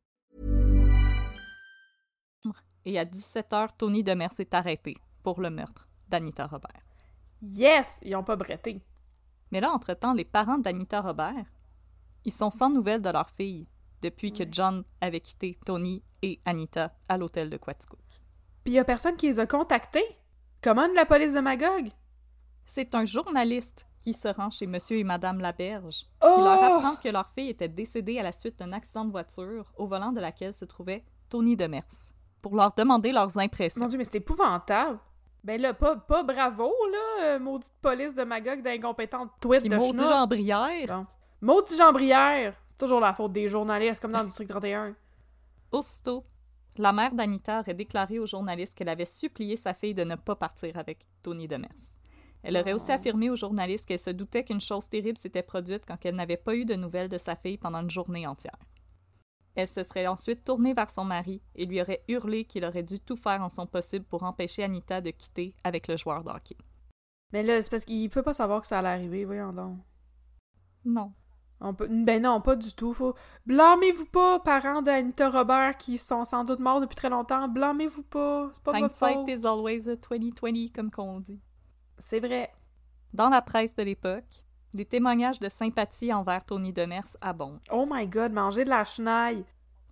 Et 2.85 2.97
à 2.97 3.05
17h, 3.05 3.77
Tony 3.77 4.03
Demers 4.03 4.39
est 4.39 4.53
arrêté 4.53 4.95
pour 5.21 5.41
le 5.41 5.51
meurtre 5.51 5.87
d'Anita 6.07 6.47
Robert. 6.47 6.81
Yes! 7.41 7.99
Ils 8.01 8.15
ont 8.15 8.23
pas 8.23 8.35
bretté. 8.35 8.81
Mais 9.51 9.59
là, 9.59 9.69
entre-temps, 9.71 10.13
les 10.13 10.25
parents 10.25 10.57
d'Anita 10.57 11.01
Robert, 11.01 11.45
ils 12.25 12.31
sont 12.31 12.49
sans 12.49 12.71
nouvelles 12.71 13.01
de 13.01 13.09
leur 13.09 13.29
fille 13.29 13.67
depuis 14.01 14.31
que 14.31 14.43
John 14.49 14.83
avait 15.01 15.19
quitté 15.19 15.57
Tony 15.65 16.03
et 16.21 16.39
Anita 16.45 16.93
à 17.07 17.17
l'hôtel 17.17 17.49
de 17.49 17.57
Quaticook. 17.57 17.99
Puis 18.63 18.73
y 18.73 18.79
a 18.79 18.83
personne 18.83 19.15
qui 19.15 19.27
les 19.27 19.39
a 19.39 19.47
contactés? 19.47 20.03
Comment 20.61 20.87
la 20.95 21.05
police 21.05 21.33
de 21.33 21.39
Magog? 21.39 21.89
C'est 22.65 22.93
un 22.95 23.05
journaliste 23.05 23.87
qui 24.01 24.13
se 24.13 24.27
rend 24.27 24.49
chez 24.49 24.67
Monsieur 24.67 24.97
et 24.97 25.03
Madame 25.03 25.39
Laberge, 25.39 26.05
Oh! 26.23 26.33
qui 26.35 26.41
leur 26.41 26.63
apprend 26.63 26.95
que 26.95 27.09
leur 27.09 27.29
fille 27.31 27.49
était 27.49 27.67
décédée 27.67 28.19
à 28.19 28.23
la 28.23 28.31
suite 28.31 28.59
d'un 28.59 28.71
accident 28.73 29.05
de 29.05 29.11
voiture 29.11 29.71
au 29.77 29.87
volant 29.87 30.11
de 30.11 30.19
laquelle 30.21 30.53
se 30.53 30.65
trouvait 30.65 31.03
Tony 31.29 31.55
Demers, 31.55 31.83
pour 32.41 32.55
leur 32.55 32.73
demander 32.73 33.11
leurs 33.11 33.37
impressions. 33.37 33.81
Mon 33.81 33.87
Dieu, 33.87 33.97
mais 33.97 34.03
c'est 34.03 34.15
épouvantable. 34.17 34.99
Ben 35.43 35.59
là, 35.61 35.73
pas, 35.73 35.95
pas 35.95 36.21
bravo, 36.23 36.71
là, 36.91 37.23
euh, 37.23 37.39
maudite 37.39 37.73
police 37.81 38.13
de 38.13 38.23
Magog 38.23 38.61
d'incompétente 38.61 39.31
tweet 39.39 39.61
Puis 39.61 39.69
de 39.69 39.75
maudit 39.77 39.97
schnock. 39.97 40.09
Jean 40.11 40.27
Brière, 40.27 40.87
Bon. 40.87 41.05
Maudit 41.41 41.77
Jean 41.77 41.93
Brière! 41.93 42.53
C'est 42.67 42.68
toujours 42.79 42.99
la 42.99 43.13
faute 43.13 43.31
des 43.33 43.47
journalistes, 43.49 44.01
comme 44.01 44.11
dans 44.13 44.21
le 44.21 44.27
District 44.27 44.47
31. 44.49 44.95
aussitôt, 45.71 46.25
la 46.77 46.93
mère 46.93 47.13
d'Anita 47.13 47.59
aurait 47.59 47.73
déclaré 47.73 48.19
aux 48.19 48.25
journalistes 48.25 48.73
qu'elle 48.75 48.89
avait 48.89 49.05
supplié 49.05 49.55
sa 49.55 49.73
fille 49.73 49.93
de 49.93 50.03
ne 50.03 50.15
pas 50.15 50.35
partir 50.35 50.77
avec 50.77 51.05
Tony 51.21 51.47
Demers. 51.47 51.69
Elle 52.41 52.55
aurait 52.57 52.73
aussi 52.73 52.91
Oh. 52.91 52.93
affirmé 52.93 53.29
aux 53.29 53.35
journalistes 53.35 53.85
qu'elle 53.85 53.99
se 53.99 54.11
doutait 54.11 54.45
qu'une 54.45 54.61
chose 54.61 54.87
terrible 54.87 55.17
s'était 55.17 55.43
produite 55.43 55.85
quand 55.85 55.97
elle 56.05 56.15
n'avait 56.15 56.37
pas 56.37 56.55
eu 56.55 56.63
de 56.65 56.75
nouvelles 56.75 57.09
de 57.09 57.17
sa 57.17 57.35
fille 57.35 57.57
pendant 57.57 57.81
une 57.81 57.89
journée 57.89 58.25
entière. 58.25 58.57
Elle 59.55 59.67
se 59.67 59.83
serait 59.83 60.07
ensuite 60.07 60.45
tournée 60.45 60.73
vers 60.73 60.89
son 60.89 61.03
mari 61.03 61.41
et 61.55 61.65
lui 61.65 61.81
aurait 61.81 62.03
hurlé 62.07 62.45
qu'il 62.45 62.63
aurait 62.63 62.83
dû 62.83 62.99
tout 63.01 63.17
faire 63.17 63.41
en 63.41 63.49
son 63.49 63.67
possible 63.67 64.05
pour 64.05 64.23
empêcher 64.23 64.63
Anita 64.63 65.01
de 65.01 65.11
quitter 65.11 65.53
avec 65.65 65.87
le 65.89 65.97
joueur 65.97 66.23
de 66.23 66.29
hockey. 66.29 66.55
Mais 67.33 67.43
là, 67.43 67.61
c'est 67.61 67.69
parce 67.69 67.83
qu'il 67.85 68.09
peut 68.09 68.23
pas 68.23 68.33
savoir 68.33 68.61
que 68.61 68.67
ça 68.67 68.79
allait 68.79 68.87
arriver, 68.89 69.25
voyons 69.25 69.51
donc. 69.51 69.79
Non. 70.85 71.13
On 71.61 71.73
peut... 71.73 71.87
Ben 71.89 72.21
non, 72.21 72.41
pas 72.41 72.55
du 72.55 72.73
tout. 72.73 72.93
Faut... 72.93 73.15
Blâmez-vous 73.45 74.05
pas, 74.05 74.39
parents 74.39 74.81
d'Anita 74.81 75.29
Robert 75.29 75.77
qui 75.77 75.97
sont 75.97 76.25
sans 76.25 76.43
doute 76.43 76.59
morts 76.59 76.79
depuis 76.79 76.95
très 76.95 77.09
longtemps. 77.09 77.47
Blâmez-vous 77.47 78.03
pas. 78.03 78.51
C'est 78.53 78.63
pas 78.63 78.79
votre 78.79 78.95
faute. 78.95 79.27
is 79.27 79.45
always 79.45 79.89
a 79.89 79.95
2020, 79.95 80.73
comme 80.73 80.91
qu'on 80.91 81.19
dit. 81.19 81.39
C'est 81.97 82.19
vrai. 82.19 82.51
Dans 83.13 83.29
la 83.29 83.41
presse 83.41 83.75
de 83.75 83.83
l'époque, 83.83 84.45
des 84.73 84.85
témoignages 84.85 85.39
de 85.39 85.49
sympathie 85.49 86.13
envers 86.13 86.45
Tony 86.45 86.71
Demers 86.71 87.17
abondent. 87.21 87.59
Oh 87.71 87.87
my 87.89 88.07
god, 88.07 88.31
manger 88.31 88.63
de 88.63 88.69
la 88.69 88.85
chenaille. 88.85 89.43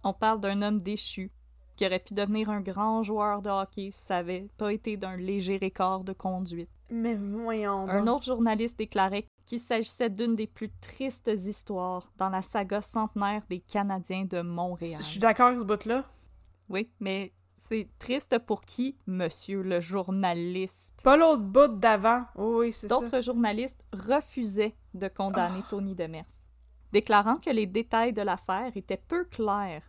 On 0.04 0.14
parle 0.14 0.40
d'un 0.40 0.62
homme 0.62 0.80
déchu 0.82 1.32
qui 1.76 1.86
aurait 1.86 2.00
pu 2.00 2.14
devenir 2.14 2.50
un 2.50 2.62
grand 2.62 3.04
joueur 3.04 3.42
de 3.42 3.50
hockey 3.50 3.92
si 3.92 4.06
ça 4.08 4.18
avait 4.18 4.48
pas 4.58 4.72
été 4.72 4.98
d'un 4.98 5.16
léger 5.16 5.60
écart 5.62 6.04
de 6.04 6.14
conduite. 6.14 6.70
Mais 6.90 7.16
voyons 7.16 7.88
Un 7.90 8.08
autre 8.08 8.24
journaliste 8.24 8.78
déclarait 8.78 9.26
qu'il 9.48 9.60
s'agissait 9.60 10.10
d'une 10.10 10.36
des 10.36 10.46
plus 10.46 10.70
tristes 10.82 11.32
histoires 11.34 12.12
dans 12.18 12.30
la 12.30 12.44
saga 12.44 12.82
centenaire 12.82 13.42
des 13.50 13.62
Canadiens 13.62 14.26
de 14.26 14.42
Montréal. 14.42 14.98
Je 15.00 15.04
suis 15.04 15.20
d'accord 15.20 15.48
avec 15.48 15.60
ce 15.62 15.66
bout-là. 15.66 16.04
Oui, 16.70 16.92
mais 17.00 17.34
c'est 17.70 17.88
triste 17.98 18.38
pour 18.40 18.62
qui, 18.62 18.98
monsieur 19.08 19.64
le 19.64 19.80
journaliste? 19.80 21.02
Pas 21.02 21.16
l'autre 21.16 21.44
bout 21.44 21.80
d'avant. 21.80 22.26
Oh, 22.36 22.60
oui, 22.60 22.74
c'est 22.74 22.90
ça. 22.90 23.00
D'autres 23.00 23.22
journalistes 23.22 23.84
refusaient 23.94 24.76
de 24.94 25.08
condamner 25.08 25.64
Tony 25.70 25.96
Demers, 25.96 26.26
déclarant 26.92 27.38
que 27.38 27.50
les 27.50 27.66
détails 27.66 28.14
de 28.14 28.22
l'affaire 28.22 28.74
étaient 28.76 29.02
peu 29.08 29.24
clairs, 29.24 29.84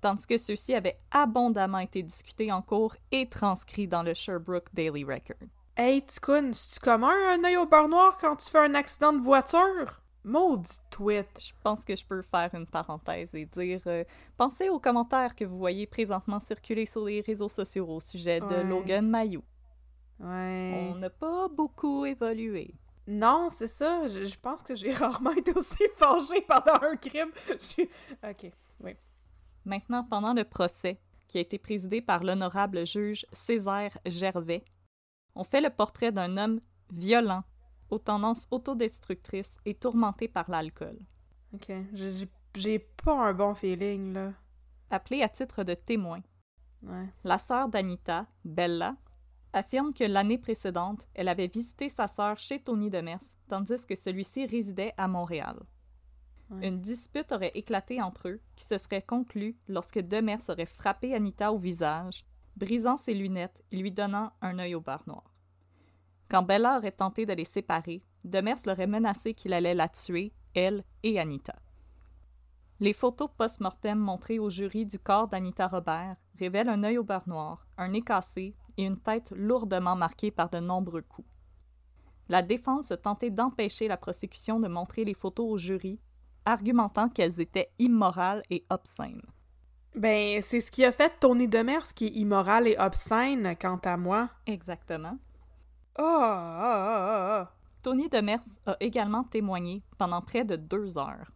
tandis 0.00 0.26
que 0.26 0.38
ceux-ci 0.38 0.74
avaient 0.74 0.98
abondamment 1.10 1.78
été 1.78 2.02
discutés 2.02 2.50
en 2.50 2.62
cours 2.62 2.96
et 3.12 3.28
transcrits 3.28 3.88
dans 3.88 4.02
le 4.02 4.14
Sherbrooke 4.14 4.72
Daily 4.72 5.04
Record. 5.04 5.48
Hey, 5.76 6.02
Ticoun, 6.02 6.54
c'est-tu 6.54 6.78
commun 6.80 7.12
un 7.32 7.42
œil 7.44 7.56
au 7.56 7.66
beurre 7.66 7.88
noir 7.88 8.16
quand 8.20 8.36
tu 8.36 8.48
fais 8.48 8.60
un 8.60 8.74
accident 8.74 9.12
de 9.12 9.20
voiture? 9.20 10.00
Maudit 10.22 10.78
tweet. 10.90 11.28
Je 11.38 11.52
pense 11.62 11.84
que 11.84 11.96
je 11.96 12.04
peux 12.04 12.22
faire 12.22 12.54
une 12.54 12.66
parenthèse 12.66 13.34
et 13.34 13.44
dire 13.44 13.80
euh, 13.86 14.04
pensez 14.36 14.68
aux 14.68 14.78
commentaires 14.78 15.34
que 15.34 15.44
vous 15.44 15.58
voyez 15.58 15.86
présentement 15.86 16.38
circuler 16.40 16.86
sur 16.86 17.04
les 17.04 17.20
réseaux 17.20 17.48
sociaux 17.48 17.88
au 17.88 18.00
sujet 18.00 18.40
de 18.40 18.46
Ouais. 18.46 18.62
Logan 18.62 19.08
Mayou. 19.10 19.42
Ouais. 20.20 20.90
On 20.92 20.94
n'a 20.94 21.10
pas 21.10 21.48
beaucoup 21.48 22.06
évolué. 22.06 22.74
Non, 23.08 23.48
c'est 23.50 23.66
ça. 23.68 24.06
Je, 24.06 24.24
je 24.24 24.38
pense 24.38 24.62
que 24.62 24.74
j'ai 24.76 24.92
rarement 24.94 25.32
été 25.32 25.52
aussi 25.52 25.82
fâchée 25.96 26.40
pendant 26.42 26.80
un 26.82 26.96
crime. 26.96 27.32
Je 27.48 27.82
Ok, 28.26 28.50
oui. 28.80 28.96
Maintenant, 29.64 30.04
pendant 30.04 30.32
le 30.34 30.44
procès, 30.44 31.00
qui 31.28 31.38
a 31.38 31.40
été 31.40 31.58
présidé 31.58 32.00
par 32.00 32.22
l'honorable 32.22 32.86
juge 32.86 33.26
Césaire 33.32 33.98
Gervais, 34.06 34.64
on 35.34 35.44
fait 35.44 35.60
le 35.60 35.70
portrait 35.70 36.12
d'un 36.12 36.36
homme 36.36 36.60
violent, 36.92 37.44
aux 37.90 37.98
tendances 37.98 38.46
autodestructrices 38.50 39.58
et 39.64 39.74
tourmenté 39.74 40.28
par 40.28 40.50
l'alcool. 40.50 40.98
Ok. 41.52 41.70
J'ai- 42.56 42.78
pas 42.78 43.28
un 43.28 43.34
bon 43.34 43.54
feeling, 43.54 44.12
là. 44.12 44.32
Appelé 44.90 45.22
à 45.22 45.28
titre 45.28 45.64
de 45.64 45.74
témoin, 45.74 46.20
Ouais. 46.82 47.08
la 47.24 47.38
sœur 47.38 47.68
d'Anita, 47.68 48.26
Bella, 48.44 48.96
affirme 49.52 49.92
que 49.92 50.04
l'année 50.04 50.38
précédente, 50.38 51.06
elle 51.14 51.28
avait 51.28 51.46
visité 51.48 51.88
sa 51.88 52.06
sœur 52.06 52.38
chez 52.38 52.60
Tony 52.62 52.90
Demers, 52.90 53.22
tandis 53.48 53.84
que 53.86 53.94
celui-ci 53.96 54.46
résidait 54.46 54.92
à 54.96 55.08
Montréal. 55.08 55.56
Ouais. 56.50 56.68
Une 56.68 56.80
dispute 56.80 57.32
aurait 57.32 57.52
éclaté 57.54 58.00
entre 58.02 58.28
eux, 58.28 58.40
qui 58.56 58.64
se 58.64 58.78
serait 58.78 59.02
conclue 59.02 59.56
lorsque 59.68 59.98
Demers 59.98 60.48
aurait 60.48 60.66
frappé 60.66 61.14
Anita 61.14 61.52
au 61.52 61.58
visage, 61.58 62.24
brisant 62.56 62.96
ses 62.96 63.14
lunettes 63.14 63.62
et 63.70 63.76
lui 63.76 63.92
donnant 63.92 64.32
un 64.40 64.58
œil 64.58 64.74
au 64.74 64.80
beurre 64.80 65.04
noir. 65.06 65.34
Quand 66.28 66.42
Bella 66.42 66.78
aurait 66.78 66.92
tenté 66.92 67.26
de 67.26 67.32
les 67.32 67.44
séparer, 67.44 68.02
Demers 68.24 68.58
l'aurait 68.64 68.86
menacé 68.86 69.34
qu'il 69.34 69.52
allait 69.52 69.74
la 69.74 69.88
tuer, 69.88 70.32
elle 70.54 70.84
et 71.02 71.20
Anita. 71.20 71.54
Les 72.80 72.92
photos 72.92 73.28
post-mortem 73.36 73.98
montrées 73.98 74.38
au 74.38 74.50
jury 74.50 74.86
du 74.86 74.98
corps 74.98 75.28
d'Anita 75.28 75.68
Robert 75.68 76.16
révèlent 76.38 76.70
un 76.70 76.82
œil 76.82 76.98
au 76.98 77.04
beurre 77.04 77.28
noir, 77.28 77.66
un 77.76 77.88
nez 77.88 78.02
cassé 78.02 78.56
et 78.76 78.84
une 78.84 78.98
tête 78.98 79.30
lourdement 79.30 79.94
marquée 79.94 80.30
par 80.30 80.50
de 80.50 80.58
nombreux 80.58 81.02
coups. 81.02 81.28
La 82.28 82.42
défense 82.42 82.92
tenté 83.02 83.30
d'empêcher 83.30 83.86
la 83.86 83.98
prosécution 83.98 84.58
de 84.58 84.68
montrer 84.68 85.04
les 85.04 85.14
photos 85.14 85.46
au 85.46 85.58
jury, 85.58 86.00
argumentant 86.46 87.08
qu'elles 87.08 87.40
étaient 87.40 87.70
immorales 87.78 88.42
et 88.50 88.64
obscènes. 88.70 89.22
Ben, 89.94 90.42
c'est 90.42 90.60
ce 90.60 90.70
qui 90.70 90.84
a 90.84 90.90
fait 90.90 91.12
Tony 91.20 91.46
Demers 91.46 91.94
qui 91.94 92.06
est 92.06 92.16
immoral 92.16 92.66
et 92.66 92.76
obscène, 92.78 93.54
quant 93.60 93.78
à 93.84 93.96
moi. 93.96 94.28
Exactement. 94.46 95.18
Ah, 95.96 96.02
ah, 96.02 97.40
ah. 97.40 97.52
Tony 97.82 98.08
Demers 98.08 98.58
a 98.66 98.76
également 98.80 99.24
témoigné 99.24 99.82
pendant 99.98 100.20
près 100.20 100.44
de 100.44 100.56
deux 100.56 100.98
heures. 100.98 101.30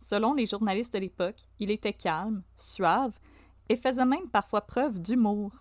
Selon 0.00 0.34
les 0.34 0.46
journalistes 0.46 0.94
de 0.94 0.98
l'époque, 0.98 1.40
il 1.60 1.70
était 1.70 1.92
calme, 1.92 2.42
suave 2.56 3.18
et 3.68 3.76
faisait 3.76 4.06
même 4.06 4.28
parfois 4.28 4.62
preuve 4.62 5.00
d'humour. 5.00 5.52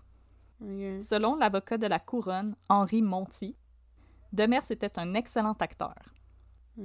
Ok. 0.61 1.01
Selon 1.01 1.35
l'avocat 1.35 1.77
de 1.77 1.87
la 1.87 1.99
couronne, 1.99 2.55
Henri 2.67 3.01
Monti, 3.01 3.55
Demers 4.33 4.71
était 4.71 4.97
un 4.97 5.13
excellent 5.13 5.57
acteur. 5.59 5.95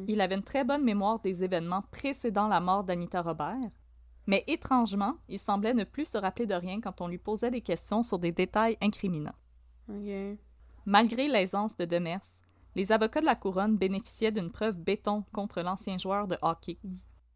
Il 0.08 0.20
avait 0.20 0.34
une 0.34 0.42
très 0.42 0.64
bonne 0.64 0.82
mémoire 0.82 1.20
des 1.20 1.44
événements 1.44 1.84
précédant 1.92 2.48
la 2.48 2.60
mort 2.60 2.82
d'Anita 2.82 3.22
Robert, 3.22 3.70
mais 4.26 4.44
étrangement, 4.46 5.16
il 5.28 5.38
semblait 5.38 5.74
ne 5.74 5.84
plus 5.84 6.06
se 6.06 6.18
rappeler 6.18 6.46
de 6.46 6.54
rien 6.54 6.80
quand 6.80 7.00
on 7.00 7.08
lui 7.08 7.18
posait 7.18 7.50
des 7.50 7.60
questions 7.60 8.02
sur 8.02 8.18
des 8.18 8.32
détails 8.32 8.78
incriminants. 8.80 9.34
Malgré 10.86 11.28
l'aisance 11.28 11.76
de 11.76 11.84
Demers, 11.84 12.24
les 12.74 12.92
avocats 12.92 13.20
de 13.20 13.26
la 13.26 13.36
couronne 13.36 13.76
bénéficiaient 13.76 14.32
d'une 14.32 14.50
preuve 14.50 14.78
béton 14.80 15.24
contre 15.32 15.62
l'ancien 15.62 15.98
joueur 15.98 16.26
de 16.26 16.38
hockey, 16.42 16.78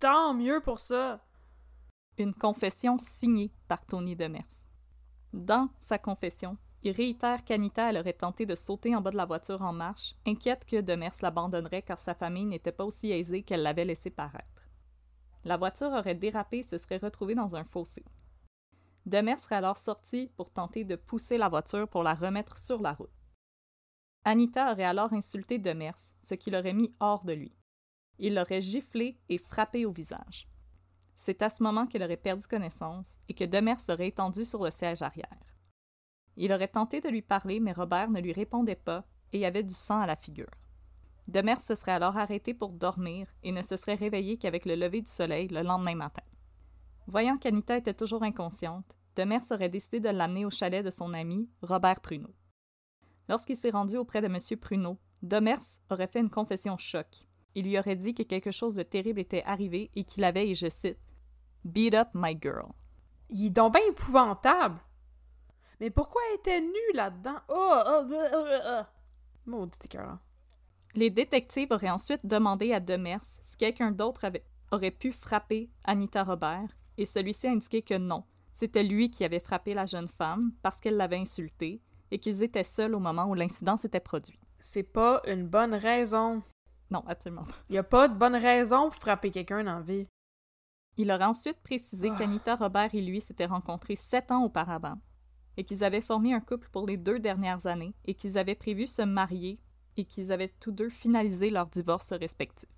Tant 0.01 0.33
mieux 0.35 0.61
pour 0.61 0.79
ça! 0.79 1.25
une 2.19 2.35
confession 2.35 2.99
signée 2.99 3.53
par 3.69 3.85
Tony 3.87 4.17
Demers. 4.17 4.63
Dans 5.33 5.69
sa 5.79 5.99
confession, 5.99 6.57
il 6.83 6.93
réitère 6.93 7.45
qu'Anita 7.45 7.91
elle 7.91 7.99
aurait 7.99 8.13
tenté 8.13 8.47
de 8.47 8.55
sauter 8.55 8.95
en 8.95 9.01
bas 9.01 9.11
de 9.11 9.17
la 9.17 9.27
voiture 9.27 9.63
en 9.63 9.73
marche, 9.73 10.15
inquiète 10.27 10.65
que 10.65 10.81
Demers 10.81 11.15
l'abandonnerait 11.23 11.83
car 11.83 12.01
sa 12.01 12.15
famille 12.15 12.45
n'était 12.45 12.73
pas 12.73 12.85
aussi 12.85 13.11
aisée 13.11 13.43
qu'elle 13.43 13.63
l'avait 13.63 13.85
laissé 13.85 14.11
paraître. 14.11 14.58
La 15.45 15.57
voiture 15.57 15.93
aurait 15.93 16.15
dérapé 16.15 16.59
et 16.59 16.63
se 16.63 16.79
serait 16.79 16.99
retrouvée 16.99 17.35
dans 17.35 17.57
un 17.57 17.65
fossé. 17.65 18.05
Demers 19.07 19.41
serait 19.41 19.57
alors 19.57 19.77
sorti 19.77 20.31
pour 20.37 20.51
tenter 20.51 20.85
de 20.85 20.97
pousser 20.97 21.39
la 21.39 21.49
voiture 21.49 21.89
pour 21.89 22.03
la 22.03 22.15
remettre 22.15 22.59
sur 22.59 22.81
la 22.83 22.93
route. 22.93 23.11
Anita 24.25 24.73
aurait 24.73 24.85
alors 24.85 25.13
insulté 25.13 25.59
Demers, 25.59 25.99
ce 26.23 26.35
qui 26.35 26.51
l'aurait 26.51 26.75
mis 26.75 26.95
hors 27.01 27.25
de 27.25 27.33
lui. 27.33 27.55
Il 28.19 28.35
l'aurait 28.35 28.61
giflé 28.61 29.19
et 29.29 29.39
frappé 29.39 29.87
au 29.87 29.93
visage. 29.93 30.49
C'est 31.17 31.41
à 31.43 31.49
ce 31.49 31.63
moment 31.63 31.87
qu'elle 31.87 32.03
aurait 32.03 32.17
perdu 32.17 32.47
connaissance 32.47 33.17
et 33.29 33.35
que 33.35 33.45
Demers 33.45 33.81
serait 33.81 34.09
étendu 34.09 34.45
sur 34.45 34.63
le 34.65 34.71
siège 34.71 35.03
arrière. 35.03 35.39
Il 36.37 36.53
aurait 36.53 36.69
tenté 36.69 37.01
de 37.01 37.09
lui 37.09 37.23
parler, 37.23 37.61
mais 37.61 37.73
Robert 37.73 38.11
ne 38.11 38.21
lui 38.21 38.33
répondait 38.33 38.77
pas 38.77 39.05
et 39.33 39.47
avait 39.47 39.63
du 39.63 39.75
sang 39.75 40.01
à 40.01 40.07
la 40.07 40.17
figure. 40.17 40.51
Demers 41.29 41.61
se 41.61 41.75
serait 41.75 41.93
alors 41.93 42.17
arrêté 42.17 42.55
pour 42.55 42.71
dormir 42.71 43.29
et 43.43 43.53
ne 43.53 43.61
se 43.61 43.77
serait 43.77 43.95
réveillé 43.95 44.39
qu'avec 44.39 44.65
le 44.65 44.75
lever 44.75 45.03
du 45.03 45.11
soleil 45.11 45.49
le 45.49 45.63
lendemain 45.63 45.95
matin. 45.95 46.23
Voyant 47.07 47.37
qu'Anita 47.37 47.77
était 47.77 47.93
toujours 47.93 48.23
inconsciente, 48.23 48.97
Demers 49.15 49.45
aurait 49.51 49.69
décidé 49.69 50.01
de 50.01 50.09
l'amener 50.09 50.47
au 50.47 50.51
chalet 50.51 50.83
de 50.83 50.91
son 50.91 51.13
ami, 51.13 51.51
Robert 51.61 52.01
Pruneau. 52.01 52.35
Lorsqu'il 53.29 53.57
s'est 53.57 53.71
rendu 53.71 53.99
auprès 53.99 54.23
de 54.23 54.27
M. 54.27 54.39
Pruneau, 54.59 54.97
Demers 55.23 55.79
aurait 55.91 56.07
fait 56.07 56.21
une 56.21 56.31
confession 56.31 56.79
choc. 56.79 57.07
Il 57.55 57.67
lui 57.67 57.79
aurait 57.79 57.97
dit 57.97 58.15
que 58.15 58.23
quelque 58.23 58.51
chose 58.51 58.77
de 58.77 58.83
terrible 58.83 59.21
était 59.21 59.43
arrivé 59.45 59.91
et 59.95 60.05
qu'il 60.05 60.25
avait, 60.25 60.49
et 60.49 60.55
je 60.55 60.69
cite, 60.69 60.99
Beat 61.65 61.95
up 61.95 62.09
my 62.15 62.39
girl. 62.41 62.73
Il 63.29 63.47
est 63.47 63.51
donc 63.51 63.75
bien 63.75 63.83
épouvantable! 63.91 64.81
Mais 65.81 65.91
pourquoi 65.91 66.23
elle 66.31 66.39
était 66.39 66.61
nue 66.63 66.95
là-dedans? 66.95 67.39
Oh! 67.49 67.83
oh, 67.87 68.03
oh, 68.11 68.29
oh, 68.33 68.59
oh. 68.67 68.83
Maudit 69.45 69.79
écœurant. 69.85 70.19
Les 70.95 71.11
détectives 71.11 71.71
auraient 71.71 71.91
ensuite 71.91 72.25
demandé 72.27 72.73
à 72.73 72.81
Demers 72.81 73.23
si 73.43 73.57
quelqu'un 73.57 73.93
d'autre 73.93 74.25
avait- 74.25 74.45
aurait 74.73 74.91
pu 74.91 75.13
frapper 75.13 75.71
Anita 75.85 76.25
Robert, 76.25 76.77
et 76.97 77.05
celui-ci 77.05 77.47
a 77.47 77.51
indiqué 77.53 77.83
que 77.83 77.97
non, 77.97 78.25
c'était 78.55 78.83
lui 78.83 79.11
qui 79.11 79.25
avait 79.25 79.39
frappé 79.41 79.75
la 79.75 79.87
jeune 79.87 80.09
femme 80.09 80.53
parce 80.63 80.81
qu'elle 80.81 80.97
l'avait 80.97 81.19
insulté 81.19 81.81
et 82.11 82.19
qu'ils 82.19 82.43
étaient 82.43 82.65
seuls 82.65 82.95
au 82.95 82.99
moment 82.99 83.27
où 83.27 83.35
l'incident 83.35 83.77
s'était 83.77 84.01
produit. 84.01 84.39
C'est 84.59 84.83
pas 84.83 85.23
une 85.27 85.47
bonne 85.47 85.75
raison. 85.75 86.43
Non, 86.91 87.05
absolument 87.07 87.45
pas. 87.45 87.55
Y 87.71 87.79
a 87.79 87.83
pas 87.85 88.09
de 88.09 88.15
bonne 88.15 88.35
raison 88.35 88.85
pour 88.91 88.95
frapper 88.97 89.31
quelqu'un 89.31 89.63
la 89.63 89.81
vie. 89.81 90.07
Il 90.97 91.13
aurait 91.13 91.27
ensuite 91.27 91.61
précisé 91.63 92.09
Ah. 92.13 92.17
qu'Anita 92.19 92.57
Robert 92.57 92.93
et 92.95 93.03
lui 93.03 93.21
s'étaient 93.21 93.47
rencontrés 93.47 93.95
sept 93.95 94.33
ans 94.33 94.43
auparavant 94.45 94.99
et 95.57 95.65
qu'ils 95.65 95.85
avaient 95.85 96.01
formé 96.01 96.33
un 96.35 96.41
couple 96.41 96.69
pour 96.73 96.87
les 96.87 96.97
deux 96.97 97.21
dernières 97.21 97.67
années 97.67 97.95
et 98.07 98.15
qu'ils 98.15 98.37
avaient 98.39 98.57
prévu 98.57 98.87
se 98.89 99.03
marier 99.03 99.61
et 99.99 100.05
qu'ils 100.05 100.33
avaient 100.33 100.53
tous 100.61 100.73
deux 100.73 100.89
finalisé 100.89 101.51
leur 101.51 101.67
divorce 101.67 102.13
respectif. 102.13 102.69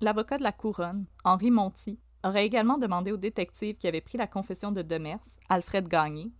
L'avocat 0.00 0.38
de 0.38 0.42
la 0.42 0.52
couronne, 0.52 1.06
Henri 1.24 1.50
Monti, 1.50 1.98
aurait 2.22 2.44
également 2.44 2.78
demandé 2.78 3.12
au 3.12 3.16
détective 3.16 3.76
qui 3.76 3.88
avait 3.88 4.00
pris 4.00 4.18
la 4.18 4.26
confession 4.26 4.72
de 4.72 4.82
Demers, 4.82 5.24
Alfred 5.48 5.88
Gagné, 5.88 6.32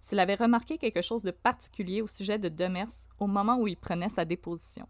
s'il 0.00 0.18
avait 0.18 0.34
remarqué 0.34 0.78
quelque 0.78 1.02
chose 1.02 1.22
de 1.22 1.30
particulier 1.30 2.02
au 2.02 2.06
sujet 2.06 2.38
de 2.38 2.48
Demers 2.48 3.06
au 3.18 3.26
moment 3.26 3.58
où 3.58 3.66
il 3.66 3.76
prenait 3.76 4.08
sa 4.08 4.24
déposition. 4.24 4.88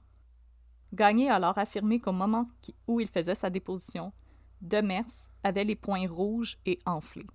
Gagné 0.92 1.30
a 1.30 1.36
alors 1.36 1.58
affirmé 1.58 2.00
qu'au 2.00 2.12
moment 2.12 2.48
où 2.86 3.00
il 3.00 3.08
faisait 3.08 3.34
sa 3.34 3.50
déposition, 3.50 4.12
Demers 4.60 5.28
avait 5.42 5.64
les 5.64 5.76
poings 5.76 6.08
rouges 6.08 6.58
et 6.66 6.78
enflés. 6.84 7.26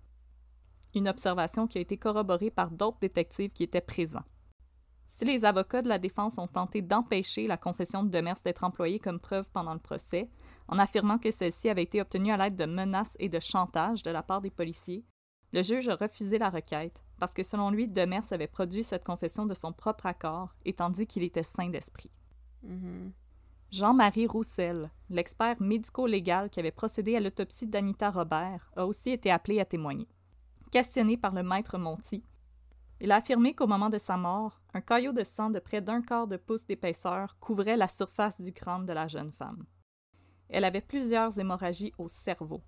Une 0.94 1.08
observation 1.08 1.68
qui 1.68 1.78
a 1.78 1.82
été 1.82 1.98
corroborée 1.98 2.52
par 2.52 2.70
d'autres 2.70 3.00
détectives 3.00 3.52
qui 3.52 3.64
étaient 3.64 3.82
présents. 3.82 4.24
Si 5.16 5.24
les 5.24 5.46
avocats 5.46 5.82
de 5.82 5.88
la 5.88 5.98
défense 5.98 6.38
ont 6.40 6.48
tenté 6.48 6.82
d'empêcher 6.82 7.48
la 7.48 7.56
confession 7.56 8.04
de 8.04 8.10
Demers 8.10 8.42
d'être 8.44 8.66
employée 8.66 9.00
comme 9.00 9.22
preuve 9.22 9.50
pendant 9.50 9.74
le 9.74 9.80
procès, 9.80 10.30
en 10.68 10.78
affirmant 10.78 11.20
que 11.20 11.32
celle-ci 11.32 11.70
avait 11.70 11.84
été 11.84 12.02
obtenue 12.02 12.34
à 12.34 12.38
l'aide 12.38 12.58
de 12.58 12.66
menaces 12.66 13.16
et 13.18 13.30
de 13.30 13.40
chantage 13.40 14.04
de 14.04 14.12
la 14.12 14.24
part 14.24 14.42
des 14.42 14.50
policiers, 14.50 15.06
le 15.54 15.64
juge 15.64 15.88
a 15.88 15.96
refusé 15.96 16.38
la 16.38 16.50
requête 16.50 17.02
parce 17.18 17.34
que 17.34 17.44
selon 17.44 17.70
lui, 17.70 17.88
Demers 17.88 18.34
avait 18.34 18.48
produit 18.48 18.84
cette 18.84 19.06
confession 19.06 19.46
de 19.46 19.54
son 19.54 19.72
propre 19.72 20.06
accord 20.06 20.54
et 20.66 20.74
tandis 20.74 21.08
qu'il 21.08 21.24
était 21.24 21.44
sain 21.44 21.70
d'esprit. 21.70 22.12
Mhm. 22.64 23.14
Jean-Marie 23.72 24.28
Roussel, 24.28 24.92
l'expert 25.10 25.62
médico-légal 25.62 26.50
qui 26.50 26.60
avait 26.60 26.72
procédé 26.72 27.16
à 27.16 27.22
l'autopsie 27.22 27.68
d'Anita 27.68 28.12
Robert, 28.12 28.70
a 28.76 28.86
aussi 28.86 29.12
été 29.12 29.32
appelé 29.32 29.62
à 29.62 29.66
témoigner. 29.66 30.10
Questionné 30.74 31.16
par 31.16 31.34
le 31.34 31.44
maître 31.44 31.78
Monti, 31.78 32.26
il 33.02 33.12
a 33.12 33.18
affirmé 33.18 33.54
qu'au 33.54 33.68
moment 33.68 33.90
de 33.90 33.98
sa 33.98 34.16
mort, 34.18 34.62
un 34.74 34.82
caillot 34.82 35.12
de 35.12 35.24
sang 35.24 35.50
de 35.50 35.60
près 35.60 35.82
d'un 35.82 36.02
quart 36.02 36.28
de 36.28 36.38
pouce 36.38 36.66
d'épaisseur 36.66 37.38
couvrait 37.40 37.78
la 37.78 37.88
surface 37.88 38.40
du 38.40 38.54
crâne 38.54 38.86
de 38.86 38.94
la 38.94 39.08
jeune 39.08 39.32
femme. 39.32 39.66
Elle 40.50 40.64
avait 40.64 40.82
plusieurs 40.82 41.38
hémorragies 41.38 41.94
au 41.98 42.08
cerveau, 42.08 42.62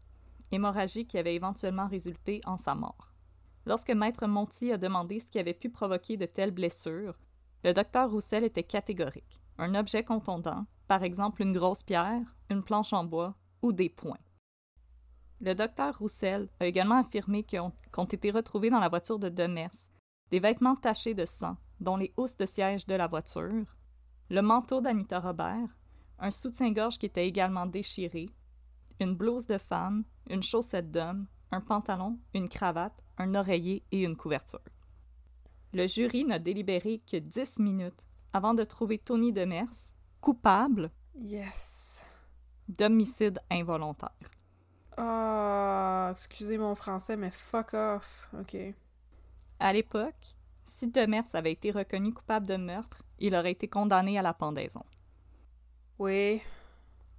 hémorragies 0.52 1.08
qui 1.08 1.18
avaient 1.18 1.36
éventuellement 1.36 1.88
résulté 1.88 2.42
en 2.46 2.58
sa 2.58 2.76
mort. 2.76 3.14
Lorsque 3.66 3.92
maître 3.92 4.28
Monti 4.28 4.72
a 4.72 4.78
demandé 4.78 5.20
ce 5.20 5.30
qui 5.30 5.40
avait 5.40 5.54
pu 5.54 5.70
provoquer 5.70 6.18
de 6.18 6.26
telles 6.26 6.52
blessures, 6.52 7.18
le 7.64 7.74
docteur 7.74 8.12
Roussel 8.12 8.44
était 8.44 8.64
catégorique. 8.64 9.40
Un 9.58 9.76
objet 9.76 10.04
contondant, 10.04 10.66
par 10.88 11.04
exemple 11.04 11.42
une 11.42 11.52
grosse 11.52 11.84
pierre, 11.84 12.38
une 12.50 12.64
planche 12.64 12.94
en 12.94 13.04
bois 13.04 13.36
ou 13.62 13.74
des 13.74 13.90
poings. 13.90 14.18
Le 15.42 15.54
docteur 15.54 15.98
Roussel 15.98 16.50
a 16.60 16.66
également 16.66 17.00
affirmé 17.00 17.44
qu'ont 17.44 17.72
qu'ont 17.92 18.06
été 18.06 18.32
retrouvés 18.32 18.70
dans 18.70 18.80
la 18.80 18.90
voiture 18.90 19.20
de 19.20 19.30
Demers 19.30 19.90
des 20.32 20.40
vêtements 20.40 20.76
tachés 20.76 21.14
de 21.14 21.26
sang, 21.26 21.58
dont 21.80 21.98
les 21.98 22.14
housses 22.18 22.38
de 22.38 22.46
siège 22.46 22.86
de 22.86 22.96
la 22.96 23.08
voiture, 23.08 23.66
le 24.30 24.42
manteau 24.42 24.82
d'Anita 24.82 25.20
Robert, 25.20 25.70
un 26.20 26.32
soutien-gorge 26.32 26.98
qui 26.98 27.06
était 27.06 27.28
également 27.28 27.66
déchiré, 27.66 28.30
une 29.00 29.16
blouse 29.16 29.46
de 29.46 29.58
femme, 29.58 30.04
une 30.30 30.44
chaussette 30.44 30.92
d'homme, 30.92 31.28
un 31.52 31.62
pantalon, 31.62 32.20
une 32.34 32.50
cravate, 32.50 33.02
un 33.18 33.36
oreiller 33.36 33.84
et 33.92 34.04
une 34.04 34.18
couverture. 34.18 34.60
Le 35.74 35.88
jury 35.88 36.26
n'a 36.26 36.40
délibéré 36.40 37.02
que 37.10 37.18
dix 37.18 37.60
minutes 37.60 38.06
avant 38.34 38.54
de 38.54 38.64
trouver 38.64 38.98
Tony 38.98 39.32
Demers 39.32 39.96
coupable 40.22 40.92
Yes. 41.20 42.04
d'homicide 42.68 43.40
involontaire. 43.50 44.12
Ah, 44.98 46.10
excusez 46.12 46.58
mon 46.58 46.76
français, 46.76 47.16
mais 47.16 47.32
fuck 47.32 47.74
off. 47.74 48.30
Ok. 48.40 48.56
À 49.60 49.74
l'époque, 49.74 50.36
si 50.78 50.88
Demers 50.88 51.24
avait 51.34 51.52
été 51.52 51.72
reconnu 51.72 52.14
coupable 52.14 52.48
de 52.48 52.56
meurtre, 52.58 53.04
il 53.20 53.36
aurait 53.36 53.52
été 53.52 53.68
condamné 53.68 54.18
à 54.20 54.22
la 54.22 54.34
pendaison. 54.34 54.84
Oui. 56.00 56.42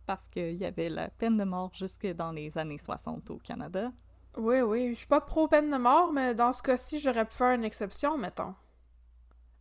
Parce 0.06 0.26
qu'il 0.28 0.54
y 0.56 0.64
avait 0.64 0.88
la 0.88 1.08
peine 1.10 1.36
de 1.36 1.44
mort 1.44 1.70
jusque 1.74 2.06
dans 2.06 2.32
les 2.32 2.56
années 2.56 2.78
60 2.78 3.30
au 3.30 3.38
Canada. 3.38 3.92
Oui, 4.36 4.60
oui. 4.60 4.90
Je 4.90 4.98
suis 4.98 5.06
pas 5.06 5.20
pro 5.20 5.48
peine 5.48 5.70
de 5.70 5.76
mort, 5.76 6.12
mais 6.12 6.34
dans 6.34 6.52
ce 6.52 6.62
cas-ci, 6.62 7.00
j'aurais 7.00 7.24
pu 7.26 7.34
faire 7.34 7.52
une 7.54 7.64
exception, 7.64 8.16
mettons. 8.16 8.54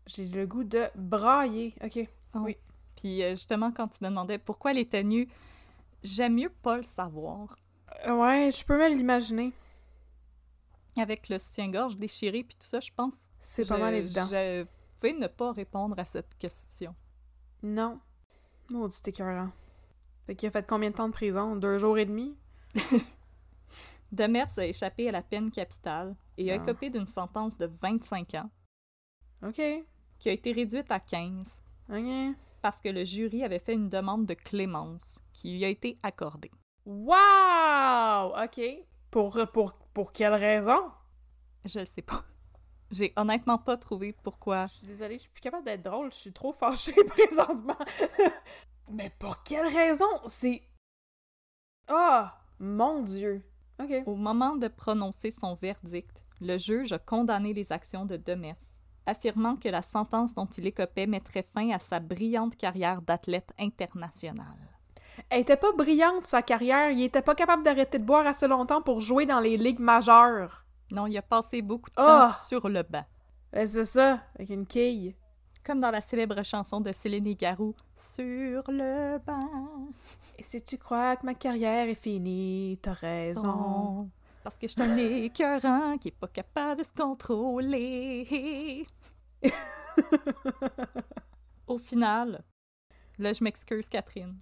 J'ai 0.06 0.26
le 0.28 0.46
goût 0.46 0.64
de 0.64 0.86
brailler. 0.96 1.74
Ok. 1.84 2.08
Oui. 2.36 2.58
Puis 2.96 3.24
euh, 3.24 3.32
justement, 3.32 3.72
quand 3.72 3.88
tu 3.88 3.98
me 4.04 4.10
demandais 4.10 4.38
pourquoi 4.38 4.72
elle 4.72 4.78
était 4.78 5.04
nue, 5.04 5.28
j'aime 6.04 6.36
mieux 6.36 6.50
pas 6.50 6.78
le 6.78 6.84
savoir. 6.84 7.56
Euh, 8.06 8.16
Ouais, 8.16 8.52
je 8.52 8.64
peux 8.64 8.78
me 8.78 8.88
l'imaginer. 8.96 9.52
Avec 10.98 11.30
le 11.30 11.40
soutien-gorge 11.40 11.96
déchiré 11.96 12.44
puis 12.44 12.56
tout 12.56 12.66
ça, 12.68 12.80
je 12.80 12.90
pense 12.96 13.14
C'est 13.40 13.68
pas 13.68 13.78
mal 13.78 13.94
évident. 13.96 14.26
Je 14.26 14.66
pouvais 15.00 15.14
ne 15.14 15.28
pas 15.28 15.52
répondre 15.52 15.98
à 16.00 16.06
cette 16.06 16.36
question. 16.38 16.96
Non. 17.64 18.00
Maudit 18.70 18.98
écœurant. 19.06 19.52
Fait 20.26 20.36
qu'il 20.36 20.48
a 20.48 20.52
fait 20.52 20.68
combien 20.68 20.90
de 20.90 20.96
temps 20.96 21.08
de 21.08 21.14
prison? 21.14 21.56
Deux 21.56 21.78
jours 21.78 21.98
et 21.98 22.06
demi? 22.06 22.36
Demers 24.12 24.58
a 24.58 24.66
échappé 24.66 25.10
à 25.10 25.12
la 25.12 25.22
peine 25.22 25.52
capitale 25.52 26.16
et 26.38 26.52
a 26.52 26.56
Ah. 26.56 26.58
écopé 26.64 26.90
d'une 26.90 27.06
sentence 27.06 27.58
de 27.58 27.70
25 27.82 28.36
ans, 28.36 28.50
Ok. 29.44 29.62
qui 30.20 30.30
a 30.30 30.32
été 30.32 30.52
réduite 30.54 30.92
à 30.92 31.00
15 31.00 31.46
Ok. 31.90 32.36
parce 32.62 32.80
que 32.82 32.90
le 32.90 33.04
jury 33.06 33.44
avait 33.44 33.60
fait 33.60 33.74
une 33.74 33.90
demande 33.90 34.26
de 34.26 34.34
clémence 34.34 35.20
qui 35.34 35.52
lui 35.58 35.66
a 35.66 35.70
été 35.70 35.98
accordée. 36.04 36.52
Wow! 36.86 38.34
Ok. 38.44 38.62
Pour, 39.12 39.40
pour, 39.54 39.74
pour 39.98 40.12
quelle 40.12 40.36
raison? 40.36 40.92
Je 41.66 41.80
le 41.80 41.86
sais 41.86 42.04
pas. 42.04 42.24
J'ai 42.92 43.14
honnêtement 43.16 43.58
pas 43.58 43.78
trouvé 43.78 44.14
pourquoi. 44.22 44.68
Je 44.68 44.74
suis 44.74 44.86
désolée, 44.86 45.16
je 45.16 45.22
suis 45.22 45.32
plus 45.32 45.42
capable 45.42 45.66
d'être 45.66 45.82
drôle, 45.82 46.12
je 46.12 46.18
suis 46.18 46.32
trop 46.32 46.54
fâchée 46.54 46.94
présentement. 47.08 47.80
Mais 48.92 49.12
pour 49.18 49.42
quelle 49.42 49.66
raison? 49.66 50.06
C'est... 50.28 50.62
Ah! 51.88 52.40
mon 52.60 53.02
Dieu! 53.02 53.44
OK. 53.82 53.92
Au 54.06 54.16
moment 54.16 54.56
de 54.56 54.68
prononcer 54.68 55.32
son 55.32 55.56
verdict, 55.56 56.22
le 56.42 56.60
juge 56.60 56.92
a 56.92 57.00
condamné 57.00 57.54
les 57.54 57.72
actions 57.72 58.06
de 58.06 58.18
Demers, 58.18 58.70
affirmant 59.08 59.56
que 59.56 59.70
la 59.70 59.82
sentence 59.82 60.36
dont 60.36 60.46
il 60.60 60.68
écopait 60.68 61.08
mettrait 61.08 61.48
fin 61.56 61.72
à 61.72 61.80
sa 61.80 62.00
brillante 62.00 62.56
carrière 62.56 63.02
d'athlète 63.02 63.52
international. 63.58 64.77
Elle 65.30 65.42
était 65.42 65.58
pas 65.58 65.72
brillante, 65.72 66.26
sa 66.26 66.42
carrière. 66.42 66.92
Il 66.92 67.04
était 67.04 67.22
pas 67.22 67.36
capable 67.36 67.64
d'arrêter 67.64 68.00
de 68.00 68.04
boire 68.06 68.26
assez 68.28 68.48
longtemps 68.48 68.82
pour 68.82 69.00
jouer 69.00 69.26
dans 69.26 69.40
les 69.40 69.58
ligues 69.58 69.80
majeures. 69.80 70.66
Non, 70.92 71.08
il 71.08 71.18
a 71.18 71.22
passé 71.22 71.62
beaucoup 71.62 71.90
de 71.90 71.96
Ah! 71.98 72.32
temps 72.34 72.40
sur 72.40 72.70
le 72.70 72.84
banc. 72.84 73.06
Ben, 73.52 73.68
c'est 73.68 73.86
ça, 73.86 74.22
avec 74.36 74.50
une 74.50 74.66
quille. 74.66 75.16
Comme 75.66 75.80
dans 75.82 75.92
la 75.92 76.02
célèbre 76.02 76.44
chanson 76.44 76.80
de 76.80 76.92
Céline 76.94 77.34
Garou, 77.34 77.76
Sur 77.96 78.64
le 78.70 79.18
banc. 79.20 79.90
Et 80.38 80.44
si 80.44 80.62
tu 80.62 80.78
crois 80.78 81.16
que 81.18 81.26
ma 81.26 81.34
carrière 81.34 81.90
est 81.90 81.96
finie, 81.96 82.80
t'as 82.82 82.94
raison. 82.94 84.10
Parce 84.44 84.56
que 84.58 84.68
je 84.68 84.74
suis 84.74 84.82
un 84.82 84.96
écœurant 84.96 85.98
qui 85.98 86.08
est 86.10 86.18
pas 86.18 86.28
capable 86.28 86.82
de 86.82 86.86
se 86.86 86.94
contrôler. 86.94 88.86
Au 91.68 91.78
final, 91.78 92.44
là 93.20 93.34
je 93.34 93.44
m'excuse 93.44 93.90
Catherine, 93.90 94.38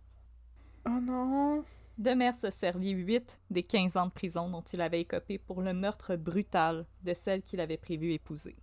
Oh 0.88 1.00
non! 1.02 1.64
Demers 1.98 2.44
a 2.44 2.52
servi 2.52 2.92
8 2.92 3.40
des 3.50 3.64
15 3.64 3.96
ans 3.98 4.08
de 4.08 4.12
prison 4.12 4.50
dont 4.50 4.64
il 4.74 4.82
avait 4.82 5.02
écopé 5.02 5.38
pour 5.38 5.62
le 5.62 5.74
meurtre 5.74 6.16
brutal 6.16 6.86
de 7.04 7.14
celle 7.14 7.42
qu'il 7.42 7.62
avait 7.62 7.78
prévu 7.78 8.12
épouser. 8.12 8.58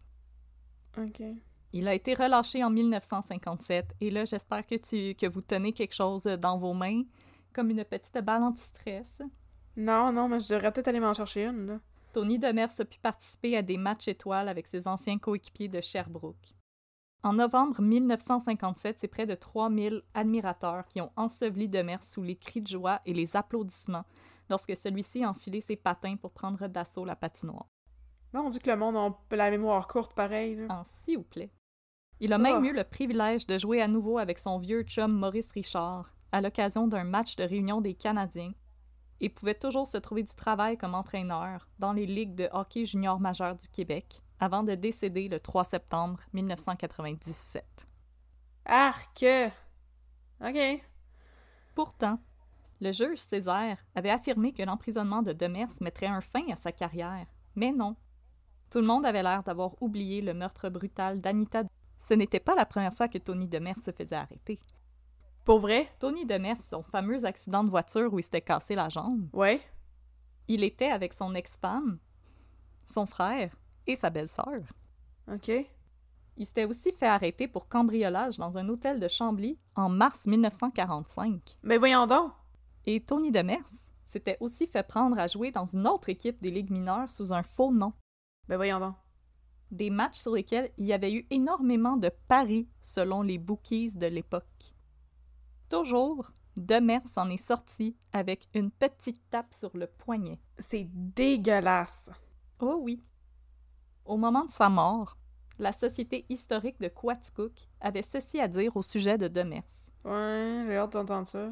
OK. 0.98 1.22
Il 1.72 1.88
a 1.88 1.94
été 1.94 2.12
relâché 2.12 2.62
en 2.62 2.68
1957 2.68 3.94
et 4.00 4.10
là 4.10 4.26
j'espère 4.26 4.66
que 4.66 4.74
tu 4.74 5.14
que 5.14 5.26
vous 5.26 5.40
tenez 5.40 5.72
quelque 5.72 5.94
chose 5.94 6.24
dans 6.24 6.58
vos 6.58 6.74
mains 6.74 7.04
comme 7.54 7.70
une 7.70 7.84
petite 7.84 8.18
balle 8.22 8.42
anti-stress. 8.42 9.22
Non, 9.76 10.12
non, 10.12 10.28
mais 10.28 10.40
je 10.40 10.48
devrais 10.48 10.70
peut-être 10.72 10.88
aller 10.88 11.00
m'en 11.00 11.14
chercher 11.14 11.46
une, 11.46 11.66
là. 11.66 11.80
Tony 12.12 12.38
Demers 12.38 12.78
a 12.78 12.84
pu 12.84 12.98
participer 12.98 13.56
à 13.56 13.62
des 13.62 13.78
matchs 13.78 14.08
étoiles 14.08 14.48
avec 14.48 14.66
ses 14.66 14.86
anciens 14.86 15.18
coéquipiers 15.18 15.68
de 15.68 15.80
Sherbrooke. 15.80 16.54
En 17.24 17.34
novembre 17.34 17.80
1957, 17.80 18.98
c'est 18.98 19.06
près 19.06 19.26
de 19.26 19.36
3000 19.36 20.02
admirateurs 20.12 20.86
qui 20.88 21.00
ont 21.00 21.12
enseveli 21.16 21.68
Demers 21.68 22.02
sous 22.02 22.22
les 22.22 22.34
cris 22.34 22.60
de 22.60 22.66
joie 22.66 22.98
et 23.06 23.14
les 23.14 23.36
applaudissements 23.36 24.04
lorsque 24.50 24.74
celui-ci 24.74 25.22
a 25.22 25.30
enfilé 25.30 25.60
ses 25.60 25.76
patins 25.76 26.16
pour 26.16 26.32
prendre 26.32 26.66
d'assaut 26.66 27.04
la 27.04 27.14
patinoire. 27.14 27.68
Mon 28.32 28.50
Dieu 28.50 28.58
que 28.60 28.70
le 28.70 28.76
monde 28.76 28.96
a 28.96 29.36
la 29.36 29.50
mémoire 29.50 29.86
courte, 29.86 30.14
pareil, 30.14 30.56
là. 30.56 30.66
En 30.68 30.82
s'il 30.84 31.18
vous 31.18 31.24
plaît. 31.24 31.52
Il 32.18 32.32
a 32.32 32.38
même 32.38 32.58
Oh. 32.60 32.64
eu 32.64 32.72
le 32.72 32.82
privilège 32.84 33.46
de 33.46 33.56
jouer 33.56 33.80
à 33.80 33.88
nouveau 33.88 34.18
avec 34.18 34.38
son 34.40 34.58
vieux 34.58 34.82
chum 34.82 35.12
Maurice 35.12 35.52
Richard 35.52 36.14
à 36.32 36.40
l'occasion 36.40 36.88
d'un 36.88 37.04
match 37.04 37.36
de 37.36 37.44
réunion 37.44 37.80
des 37.80 37.94
Canadiens 37.94 38.52
et 39.20 39.28
pouvait 39.28 39.54
toujours 39.54 39.86
se 39.86 39.98
trouver 39.98 40.24
du 40.24 40.34
travail 40.34 40.76
comme 40.76 40.94
entraîneur 40.94 41.68
dans 41.78 41.92
les 41.92 42.06
ligues 42.06 42.34
de 42.34 42.48
hockey 42.52 42.84
junior 42.84 43.20
majeur 43.20 43.54
du 43.54 43.68
Québec 43.68 44.21
avant 44.42 44.64
de 44.64 44.74
décéder 44.74 45.28
le 45.28 45.38
3 45.38 45.62
septembre 45.62 46.18
1997. 46.32 47.64
Arc! 48.64 49.24
OK. 50.44 50.82
Pourtant, 51.76 52.18
le 52.80 52.90
juge 52.90 53.18
Césaire 53.20 53.78
avait 53.94 54.10
affirmé 54.10 54.52
que 54.52 54.64
l'emprisonnement 54.64 55.22
de 55.22 55.32
Demers 55.32 55.70
mettrait 55.80 56.06
un 56.08 56.20
fin 56.20 56.42
à 56.50 56.56
sa 56.56 56.72
carrière. 56.72 57.28
Mais 57.54 57.70
non. 57.70 57.94
Tout 58.68 58.80
le 58.80 58.86
monde 58.86 59.06
avait 59.06 59.22
l'air 59.22 59.44
d'avoir 59.44 59.80
oublié 59.80 60.20
le 60.20 60.34
meurtre 60.34 60.68
brutal 60.70 61.20
d'Anita. 61.20 61.62
Ce 62.08 62.14
n'était 62.14 62.40
pas 62.40 62.56
la 62.56 62.66
première 62.66 62.94
fois 62.94 63.06
que 63.06 63.18
Tony 63.18 63.46
Demers 63.46 63.78
se 63.84 63.92
faisait 63.92 64.16
arrêter. 64.16 64.58
Pour 65.44 65.60
vrai? 65.60 65.88
Tony 66.00 66.26
Demers, 66.26 66.60
son 66.68 66.82
fameux 66.82 67.24
accident 67.24 67.62
de 67.62 67.70
voiture 67.70 68.12
où 68.12 68.18
il 68.18 68.24
s'était 68.24 68.40
cassé 68.40 68.74
la 68.74 68.88
jambe, 68.88 69.28
Ouais. 69.32 69.60
il 70.48 70.64
était 70.64 70.90
avec 70.90 71.12
son 71.12 71.32
ex-femme, 71.36 72.00
son 72.86 73.06
frère 73.06 73.54
et 73.86 73.96
sa 73.96 74.10
belle-sœur. 74.10 74.62
OK. 75.32 75.50
Il 76.36 76.46
s'était 76.46 76.64
aussi 76.64 76.92
fait 76.92 77.06
arrêter 77.06 77.46
pour 77.46 77.68
cambriolage 77.68 78.38
dans 78.38 78.56
un 78.56 78.68
hôtel 78.68 79.00
de 79.00 79.08
Chambly 79.08 79.58
en 79.74 79.88
mars 79.88 80.26
1945. 80.26 81.58
Mais 81.62 81.78
voyons 81.78 82.06
donc! 82.06 82.32
Et 82.86 83.00
Tony 83.00 83.30
Demers 83.30 83.68
s'était 84.06 84.38
aussi 84.40 84.66
fait 84.66 84.86
prendre 84.86 85.18
à 85.18 85.26
jouer 85.26 85.50
dans 85.50 85.66
une 85.66 85.86
autre 85.86 86.08
équipe 86.08 86.40
des 86.40 86.50
ligues 86.50 86.70
mineures 86.70 87.10
sous 87.10 87.32
un 87.32 87.42
faux 87.42 87.72
nom. 87.72 87.92
Ben 88.48 88.56
voyons 88.56 88.80
donc. 88.80 88.94
Des 89.70 89.90
matchs 89.90 90.18
sur 90.18 90.34
lesquels 90.34 90.70
il 90.76 90.86
y 90.86 90.92
avait 90.92 91.12
eu 91.12 91.26
énormément 91.30 91.96
de 91.96 92.10
paris 92.28 92.68
selon 92.80 93.22
les 93.22 93.38
bookies 93.38 93.96
de 93.96 94.06
l'époque. 94.06 94.74
Toujours, 95.70 96.30
Demers 96.56 97.06
s'en 97.06 97.30
est 97.30 97.38
sorti 97.38 97.96
avec 98.12 98.48
une 98.54 98.70
petite 98.70 99.22
tape 99.30 99.54
sur 99.54 99.74
le 99.74 99.86
poignet. 99.86 100.38
C'est 100.58 100.86
dégueulasse. 100.92 102.10
Oh 102.60 102.78
oui. 102.82 103.02
Au 104.04 104.16
moment 104.16 104.44
de 104.44 104.52
sa 104.52 104.68
mort, 104.68 105.16
la 105.58 105.72
Société 105.72 106.24
historique 106.28 106.80
de 106.80 106.88
Quaticook 106.88 107.52
avait 107.80 108.02
ceci 108.02 108.40
à 108.40 108.48
dire 108.48 108.76
au 108.76 108.82
sujet 108.82 109.18
de 109.18 109.28
Demers. 109.28 109.62
Ouais, 110.04 110.64
j'ai 110.66 110.76
hâte 110.76 110.92
d'entendre 110.92 111.26
ça. 111.26 111.50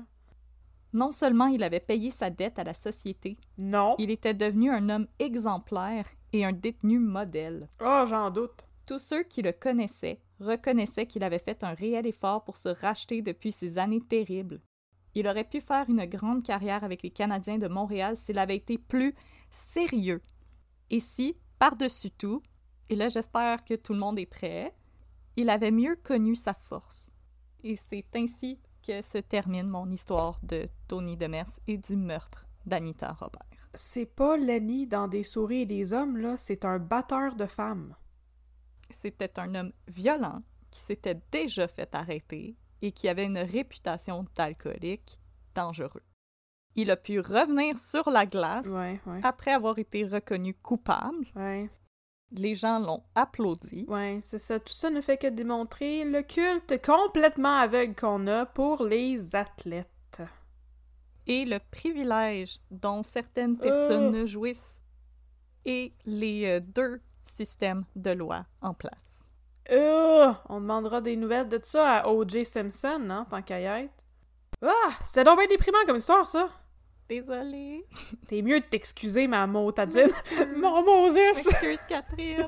Non 0.93 1.13
seulement 1.13 1.47
il 1.47 1.63
avait 1.63 1.79
payé 1.79 2.11
sa 2.11 2.31
dette 2.31 2.59
à 2.59 2.65
la 2.65 2.75
société, 2.75 3.37
Non. 3.57 3.95
il 3.99 4.11
était 4.11 4.35
devenu 4.35 4.71
un 4.73 4.89
homme 4.89 5.07
exemplaire 5.21 6.07
et 6.33 6.45
un 6.45 6.53
détenu 6.53 6.99
modèle. 6.99 7.69
Oh, 7.81 8.05
j'en 8.09 8.31
doute. 8.31 8.65
Tous 8.87 8.99
ceux 8.99 9.23
qui 9.23 9.43
le 9.43 9.53
connaissaient 9.53 10.21
reconnaissaient 10.41 11.07
qu'il 11.07 11.23
avait 11.23 11.39
fait 11.39 11.63
un 11.63 11.75
réel 11.75 12.07
effort 12.07 12.43
pour 12.43 12.57
se 12.57 12.71
racheter 12.71 13.23
depuis 13.23 13.53
ces 13.53 13.79
années 13.79 14.01
terribles. 14.01 14.61
Il 15.15 15.29
aurait 15.29 15.45
pu 15.45 15.61
faire 15.61 15.89
une 15.89 16.05
grande 16.07 16.43
carrière 16.43 16.83
avec 16.83 17.03
les 17.05 17.11
Canadiens 17.11 17.59
de 17.59 17.69
Montréal 17.69 18.17
s'il 18.17 18.39
avait 18.39 18.57
été 18.57 18.79
plus 18.79 19.15
sérieux. 19.49 20.23
Et 20.91 20.99
si, 20.99 21.37
par-dessus 21.61 22.11
tout, 22.11 22.43
et 22.89 22.97
là 22.97 23.09
j'espère 23.09 23.65
que 23.65 23.75
tout 23.75 23.93
le 23.93 24.01
monde 24.01 24.19
est 24.19 24.27
prêt, 24.27 24.75
il 25.37 25.49
avait 25.51 25.71
mieux 25.71 25.95
connu 25.95 26.35
sa 26.35 26.55
force. 26.55 27.13
Et 27.63 27.79
c'est 27.89 28.07
ainsi 28.17 28.59
que 28.85 29.03
se 29.03 29.19
termine 29.19 29.69
mon 29.69 29.89
histoire 29.91 30.41
de 30.43 30.67
Tony 30.89 31.17
Demers 31.17 31.61
et 31.67 31.77
du 31.77 31.97
meurtre 31.97 32.47
d'Anita 32.65 33.13
Robert. 33.13 33.69
C'est 33.75 34.07
pas 34.07 34.37
Lenny 34.37 34.87
dans 34.87 35.07
Des 35.07 35.23
souris 35.23 35.61
et 35.61 35.67
des 35.67 35.93
hommes, 35.93 36.17
là. 36.17 36.37
C'est 36.39 36.65
un 36.65 36.79
batteur 36.79 37.37
de 37.37 37.47
femmes. 37.47 37.95
C'était 39.03 39.39
un 39.39 39.55
homme 39.55 39.73
violent 39.87 40.43
qui 40.71 40.81
s'était 40.81 41.21
déjà 41.31 41.69
fait 41.69 41.95
arrêter 41.95 42.57
et 42.83 42.91
qui 42.91 43.09
avait 43.09 43.27
une 43.27 43.39
réputation 43.39 44.25
d'alcoolique 44.35 45.21
dangereux. 45.55 46.03
Il 46.77 46.91
a 46.91 46.97
pu 46.97 47.21
revenir 47.21 47.77
sur 47.77 48.09
la 48.11 48.27
glace 48.27 48.67
Ouais, 48.67 49.01
ouais. 49.07 49.21
après 49.23 49.53
avoir 49.53 49.79
été 49.79 50.05
reconnu 50.07 50.55
coupable. 50.55 51.27
Ouais, 51.35 51.69
Les 52.33 52.55
gens 52.55 52.79
l'ont 52.79 53.03
applaudi. 53.17 53.85
ouais, 53.89 54.21
c'est 54.23 54.39
ça. 54.39 54.61
Tout 54.61 54.73
ça 54.73 54.89
ne 54.91 55.01
fait 55.01 55.17
que 55.19 55.27
démontrer 55.27 56.05
le 56.05 56.23
culte 56.23 56.81
complètement 56.85 57.59
aveugle 57.59 57.95
qu'on 57.97 58.27
a 58.29 58.47
pour 58.47 58.85
les 58.85 59.35
athlètes. 59.35 59.87
et 61.27 61.45
le 61.45 61.59
privilège 61.71 62.59
dont 62.71 63.03
certaines 63.05 63.57
Euh. 63.63 63.63
personnes 63.63 64.27
jouissent 64.27 64.79
et 65.65 65.93
les 66.05 66.47
euh, 66.47 66.61
deux 66.61 67.01
systèmes 67.23 67.85
de 67.95 68.11
loi 68.11 68.47
en 68.63 68.75
place. 68.75 69.25
Euh, 69.71 70.33
on 70.49 70.61
demandera 70.61 71.01
des 71.01 71.15
nouvelles 71.17 71.49
de 71.49 71.61
ça 71.63 71.99
à 71.99 72.09
O.J. 72.09 72.45
Simpson, 72.45 73.07
hein, 73.11 73.27
tant 73.31 73.43
qu'à 73.43 73.61
y 73.61 73.65
être. 73.65 73.93
Ah, 74.63 74.91
c'était 75.03 75.25
donc 75.25 75.39
bien 75.39 75.49
déprimant 75.49 75.79
comme 75.87 75.97
histoire, 75.97 76.27
ça. 76.27 76.49
Désolée. 77.09 77.85
T'es 78.29 78.43
mieux 78.43 78.61
de 78.61 78.65
t'excuser, 78.67 79.27
ma 79.27 79.47
motadine. 79.47 80.11
Mon 80.57 80.85
Moses! 80.85 81.17
M'excuse, 81.17 81.81
Catherine. 81.89 82.47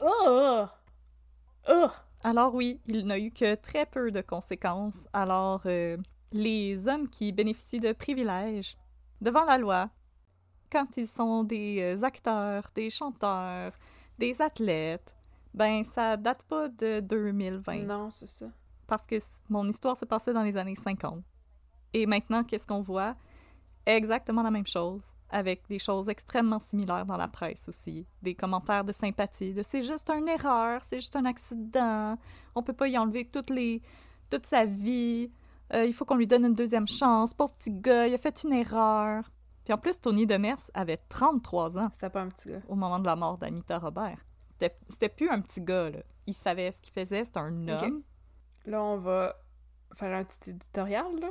Oh! 0.00 0.66
Oh! 1.68 1.88
Alors 2.22 2.54
oui, 2.54 2.80
il 2.86 3.06
n'a 3.06 3.18
eu 3.18 3.30
que 3.30 3.54
très 3.54 3.84
peu 3.84 4.10
de 4.10 4.22
conséquences. 4.22 4.94
Alors, 5.12 5.60
euh, 5.66 5.98
les 6.32 6.88
hommes 6.88 7.06
qui 7.08 7.32
bénéficient 7.32 7.80
de 7.80 7.92
privilèges 7.92 8.78
devant 9.20 9.44
la 9.44 9.58
loi, 9.58 9.90
quand 10.72 10.86
ils 10.96 11.06
sont 11.06 11.44
des 11.44 11.80
euh, 11.80 12.02
acteurs, 12.02 12.70
des 12.74 12.88
chanteurs, 12.88 13.72
des 14.18 14.40
athlètes, 14.40 15.16
ben 15.52 15.84
ça 15.84 16.16
date 16.16 16.44
pas 16.44 16.68
de 16.68 17.00
2020. 17.00 17.80
Non, 17.84 18.10
c'est 18.10 18.28
ça. 18.28 18.46
Parce 18.90 19.06
que 19.06 19.16
mon 19.48 19.66
histoire 19.68 19.96
s'est 19.96 20.04
passée 20.04 20.32
dans 20.32 20.42
les 20.42 20.56
années 20.56 20.74
50. 20.74 21.22
Et 21.94 22.06
maintenant, 22.06 22.42
qu'est-ce 22.42 22.66
qu'on 22.66 22.82
voit? 22.82 23.14
Exactement 23.86 24.42
la 24.42 24.50
même 24.50 24.66
chose, 24.66 25.04
avec 25.30 25.66
des 25.68 25.78
choses 25.78 26.08
extrêmement 26.08 26.58
similaires 26.58 27.06
dans 27.06 27.16
la 27.16 27.28
presse 27.28 27.68
aussi. 27.68 28.04
Des 28.20 28.34
commentaires 28.34 28.84
de 28.84 28.90
sympathie, 28.90 29.54
de 29.54 29.62
c'est 29.62 29.84
juste 29.84 30.10
une 30.10 30.28
erreur, 30.28 30.82
c'est 30.82 30.98
juste 30.98 31.14
un 31.14 31.24
accident, 31.24 32.18
on 32.56 32.62
peut 32.64 32.72
pas 32.72 32.88
y 32.88 32.98
enlever 32.98 33.26
toutes 33.28 33.50
les, 33.50 33.80
toute 34.28 34.46
sa 34.46 34.66
vie, 34.66 35.30
euh, 35.72 35.84
il 35.84 35.94
faut 35.94 36.04
qu'on 36.04 36.16
lui 36.16 36.26
donne 36.26 36.44
une 36.44 36.54
deuxième 36.54 36.88
chance, 36.88 37.32
pauvre 37.32 37.54
petit 37.54 37.70
gars, 37.70 38.08
il 38.08 38.14
a 38.14 38.18
fait 38.18 38.42
une 38.42 38.52
erreur. 38.52 39.30
Puis 39.64 39.72
en 39.72 39.78
plus, 39.78 40.00
Tony 40.00 40.26
Demers 40.26 40.58
avait 40.74 40.96
33 40.96 41.78
ans 41.78 41.90
C'était 41.92 42.10
pas 42.10 42.22
un 42.22 42.28
petit 42.28 42.48
gars. 42.48 42.60
au 42.68 42.74
moment 42.74 42.98
de 42.98 43.06
la 43.06 43.14
mort 43.14 43.38
d'Anita 43.38 43.78
Robert. 43.78 44.18
C'était 44.88 45.08
plus 45.08 45.30
un 45.30 45.40
petit 45.40 45.60
gars, 45.60 45.90
là. 45.90 46.00
Il 46.26 46.34
savait 46.34 46.72
ce 46.72 46.80
qu'il 46.80 46.92
faisait, 46.92 47.24
c'était 47.24 47.38
un 47.38 47.68
homme. 47.68 48.02
Là, 48.66 48.82
on 48.82 48.96
va 48.96 49.36
faire 49.94 50.16
un 50.16 50.24
petit 50.24 50.50
éditorial, 50.50 51.18
là. 51.20 51.30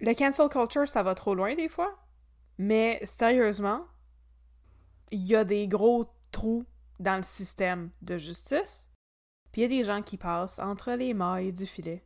Le 0.00 0.12
cancel 0.14 0.48
culture, 0.48 0.86
ça 0.86 1.02
va 1.02 1.14
trop 1.14 1.34
loin 1.34 1.54
des 1.54 1.68
fois. 1.68 1.96
Mais 2.58 3.00
sérieusement, 3.04 3.86
il 5.10 5.24
y 5.24 5.34
a 5.34 5.44
des 5.44 5.68
gros 5.68 6.04
trous 6.32 6.66
dans 6.98 7.16
le 7.16 7.22
système 7.22 7.90
de 8.02 8.18
justice. 8.18 8.88
Puis 9.52 9.62
il 9.62 9.72
y 9.72 9.74
a 9.74 9.78
des 9.78 9.84
gens 9.84 10.02
qui 10.02 10.16
passent 10.16 10.58
entre 10.58 10.92
les 10.92 11.14
mailles 11.14 11.52
du 11.52 11.66
filet 11.66 12.04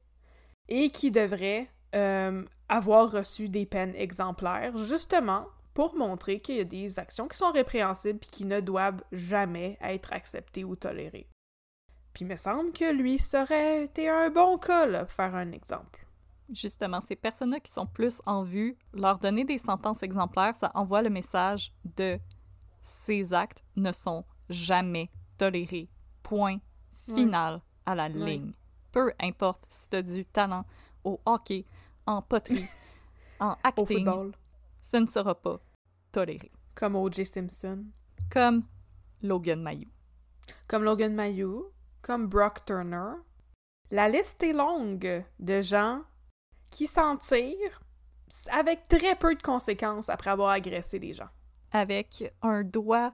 et 0.68 0.90
qui 0.90 1.10
devraient 1.10 1.68
euh, 1.96 2.44
avoir 2.68 3.10
reçu 3.10 3.48
des 3.48 3.66
peines 3.66 3.94
exemplaires, 3.96 4.76
justement 4.78 5.46
pour 5.74 5.96
montrer 5.96 6.40
qu'il 6.40 6.56
y 6.56 6.60
a 6.60 6.64
des 6.64 6.98
actions 6.98 7.26
qui 7.26 7.36
sont 7.36 7.50
répréhensibles 7.50 8.18
puis 8.18 8.30
qui 8.30 8.44
ne 8.44 8.60
doivent 8.60 9.02
jamais 9.12 9.78
être 9.80 10.12
acceptées 10.12 10.64
ou 10.64 10.76
tolérées. 10.76 11.28
Puis 12.12 12.24
il 12.24 12.28
me 12.28 12.36
semble 12.36 12.72
que 12.72 12.92
lui 12.92 13.18
serait 13.18 13.84
été 13.84 14.08
un 14.08 14.30
bon 14.30 14.58
cas, 14.58 14.86
là, 14.86 15.04
pour 15.04 15.12
faire 15.12 15.34
un 15.34 15.52
exemple. 15.52 16.06
Justement, 16.52 17.00
ces 17.00 17.14
personnes-là 17.14 17.60
qui 17.60 17.70
sont 17.72 17.86
plus 17.86 18.20
en 18.26 18.42
vue, 18.42 18.76
leur 18.92 19.18
donner 19.18 19.44
des 19.44 19.58
sentences 19.58 20.02
exemplaires, 20.02 20.54
ça 20.56 20.72
envoie 20.74 21.02
le 21.02 21.10
message 21.10 21.72
de 21.96 22.18
ces 23.06 23.32
actes 23.32 23.62
ne 23.76 23.92
sont 23.92 24.24
jamais 24.48 25.10
tolérés. 25.38 25.88
Point 26.22 26.58
Ouais. 27.08 27.14
final 27.14 27.60
à 27.86 27.94
la 27.94 28.04
Ouais. 28.08 28.10
ligne. 28.14 28.52
Peu 28.92 29.12
importe 29.20 29.64
si 29.70 29.88
tu 29.88 29.96
as 29.96 30.02
du 30.02 30.24
talent 30.24 30.64
au 31.04 31.20
hockey, 31.24 31.64
en 32.06 32.20
poterie, 32.22 32.66
en 33.40 33.52
Au 33.52 33.56
acting, 33.62 33.86
football. 33.86 34.32
ce 34.80 34.96
ne 34.96 35.06
sera 35.06 35.34
pas 35.40 35.60
toléré. 36.12 36.50
Comme 36.74 36.96
O.J. 36.96 37.24
Simpson. 37.24 37.84
Comme 38.30 38.64
Logan 39.22 39.62
Mayou. 39.62 39.88
Comme 40.66 40.82
Logan 40.84 41.14
Mayou. 41.14 41.66
Comme 42.02 42.26
Brock 42.26 42.64
Turner. 42.64 43.12
La 43.90 44.08
liste 44.08 44.42
est 44.42 44.52
longue 44.52 45.24
de 45.38 45.62
gens 45.62 46.02
qui 46.70 46.86
s'en 46.86 47.16
tirent 47.16 47.80
avec 48.52 48.86
très 48.88 49.16
peu 49.16 49.34
de 49.34 49.42
conséquences 49.42 50.08
après 50.08 50.30
avoir 50.30 50.50
agressé 50.50 50.98
les 50.98 51.12
gens. 51.12 51.28
Avec 51.72 52.32
un 52.42 52.62
doigt 52.62 53.12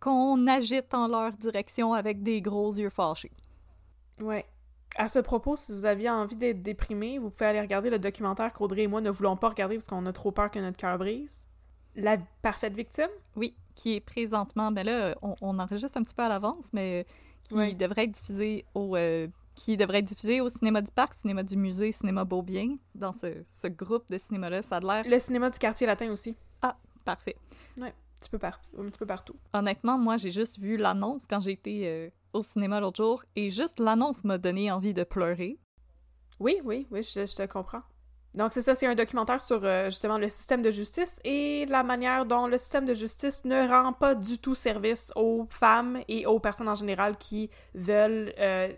qu'on 0.00 0.46
agite 0.46 0.94
en 0.94 1.08
leur 1.08 1.32
direction 1.32 1.94
avec 1.94 2.22
des 2.22 2.40
gros 2.40 2.72
yeux 2.72 2.90
fâchés. 2.90 3.32
Ouais. 4.20 4.46
À 4.96 5.08
ce 5.08 5.18
propos, 5.18 5.56
si 5.56 5.72
vous 5.72 5.84
aviez 5.84 6.08
envie 6.08 6.36
d'être 6.36 6.62
déprimé, 6.62 7.18
vous 7.18 7.30
pouvez 7.30 7.46
aller 7.46 7.60
regarder 7.60 7.90
le 7.90 7.98
documentaire 7.98 8.52
qu'Audrey 8.52 8.82
et 8.82 8.86
moi 8.86 9.00
ne 9.00 9.10
voulons 9.10 9.36
pas 9.36 9.50
regarder 9.50 9.76
parce 9.76 9.88
qu'on 9.88 10.06
a 10.06 10.12
trop 10.12 10.32
peur 10.32 10.50
que 10.50 10.58
notre 10.58 10.78
cœur 10.78 10.96
brise. 10.96 11.44
La 11.96 12.16
parfaite 12.42 12.74
victime? 12.74 13.10
Oui, 13.34 13.56
qui 13.74 13.96
est 13.96 14.00
présentement, 14.00 14.70
ben 14.70 14.86
là, 14.86 15.16
on, 15.22 15.34
on 15.40 15.58
enregistre 15.58 15.98
un 15.98 16.02
petit 16.02 16.14
peu 16.14 16.22
à 16.22 16.28
l'avance, 16.28 16.64
mais 16.72 17.06
qui 17.48 17.54
Ouais. 17.54 17.72
devrait 17.74 18.04
être 18.04 18.12
diffusé 18.12 18.64
au 18.74 18.96
euh, 18.96 19.28
qui 19.54 19.76
devrait 19.76 19.98
être 20.00 20.04
diffusé 20.04 20.40
au 20.42 20.48
cinéma 20.50 20.82
du 20.82 20.92
parc, 20.92 21.14
cinéma 21.14 21.42
du 21.42 21.56
musée, 21.56 21.90
cinéma 21.92 22.24
Beaubien, 22.24 22.76
dans 22.94 23.12
ce, 23.12 23.42
ce 23.62 23.68
groupe 23.68 24.04
de 24.10 24.18
cinéma-là. 24.18 24.60
Ça 24.62 24.76
a 24.76 24.80
l'air 24.80 25.04
Le 25.06 25.18
cinéma 25.18 25.48
du 25.50 25.58
quartier 25.58 25.86
latin 25.86 26.10
aussi. 26.10 26.36
parfait. 27.04 27.36
Un 27.80 27.90
petit 28.20 28.30
peu, 28.30 28.38
parti, 28.38 28.70
un 28.78 28.84
petit 28.86 28.98
peu 28.98 29.06
partout. 29.06 29.36
Honnêtement, 29.52 29.96
moi, 29.98 30.16
j'ai 30.16 30.30
juste 30.30 30.58
vu 30.58 30.76
l'annonce 30.76 31.24
quand 31.28 31.38
j'ai 31.40 31.52
été 31.52 31.86
euh, 31.88 32.10
au 32.32 32.42
cinéma 32.42 32.80
l'autre 32.80 32.96
jour, 33.02 33.22
et 33.36 33.50
juste 33.50 33.78
l'annonce 33.78 34.24
m'a 34.24 34.38
donné 34.38 34.70
envie 34.72 34.92
de 34.94 35.04
pleurer. 35.04 35.58
Oui, 36.40 36.56
oui, 36.64 36.86
oui, 36.90 37.02
je, 37.02 37.26
je 37.26 37.34
te 37.34 37.46
comprends. 37.46 37.82
Donc 38.36 38.52
c'est 38.52 38.60
ça, 38.62 38.74
c'est 38.74 38.86
un 38.86 38.94
documentaire 38.94 39.40
sur 39.40 39.64
euh, 39.64 39.86
justement 39.86 40.18
le 40.18 40.28
système 40.28 40.60
de 40.60 40.70
justice 40.70 41.18
et 41.24 41.64
la 41.66 41.82
manière 41.82 42.26
dont 42.26 42.46
le 42.46 42.58
système 42.58 42.84
de 42.84 42.92
justice 42.92 43.44
ne 43.46 43.66
rend 43.66 43.94
pas 43.94 44.14
du 44.14 44.38
tout 44.38 44.54
service 44.54 45.10
aux 45.16 45.46
femmes 45.48 46.00
et 46.06 46.26
aux 46.26 46.38
personnes 46.38 46.68
en 46.68 46.74
général 46.74 47.16
qui 47.16 47.48
veulent, 47.74 48.34
euh, 48.38 48.70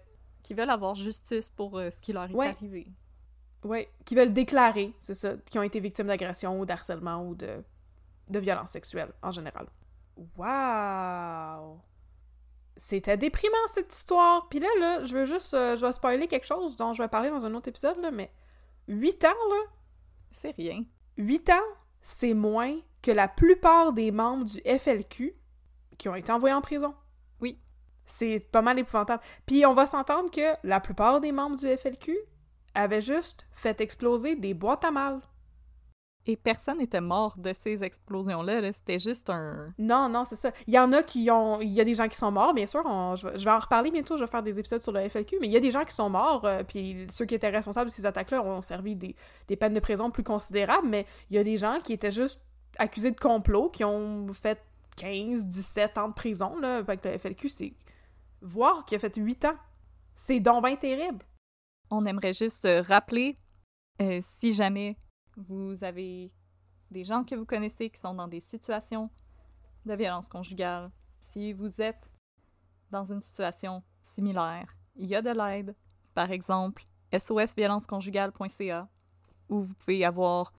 qui 0.44 0.54
veulent 0.54 0.70
avoir 0.70 0.94
justice 0.94 1.50
pour 1.50 1.76
euh, 1.76 1.90
ce 1.90 2.00
qui 2.00 2.12
leur 2.12 2.30
est 2.30 2.34
Ouais. 2.34 2.48
arrivé. 2.48 2.86
ouais, 3.64 3.90
qui 4.04 4.14
veulent 4.14 4.32
déclarer, 4.32 4.92
c'est 5.00 5.14
ça, 5.14 5.32
qui 5.50 5.58
ont 5.58 5.62
été 5.64 5.80
victimes 5.80 6.06
d'agression 6.06 6.60
ou 6.60 6.64
d'harcèlement 6.64 7.26
ou 7.26 7.34
de, 7.34 7.60
de 8.28 8.38
violence 8.38 8.70
sexuelle 8.70 9.12
en 9.22 9.32
général. 9.32 9.66
Wow! 10.36 11.80
C'était 12.76 13.16
déprimant 13.16 13.56
cette 13.74 13.92
histoire. 13.92 14.48
Puis 14.48 14.60
là, 14.60 14.68
là, 14.78 15.04
je 15.04 15.14
veux 15.16 15.24
juste, 15.24 15.50
je 15.52 15.84
vais 15.84 15.92
spoiler 15.92 16.28
quelque 16.28 16.46
chose 16.46 16.76
dont 16.76 16.92
je 16.92 17.02
vais 17.02 17.08
parler 17.08 17.30
dans 17.30 17.44
un 17.44 17.54
autre 17.54 17.66
épisode 17.68 17.98
là, 18.00 18.12
mais 18.12 18.30
8 18.88 19.24
ans 19.24 19.48
là. 19.50 19.62
C'est 20.30 20.54
rien. 20.56 20.84
8 21.16 21.50
ans, 21.50 21.68
c'est 22.00 22.34
moins 22.34 22.76
que 23.02 23.10
la 23.10 23.28
plupart 23.28 23.92
des 23.92 24.10
membres 24.10 24.44
du 24.44 24.60
FLQ 24.60 25.34
qui 25.98 26.08
ont 26.08 26.14
été 26.14 26.32
envoyés 26.32 26.54
en 26.54 26.60
prison. 26.60 26.94
Oui. 27.40 27.58
C'est 28.06 28.40
pas 28.50 28.62
mal 28.62 28.78
épouvantable. 28.78 29.22
Puis 29.46 29.66
on 29.66 29.74
va 29.74 29.86
s'entendre 29.86 30.30
que 30.30 30.54
la 30.62 30.80
plupart 30.80 31.20
des 31.20 31.32
membres 31.32 31.56
du 31.56 31.66
FLQ 31.66 32.16
avaient 32.74 33.02
juste 33.02 33.46
fait 33.52 33.80
exploser 33.80 34.36
des 34.36 34.54
boîtes 34.54 34.84
à 34.84 34.90
mal. 34.90 35.20
Et 36.30 36.36
personne 36.36 36.76
n'était 36.76 37.00
mort 37.00 37.38
de 37.38 37.54
ces 37.64 37.82
explosions-là. 37.82 38.60
là. 38.60 38.70
C'était 38.74 38.98
juste 38.98 39.30
un... 39.30 39.72
Non, 39.78 40.10
non, 40.10 40.26
c'est 40.26 40.36
ça. 40.36 40.52
Il 40.66 40.74
y 40.74 40.78
en 40.78 40.92
a 40.92 41.02
qui 41.02 41.30
ont... 41.30 41.58
Il 41.62 41.70
y 41.70 41.80
a 41.80 41.84
des 41.84 41.94
gens 41.94 42.06
qui 42.06 42.16
sont 42.16 42.30
morts, 42.30 42.52
bien 42.52 42.66
sûr. 42.66 42.82
on- 42.84 43.14
Je, 43.16 43.28
vais, 43.28 43.50
en 43.50 43.58
reparler 43.58 43.90
bientôt, 43.90 44.18
je 44.18 44.24
vais 44.24 44.30
faire 44.30 44.42
des 44.42 44.58
épisodes 44.58 44.82
sur 44.82 44.92
le 44.92 45.08
FLQ, 45.08 45.38
mais 45.40 45.46
il 45.46 45.52
y 45.52 45.56
a 45.56 45.60
des 45.60 45.70
gens 45.70 45.84
qui 45.84 45.94
sont 45.94 46.10
morts, 46.10 46.44
euh, 46.44 46.62
puis 46.64 47.06
ceux 47.10 47.24
qui 47.24 47.34
étaient 47.34 47.48
responsables 47.48 47.88
de 47.88 47.94
ces 47.94 48.04
attaques-là 48.04 48.42
ont 48.42 48.60
servi 48.60 48.94
des, 48.94 49.16
des 49.48 49.56
peines 49.56 49.72
de 49.72 49.80
prison 49.80 50.10
plus 50.10 50.22
considérables, 50.22 50.86
mais 50.86 51.06
il 51.30 51.36
y 51.36 51.38
a 51.38 51.44
des 51.44 51.56
gens 51.56 51.78
qui 51.82 51.94
étaient 51.94 52.10
juste 52.10 52.38
accusés 52.78 53.10
de 53.10 53.18
complot, 53.18 53.70
qui 53.70 53.82
ont 53.84 54.30
fait 54.34 54.62
15, 54.98 55.46
17 55.46 55.96
ans 55.96 56.08
de 56.08 56.14
prison, 56.14 56.58
là, 56.60 56.76
avec 56.76 57.02
le 57.06 57.16
FLQ, 57.16 57.48
c'est... 57.48 57.72
Voir 58.42 58.84
qu'il 58.84 58.96
a 58.96 58.98
fait 58.98 59.16
8 59.16 59.46
ans, 59.46 59.56
c'est 60.14 60.40
donc 60.40 60.64
bien 60.66 60.76
terrible. 60.76 61.24
On 61.90 62.04
aimerait 62.04 62.34
juste 62.34 62.68
rappeler, 62.86 63.38
euh, 64.02 64.20
si 64.22 64.52
jamais 64.52 64.98
vous 65.38 65.84
avez 65.84 66.32
des 66.90 67.04
gens 67.04 67.24
que 67.24 67.34
vous 67.34 67.46
connaissez 67.46 67.90
qui 67.90 68.00
sont 68.00 68.14
dans 68.14 68.28
des 68.28 68.40
situations 68.40 69.10
de 69.86 69.94
violence 69.94 70.28
conjugale, 70.28 70.90
si 71.20 71.52
vous 71.52 71.80
êtes 71.80 72.10
dans 72.90 73.04
une 73.04 73.20
situation 73.20 73.82
similaire, 74.14 74.74
il 74.96 75.06
y 75.06 75.14
a 75.14 75.22
de 75.22 75.30
l'aide. 75.30 75.74
Par 76.14 76.30
exemple, 76.30 76.84
sosviolenceconjugale.ca, 77.16 78.88
où 79.48 79.62
vous 79.62 79.74
pouvez 79.74 80.04
avoir 80.04 80.52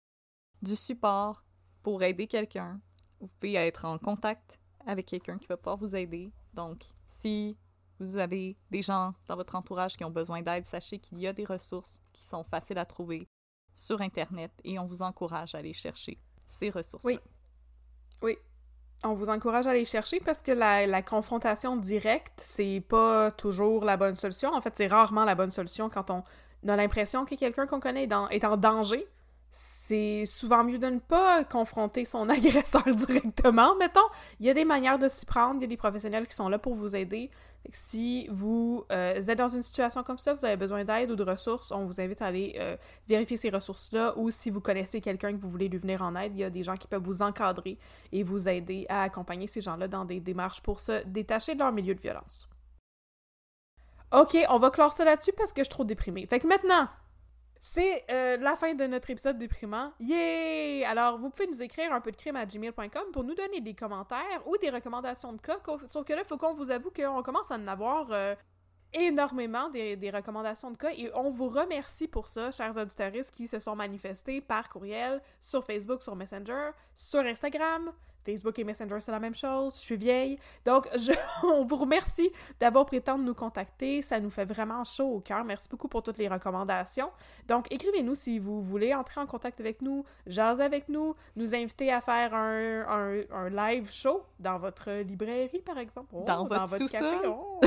du 0.62 0.76
support 0.76 1.44
pour 1.84 2.02
aider 2.04 2.28
quelqu'un. 2.28 2.80
Vous 3.20 3.28
pouvez 3.28 3.56
être 3.56 3.86
en 3.86 3.98
contact 3.98 4.60
avec 4.86 5.08
quelqu'un 5.08 5.38
qui 5.38 5.48
va 5.48 5.58
pouvoir 5.58 5.78
vous 5.78 5.96
aider. 5.96 6.32
Donc, 6.54 6.86
si 7.22 7.58
vous 8.00 8.18
avez 8.18 8.58
des 8.72 8.82
gens 8.82 9.14
dans 9.28 9.36
votre 9.36 9.56
entourage 9.56 9.98
qui 9.98 10.06
ont 10.06 10.12
besoin 10.12 10.42
d'aide, 10.42 10.66
sachez 10.66 11.00
qu'il 11.00 11.20
y 11.20 11.28
a 11.28 11.34
des 11.34 11.46
ressources 11.46 12.00
qui 12.14 12.24
sont 12.24 12.44
faciles 12.44 12.78
à 12.78 12.86
trouver 12.86 13.28
sur 13.80 14.02
Internet 14.02 14.52
et 14.64 14.78
on 14.78 14.86
vous 14.86 15.02
encourage 15.02 15.56
à 15.56 15.60
aller 15.60 15.74
chercher 15.74 16.18
ces 16.60 16.70
ressources. 16.70 17.06
Oui. 17.06 17.20
Oui. 18.22 18.38
On 19.04 19.14
vous 19.14 19.30
encourage 19.30 19.66
à 19.66 19.70
aller 19.70 19.86
chercher 19.86 20.20
parce 20.20 20.42
que 20.42 20.52
la, 20.52 20.86
la 20.86 21.02
confrontation 21.02 21.78
directe, 21.78 22.34
c'est 22.38 22.84
pas 22.88 23.32
toujours 23.32 23.86
la 23.86 23.96
bonne 23.96 24.18
solution. 24.18 24.54
En 24.54 24.60
fait, 24.60 24.76
c'est 24.76 24.88
rarement 24.88 25.24
la 25.24 25.36
bonne 25.36 25.52
solution 25.52 25.90
quand 25.90 26.12
on 26.12 26.24
a 26.68 26.76
l'impression 26.76 27.24
que 27.24 27.36
quelqu'un 27.36 27.66
qu'on 27.66 27.80
connaît 27.80 28.04
est, 28.04 28.14
est 28.32 28.44
en 28.44 28.58
danger. 28.58 29.08
C'est 29.52 30.26
souvent 30.26 30.64
mieux 30.66 30.78
de 30.78 30.88
ne 30.88 31.00
pas 31.00 31.46
confronter 31.46 32.04
son 32.04 32.28
agresseur 32.30 32.84
directement, 32.84 33.76
mettons. 33.78 34.00
Il 34.42 34.46
y 34.46 34.50
a 34.50 34.54
des 34.54 34.66
manières 34.66 35.00
de 35.00 35.08
s'y 35.08 35.26
prendre, 35.26 35.56
il 35.56 35.62
y 35.62 35.66
a 35.66 35.68
des 35.68 35.78
professionnels 35.78 36.28
qui 36.28 36.36
sont 36.36 36.50
là 36.50 36.60
pour 36.60 36.76
vous 36.76 36.98
aider. 36.98 37.32
Si 37.72 38.28
vous 38.30 38.86
euh, 38.92 39.16
êtes 39.16 39.38
dans 39.38 39.50
une 39.50 39.62
situation 39.62 40.04
comme 40.04 40.18
ça, 40.18 40.34
vous 40.34 40.44
avez 40.46 40.56
besoin 40.56 40.84
d'aide 40.84 41.12
ou 41.12 41.16
de 41.16 41.24
ressources, 41.24 41.72
on 41.72 41.86
vous 41.86 42.02
invite 42.02 42.22
à 42.22 42.28
aller 42.28 42.56
euh, 42.58 42.76
vérifier 43.08 43.38
ces 43.38 43.50
ressources-là 43.50 44.14
ou 44.18 44.32
si 44.32 44.50
vous 44.50 44.62
connaissez 44.62 45.02
quelqu'un 45.02 45.34
que 45.34 45.42
vous 45.42 45.50
voulez 45.50 45.68
lui 45.68 45.78
venir 45.78 46.02
en 46.02 46.16
aide, 46.16 46.34
il 46.36 46.40
y 46.40 46.44
a 46.44 46.50
des 46.50 46.64
gens 46.64 46.76
qui 46.76 46.88
peuvent 46.88 47.04
vous 47.04 47.22
encadrer 47.22 47.78
et 48.12 48.24
vous 48.24 48.48
aider 48.48 48.86
à 48.90 49.04
accompagner 49.04 49.46
ces 49.48 49.62
gens-là 49.62 49.88
dans 49.88 50.06
des 50.06 50.20
démarches 50.20 50.62
pour 50.62 50.80
se 50.80 51.06
détacher 51.06 51.54
de 51.54 51.60
leur 51.60 51.72
milieu 51.72 51.94
de 51.94 52.02
violence. 52.02 52.50
Ok, 54.12 54.36
on 54.50 54.58
va 54.58 54.72
clore 54.72 54.94
ça 54.94 55.06
là-dessus 55.06 55.34
parce 55.38 55.54
que 55.54 55.62
je 55.62 55.66
suis 55.66 55.70
trop 55.70 55.84
déprimée. 55.84 56.26
Fait 56.26 56.40
que 56.40 56.48
maintenant, 56.48 56.88
c'est 57.60 58.06
euh, 58.10 58.38
la 58.38 58.56
fin 58.56 58.74
de 58.74 58.86
notre 58.86 59.10
épisode 59.10 59.38
déprimant. 59.38 59.92
Yay! 60.00 60.86
Alors, 60.86 61.18
vous 61.18 61.30
pouvez 61.30 61.48
nous 61.48 61.62
écrire 61.62 61.92
un 61.92 62.02
peu 62.02 62.12
de 62.12 62.16
crime 62.16 62.36
à 62.36 62.46
gmail.com 62.46 63.12
pour 63.12 63.24
nous 63.24 63.36
donner 63.36 63.60
des 63.60 63.74
commentaires 63.74 64.48
ou 64.48 64.56
des 64.58 64.70
recommandations 64.70 65.34
de 65.34 65.42
cas. 65.42 65.60
Sauf 65.88 66.06
que 66.06 66.14
là, 66.14 66.22
il 66.24 66.28
faut 66.28 66.38
qu'on 66.38 66.54
vous 66.54 66.72
avoue 66.72 66.90
qu'on 66.90 67.22
commence 67.22 67.52
à 67.52 67.56
en 67.56 67.68
avoir 67.68 68.08
euh, 68.12 68.34
énormément 68.94 69.70
des, 69.70 69.98
des 69.98 70.10
recommandations 70.10 70.72
de 70.72 70.78
cas 70.78 70.92
et 70.96 71.12
on 71.14 71.30
vous 71.30 71.50
remercie 71.50 72.08
pour 72.08 72.28
ça, 72.28 72.52
chers 72.52 72.78
auditeurs 72.78 73.12
qui 73.34 73.48
se 73.48 73.60
sont 73.60 73.76
manifestés 73.76 74.42
par 74.42 74.70
courriel, 74.70 75.22
sur 75.40 75.64
Facebook, 75.66 76.02
sur 76.02 76.16
Messenger, 76.16 76.72
sur 76.96 77.20
Instagram. 77.20 77.92
Facebook 78.26 78.58
et 78.60 78.64
Messenger, 78.64 78.98
c'est 79.00 79.12
la 79.12 79.20
même 79.20 79.36
chose. 79.36 79.76
Je 79.76 79.80
suis 79.80 79.98
vieille. 79.98 80.38
Donc, 80.66 80.88
je, 80.98 81.12
on 81.44 81.66
vous 81.66 81.78
remercie 81.78 82.32
d'avoir 82.60 82.86
pris 82.86 82.98
le 82.98 83.04
temps 83.04 83.18
de 83.18 83.24
nous 83.24 83.34
contacter. 83.34 84.02
Ça 84.02 84.20
nous 84.20 84.30
fait 84.30 84.46
vraiment 84.46 84.84
chaud 84.84 85.16
au 85.16 85.20
cœur. 85.20 85.44
Merci 85.44 85.68
beaucoup 85.70 85.88
pour 85.88 86.04
toutes 86.04 86.18
les 86.18 86.28
recommandations. 86.28 87.10
Donc, 87.48 87.68
écrivez-nous 87.72 88.16
si 88.16 88.40
vous 88.40 88.62
voulez 88.62 88.94
entrer 88.94 89.22
en 89.22 89.26
contact 89.28 89.60
avec 89.60 89.82
nous, 89.82 90.04
jaser 90.28 90.64
avec 90.64 90.90
nous, 90.90 91.16
nous 91.36 91.56
inviter 91.56 91.92
à 91.92 92.02
faire 92.02 92.34
un, 92.34 92.86
un, 92.88 93.22
un 93.32 93.50
live 93.50 93.92
show 93.92 94.24
dans 94.40 94.58
votre 94.58 94.92
librairie, 95.02 95.62
par 95.62 95.78
exemple. 95.78 96.10
Oh, 96.14 96.24
Dans 96.26 96.46
votre 96.46 96.68
sous-sol. 96.78 97.26
oh. 97.28 97.60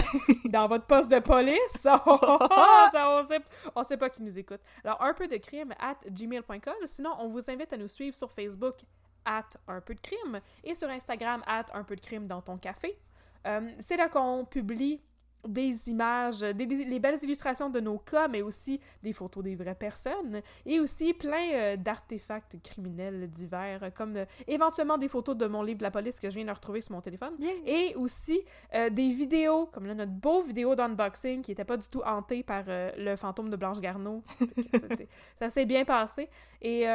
dans 0.47 0.69
votre 0.69 0.87
poste 0.87 1.11
de 1.11 1.19
police. 1.19 1.87
Oh, 2.05 2.19
on, 2.21 3.25
sait, 3.29 3.41
on 3.75 3.85
sait 3.85 3.97
pas 3.97 4.11
qui 4.11 4.23
nous 4.23 4.39
écoute. 4.39 4.61
Alors, 4.85 5.03
un 5.03 5.15
peu 5.15 5.27
de 5.27 5.37
crime 5.37 5.73
at 5.79 5.97
gmail.com. 6.11 6.75
Sinon, 6.87 7.11
on 7.19 7.29
vous 7.29 7.51
invite 7.51 7.73
à 7.73 7.77
nous 7.77 7.89
suivre 7.89 8.17
sur 8.17 8.31
Facebook 8.31 8.77
at 9.25 9.49
un 9.69 9.81
peu 9.81 9.95
de 9.95 10.01
crime 10.01 10.41
et 10.65 10.75
sur 10.75 10.89
Instagram 10.89 11.43
at 11.47 11.67
un 11.75 11.85
peu 11.85 11.97
de 11.97 12.01
crime 12.01 12.27
dans 12.27 12.43
ton 12.43 12.57
café. 12.57 12.99
Euh, 13.47 13.69
c'est 13.81 13.97
là 13.97 14.09
qu'on 14.09 14.45
publie 14.45 15.01
des 15.47 15.89
images, 15.89 16.41
des, 16.41 16.67
les 16.67 17.01
belles 17.01 17.19
illustrations 17.23 17.69
de 17.69 17.81
nos 17.81 17.99
cas, 17.99 18.29
mais 18.29 18.43
aussi 18.43 18.81
des 19.03 19.13
photos 19.13 19.43
des 19.43 19.55
vraies 19.55 19.75
personnes 19.75 20.41
et 20.65 20.79
aussi 20.81 21.15
plein 21.15 21.53
euh, 21.53 21.77
d'artefacts 21.77 22.61
criminels 22.63 23.29
divers, 23.29 23.93
comme 23.95 24.17
euh, 24.17 24.25
éventuellement 24.47 24.99
des 24.99 25.09
photos 25.09 25.37
de 25.37 25.47
mon 25.47 25.63
livre 25.63 25.79
de 25.79 25.83
la 25.83 25.91
police 25.91 26.21
que 26.21 26.31
je 26.31 26.37
viens 26.37 26.45
de 26.45 26.51
retrouver 26.51 26.81
sur 26.81 26.95
mon 26.95 27.01
téléphone 27.01 27.35
et 27.67 27.95
aussi 27.97 28.41
euh, 28.75 28.91
des 28.91 29.13
vidéos, 29.13 29.67
comme 29.67 29.87
là 29.87 29.95
notre 29.95 30.13
beau 30.13 30.43
vidéo 30.43 30.75
d'unboxing 30.75 31.43
qui 31.43 31.53
était 31.53 31.65
pas 31.65 31.77
du 31.77 31.89
tout 31.89 32.03
hanté 32.05 32.43
par 32.43 32.65
le 32.67 33.17
fantôme 33.17 33.51
de 33.51 33.57
Blanche 33.57 33.81
Garneau. 33.81 34.23
Ça 35.39 35.51
s'est 35.51 35.65
bien 35.65 35.85
passé. 35.85 36.29
Et 36.61 36.87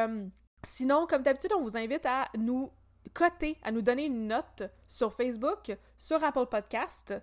sinon, 0.63 1.07
comme 1.07 1.21
d'habitude, 1.23 1.53
on 1.53 1.61
vous 1.61 1.77
invite 1.77 2.05
à 2.05 2.29
nous 2.37 2.71
coter, 3.13 3.57
à 3.63 3.71
nous 3.71 3.81
donner 3.81 4.05
une 4.05 4.27
note 4.27 4.63
sur 4.87 5.13
Facebook, 5.13 5.75
sur 5.97 6.23
Apple 6.23 6.45
Podcast. 6.45 7.13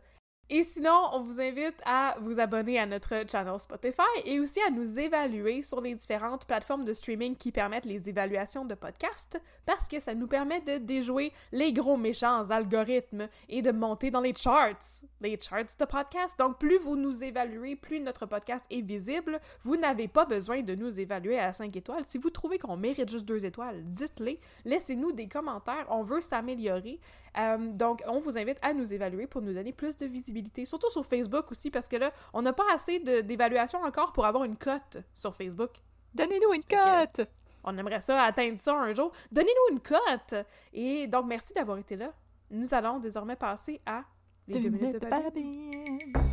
Et 0.51 0.63
sinon, 0.63 1.09
on 1.15 1.23
vous 1.23 1.41
invite 1.41 1.81
à 1.87 2.17
vous 2.21 2.39
abonner 2.39 2.79
à 2.79 2.85
notre 2.85 3.25
channel 3.31 3.59
Spotify 3.59 4.03
et 4.27 4.41
aussi 4.41 4.61
à 4.61 4.71
nous 4.71 4.99
évaluer 4.99 5.63
sur 5.63 5.81
les 5.81 5.95
différentes 5.95 6.45
plateformes 6.45 6.85
de 6.85 6.93
streaming 6.93 7.35
qui 7.35 7.51
permettent 7.51 7.87
les 7.87 8.11
évaluations 8.11 8.67
de 8.67 8.75
podcasts 8.75 9.41
parce 9.65 9.89
que 9.89 10.01
ça 10.01 10.15
nous 10.15 10.27
permet 10.27 10.61
de 10.61 10.77
déjouer 10.77 11.33
les 11.51 11.73
gros 11.73 11.97
méchants 11.97 12.51
algorithmes 12.51 13.29
et 13.49 13.63
de 13.63 13.73
monter 13.73 14.11
dans 14.11 14.21
les 14.21 14.35
charts, 14.35 15.05
les 15.23 15.41
charts 15.41 15.77
de 15.81 15.85
podcast. 15.87 16.39
Donc, 16.39 16.59
plus 16.59 16.77
vous 16.77 16.97
nous 16.97 17.25
évaluez, 17.25 17.75
plus 17.75 18.01
notre 18.01 18.27
podcast 18.27 18.67
est 18.71 18.83
visible. 18.83 19.41
Vous 19.63 19.77
n'avez 19.77 20.09
pas 20.09 20.27
besoin 20.27 20.61
de 20.61 20.75
nous 20.75 21.01
évaluer 21.01 21.39
à 21.39 21.55
5 21.55 21.75
étoiles. 21.75 22.05
Si 22.05 22.19
vous 22.19 22.31
trouvez 22.31 22.59
qu'on 22.59 22.77
mérite 22.77 23.11
juste 23.11 23.25
2 23.25 23.47
étoiles, 23.47 23.83
dites-les. 23.85 24.39
Laissez-nous 24.67 25.13
des 25.13 25.27
commentaires. 25.27 25.87
On 25.89 26.03
veut 26.03 26.21
s'améliorer. 26.21 27.01
Euh, 27.39 27.57
donc, 27.73 28.03
on 28.07 28.19
vous 28.21 28.39
invite 28.39 28.59
à 28.63 28.73
nous 28.75 28.93
évaluer 28.93 29.27
pour 29.27 29.43
nous 29.43 29.53
donner 29.53 29.73
plus 29.73 29.97
de 29.97 30.07
visibilité, 30.07 30.65
surtout 30.67 30.91
sur 30.91 31.05
Facebook 31.05 31.51
aussi, 31.51 31.71
parce 31.71 31.89
que 31.89 31.97
là, 31.97 32.13
on 32.33 32.43
n'a 32.43 32.53
pas 32.53 32.65
assez 32.73 32.99
de- 33.01 33.21
d'évaluation 33.23 33.81
encore 33.83 34.13
pour 34.13 34.25
avoir 34.27 34.45
une 34.45 34.57
cote 34.57 34.99
sur 35.13 35.35
Facebook. 35.35 35.71
Donnez-nous 36.15 36.53
une 36.53 36.63
cote! 36.65 37.27
On 37.65 37.77
aimerait 37.79 38.01
ça 38.01 38.23
atteindre 38.23 38.59
ça 38.59 38.75
un 38.75 38.93
jour. 38.95 39.11
Donnez-nous 39.33 39.75
une 39.75 39.81
cote! 39.81 40.35
Et 40.73 41.07
donc, 41.07 41.27
merci 41.27 41.53
d'avoir 41.55 41.79
été 41.79 41.97
là. 41.97 42.13
Nous 42.51 42.73
allons 42.75 42.99
désormais 43.01 43.37
passer 43.37 43.81
à 43.87 44.03
les 44.47 44.61
deux, 44.61 44.69
minutes 44.69 44.95
de 45.03 45.09
Babine. 45.09 46.01
Babine. 46.11 46.24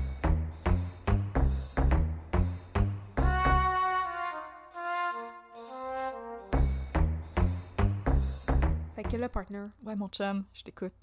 Fait 9.04 9.18
que 9.18 9.28
partner, 9.28 9.66
Ouais, 9.84 9.96
mon 9.96 10.08
chum, 10.10 10.44
je 10.54 10.64
t'écoute. 10.64 10.94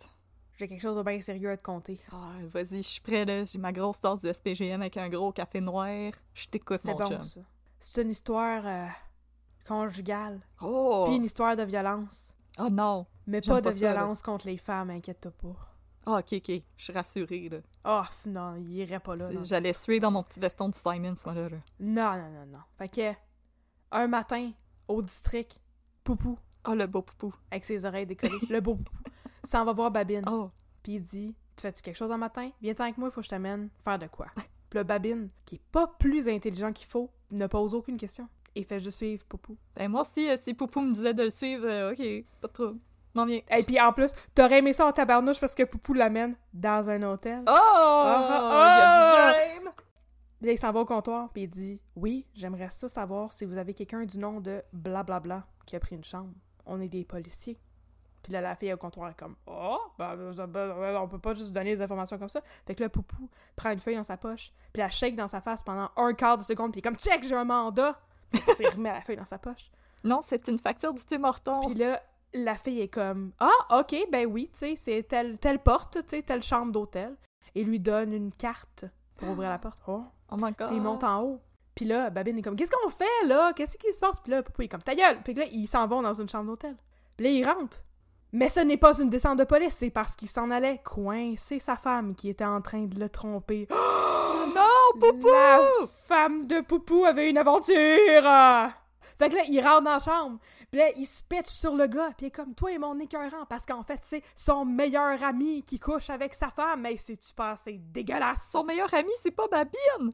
j'ai 0.56 0.68
quelque 0.68 0.80
chose 0.80 0.96
de 0.96 1.02
bien 1.02 1.20
sérieux 1.20 1.50
à 1.50 1.56
te 1.56 1.62
conter. 1.64 2.00
Ah, 2.12 2.30
vas-y, 2.52 2.76
je 2.82 2.88
suis 2.88 3.00
prêt, 3.00 3.24
là. 3.24 3.44
J'ai 3.44 3.58
ma 3.58 3.72
grosse 3.72 4.00
tasse 4.00 4.20
du 4.22 4.28
SPGM 4.32 4.80
avec 4.80 4.96
un 4.96 5.08
gros 5.08 5.32
café 5.32 5.60
noir. 5.60 6.12
Je 6.34 6.46
t'écoute, 6.46 6.78
C'est 6.80 6.92
mon 6.92 6.98
bon, 6.98 7.08
chum. 7.08 7.22
ça. 7.24 7.40
C'est 7.80 8.02
une 8.02 8.10
histoire 8.10 8.62
euh, 8.66 8.86
conjugale, 9.66 10.40
Oh! 10.60 11.04
puis 11.06 11.16
une 11.16 11.24
histoire 11.24 11.56
de 11.56 11.62
violence. 11.64 12.32
Oh 12.58 12.68
non! 12.70 13.06
Mais 13.26 13.40
pas 13.40 13.60
de 13.60 13.66
là. 13.68 13.74
violence 13.74 14.22
contre 14.22 14.46
les 14.46 14.58
femmes, 14.58 14.90
inquiète-toi 14.90 15.32
pas. 15.32 15.56
Ah, 16.06 16.18
ok, 16.20 16.32
ok. 16.34 16.62
Je 16.76 16.84
suis 16.84 16.92
rassurée, 16.92 17.48
là. 17.48 17.58
Oh, 17.84 18.04
non, 18.26 18.56
il 18.56 18.70
irait 18.72 19.00
pas 19.00 19.14
là. 19.16 19.28
C'est- 19.28 19.44
J'allais 19.44 19.72
suer 19.74 20.00
dans 20.00 20.10
mon 20.10 20.22
petit 20.22 20.40
veston 20.40 20.68
du 20.68 20.78
Simon, 20.78 21.14
ce 21.16 21.28
moment-là. 21.28 21.48
là. 21.50 21.56
Non, 21.80 22.12
non, 22.16 22.30
non, 22.30 22.46
non. 22.46 22.62
Fait 22.78 22.88
que, 22.88 23.12
un 23.90 24.06
matin, 24.06 24.52
au 24.86 25.02
district, 25.02 25.60
Poupou, 26.04 26.38
Oh, 26.70 26.74
le 26.74 26.86
beau 26.86 27.02
poupou. 27.02 27.34
avec 27.50 27.64
ses 27.64 27.84
oreilles 27.84 28.06
décollées, 28.06 28.38
le 28.50 28.60
beau 28.60 28.74
Poupou, 28.74 28.92
s'en 29.44 29.64
va 29.64 29.72
voir 29.72 29.90
Babine. 29.90 30.24
Oh! 30.30 30.50
Puis 30.82 30.94
il 30.96 31.00
dit 31.02 31.34
Tu 31.56 31.62
fais-tu 31.62 31.80
quelque 31.82 31.96
chose 31.96 32.12
un 32.12 32.18
matin? 32.18 32.50
Viens 32.60 32.74
avec 32.78 32.98
moi, 32.98 33.08
il 33.08 33.12
faut 33.12 33.20
que 33.20 33.24
je 33.24 33.30
t'amène 33.30 33.70
faire 33.84 33.98
de 33.98 34.06
quoi 34.06 34.26
Puis 34.34 34.78
le 34.78 34.82
Babine, 34.84 35.30
qui 35.46 35.54
est 35.56 35.62
pas 35.72 35.86
plus 35.98 36.28
intelligent 36.28 36.72
qu'il 36.72 36.86
faut, 36.86 37.10
ne 37.30 37.46
pose 37.46 37.74
aucune 37.74 37.96
question. 37.96 38.28
Et 38.54 38.64
fait 38.64 38.80
juste 38.80 38.98
suivre 38.98 39.24
Poupou. 39.26 39.56
Ben, 39.76 39.88
moi 39.90 40.02
aussi, 40.02 40.28
euh, 40.28 40.36
si 40.42 40.52
Poupou 40.52 40.80
me 40.80 40.92
disait 40.94 41.14
de 41.14 41.22
le 41.22 41.30
suivre, 41.30 41.66
euh, 41.66 41.92
ok, 41.92 42.24
pas 42.40 42.48
de 42.48 42.52
trouble. 42.52 42.80
M'en 43.14 43.24
viens. 43.24 43.40
Et 43.56 43.62
puis 43.62 43.80
en 43.80 43.92
plus, 43.92 44.10
t'aurais 44.34 44.58
aimé 44.58 44.72
ça 44.74 44.86
en 44.86 44.92
tabarnouche 44.92 45.40
parce 45.40 45.54
que 45.54 45.62
Poupou 45.62 45.94
l'amène 45.94 46.36
dans 46.52 46.90
un 46.90 47.02
hôtel. 47.02 47.42
Oh! 47.46 47.50
ah, 47.50 48.74
Il 48.76 48.78
y 48.78 48.82
a 48.82 49.32
du 49.32 49.64
game! 49.64 49.72
Puis 50.38 50.46
là, 50.46 50.52
il 50.52 50.58
s'en 50.58 50.70
va 50.72 50.80
au 50.80 50.84
comptoir, 50.84 51.30
puis 51.32 51.44
il 51.44 51.48
dit 51.48 51.80
Oui, 51.96 52.26
j'aimerais 52.34 52.68
ça 52.70 52.88
savoir 52.88 53.32
si 53.32 53.44
vous 53.44 53.56
avez 53.56 53.74
quelqu'un 53.74 54.04
du 54.04 54.18
nom 54.18 54.40
de 54.40 54.62
blablabla 54.72 55.46
qui 55.66 55.74
a 55.76 55.80
pris 55.80 55.96
une 55.96 56.04
chambre. 56.04 56.32
On 56.68 56.80
est 56.80 56.88
des 56.88 57.04
policiers. 57.04 57.58
Puis 58.22 58.32
là, 58.32 58.40
la 58.40 58.54
fille 58.56 58.72
au 58.72 58.76
comptoir 58.76 59.10
est 59.10 59.18
comme 59.18 59.36
Oh, 59.46 59.78
ben, 59.98 60.14
ben, 60.16 60.46
ben, 60.46 60.96
on 60.96 61.08
peut 61.08 61.18
pas 61.18 61.34
juste 61.34 61.52
donner 61.52 61.74
des 61.74 61.82
informations 61.82 62.18
comme 62.18 62.28
ça. 62.28 62.40
Fait 62.66 62.74
que 62.74 62.82
là, 62.82 62.88
Poupou 62.88 63.28
prend 63.56 63.70
une 63.70 63.80
feuille 63.80 63.96
dans 63.96 64.04
sa 64.04 64.16
poche, 64.16 64.52
puis 64.72 64.80
la 64.80 64.90
shake 64.90 65.16
dans 65.16 65.28
sa 65.28 65.40
face 65.40 65.62
pendant 65.62 65.90
un 65.96 66.12
quart 66.14 66.38
de 66.38 66.42
seconde, 66.42 66.72
puis 66.72 66.82
comme 66.82 66.96
Check, 66.96 67.24
j'ai 67.24 67.34
un 67.34 67.44
mandat. 67.44 67.98
Puis 68.30 68.42
il 68.60 68.68
remet 68.68 68.92
la 68.92 69.00
feuille 69.00 69.16
dans 69.16 69.24
sa 69.24 69.38
poche. 69.38 69.70
Non, 70.04 70.20
c'est 70.26 70.46
une 70.48 70.58
facture 70.58 70.92
du 70.92 71.02
Tim 71.04 71.24
Hortons. 71.24 71.66
Puis 71.66 71.74
là, 71.74 72.02
la 72.34 72.56
fille 72.56 72.80
est 72.80 72.88
comme 72.88 73.32
Ah, 73.40 73.78
ok, 73.80 73.96
ben 74.12 74.26
oui, 74.26 74.50
tu 74.52 74.58
sais, 74.58 74.76
c'est 74.76 75.02
telle, 75.04 75.38
telle 75.38 75.60
porte, 75.60 75.98
tu 76.02 76.16
sais, 76.16 76.22
telle 76.22 76.42
chambre 76.42 76.72
d'hôtel. 76.72 77.16
Et 77.54 77.64
lui 77.64 77.80
donne 77.80 78.12
une 78.12 78.30
carte 78.30 78.84
pour 79.16 79.30
ouvrir 79.30 79.48
la 79.48 79.58
porte. 79.58 79.78
Oh. 79.86 80.04
Oh 80.30 80.36
my 80.38 80.52
god. 80.52 80.68
Il 80.72 80.82
monte 80.82 81.02
en 81.02 81.22
haut. 81.22 81.40
Puis 81.78 81.86
là, 81.86 82.10
Babine 82.10 82.36
est 82.36 82.42
comme 82.42 82.56
Qu'est-ce 82.56 82.72
qu'on 82.72 82.90
fait 82.90 83.26
là? 83.26 83.52
Qu'est-ce 83.52 83.76
qui 83.76 83.92
se 83.92 84.00
passe? 84.00 84.18
Puis 84.18 84.32
là, 84.32 84.42
Poupou 84.42 84.62
est 84.62 84.68
comme 84.68 84.82
Ta 84.82 84.96
gueule 84.96 85.22
Puis 85.22 85.32
là, 85.34 85.44
ils 85.52 85.68
s'en 85.68 85.86
vont 85.86 86.02
dans 86.02 86.12
une 86.12 86.28
chambre 86.28 86.46
d'hôtel. 86.46 86.74
Puis 87.16 87.24
là, 87.24 87.30
ils 87.30 87.44
rentrent. 87.44 87.84
Mais 88.32 88.48
ce 88.48 88.58
n'est 88.58 88.76
pas 88.76 88.98
une 88.98 89.08
descente 89.08 89.38
de 89.38 89.44
police, 89.44 89.74
c'est 89.74 89.90
parce 89.90 90.16
qu'il 90.16 90.28
s'en 90.28 90.50
allait 90.50 90.80
coincer 90.84 91.60
sa 91.60 91.76
femme 91.76 92.16
qui 92.16 92.30
était 92.30 92.44
en 92.44 92.60
train 92.62 92.86
de 92.86 92.98
le 92.98 93.08
tromper. 93.08 93.68
Non, 94.54 94.98
Poupou! 94.98 95.28
La 95.28 95.86
femme 96.08 96.46
de 96.48 96.62
Poupou 96.62 97.04
avait 97.04 97.30
une 97.30 97.38
aventure! 97.38 97.76
Fait 99.18 99.28
que 99.28 99.36
là, 99.36 99.42
il 99.48 99.60
rentre 99.60 99.82
dans 99.82 99.92
la 99.92 99.98
chambre. 100.00 100.38
Puis 100.72 100.80
là, 100.80 100.88
il 100.96 101.06
se 101.06 101.22
pitch 101.22 101.46
sur 101.48 101.76
le 101.76 101.86
gars. 101.86 102.10
Puis 102.16 102.26
il 102.26 102.28
est 102.28 102.30
comme, 102.32 102.54
toi 102.54 102.72
et 102.72 102.78
mon 102.78 102.98
écœurant. 102.98 103.44
Parce 103.48 103.66
qu'en 103.66 103.84
fait, 103.84 104.00
c'est 104.02 104.22
son 104.34 104.64
meilleur 104.64 105.22
ami 105.22 105.62
qui 105.64 105.78
couche 105.78 106.10
avec 106.10 106.34
sa 106.34 106.48
femme. 106.48 106.80
Mais 106.80 106.96
c'est-tu 106.96 107.34
pas 107.34 107.52
assez 107.52 107.78
dégueulasse? 107.78 108.48
Son 108.50 108.64
meilleur 108.64 108.92
ami, 108.94 109.10
c'est 109.22 109.30
pas 109.30 109.46
Babine! 109.48 110.12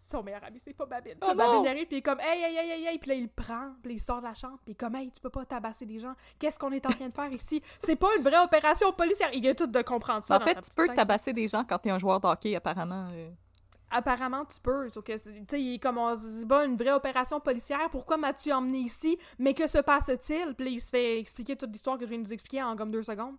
Son 0.00 0.22
meilleur 0.22 0.44
ami, 0.44 0.60
c'est 0.60 0.74
pas 0.74 0.86
Babine. 0.86 1.16
Oh! 1.20 1.34
Babine 1.34 1.66
arrive, 1.66 1.86
puis 1.88 1.96
il 1.96 1.98
est 1.98 2.02
comme, 2.02 2.20
hey, 2.20 2.40
hey, 2.40 2.56
hey, 2.56 2.70
hey, 2.70 2.86
hey. 2.86 2.98
Puis 3.00 3.08
là, 3.08 3.14
il 3.16 3.22
le 3.24 3.28
prend, 3.28 3.72
puis 3.82 3.94
il 3.94 4.00
sort 4.00 4.20
de 4.20 4.26
la 4.26 4.34
chambre, 4.34 4.58
puis 4.64 4.68
il 4.68 4.70
est 4.72 4.76
comme, 4.76 4.94
hey, 4.94 5.10
tu 5.10 5.20
peux 5.20 5.28
pas 5.28 5.44
tabasser 5.44 5.86
des 5.86 5.98
gens. 5.98 6.14
Qu'est-ce 6.38 6.56
qu'on 6.56 6.70
est 6.70 6.86
en 6.86 6.90
train 6.90 7.08
de 7.08 7.12
faire 7.14 7.32
ici? 7.32 7.60
C'est 7.80 7.96
pas 7.96 8.06
une 8.16 8.22
vraie 8.22 8.38
opération 8.38 8.92
policière. 8.92 9.28
Il 9.34 9.42
vient 9.42 9.54
tout 9.54 9.66
de 9.66 9.82
comprendre 9.82 10.22
ça. 10.22 10.36
en 10.36 10.40
fait, 10.40 10.54
tu 10.60 10.70
peux 10.76 10.86
tête. 10.86 10.94
tabasser 10.94 11.32
des 11.32 11.48
gens 11.48 11.64
quand 11.64 11.78
t'es 11.80 11.90
un 11.90 11.98
joueur 11.98 12.20
d'hockey, 12.20 12.54
apparemment. 12.54 13.08
euh. 13.12 13.28
Apparemment, 13.90 14.44
tu 14.44 14.60
peux. 14.60 14.88
Sauf 14.88 15.02
que, 15.02 15.12
tu 15.14 15.44
sais, 15.48 15.60
il 15.60 15.74
est 15.74 15.78
comme, 15.80 15.98
on 15.98 16.16
se 16.16 16.38
dit, 16.40 16.44
bah, 16.44 16.64
une 16.64 16.76
vraie 16.76 16.92
opération 16.92 17.40
policière. 17.40 17.90
Pourquoi 17.90 18.18
m'as-tu 18.18 18.52
emmené 18.52 18.78
ici? 18.78 19.18
Mais 19.40 19.52
que 19.52 19.66
se 19.66 19.78
passe-t-il? 19.78 20.54
Puis 20.54 20.74
il 20.74 20.80
se 20.80 20.90
fait 20.90 21.18
expliquer 21.18 21.56
toute 21.56 21.70
l'histoire 21.72 21.98
que 21.98 22.04
je 22.04 22.10
viens 22.10 22.18
de 22.20 22.26
vous 22.26 22.32
expliquer 22.32 22.62
en 22.62 22.76
comme 22.76 22.90
deux 22.92 23.02
secondes. 23.02 23.36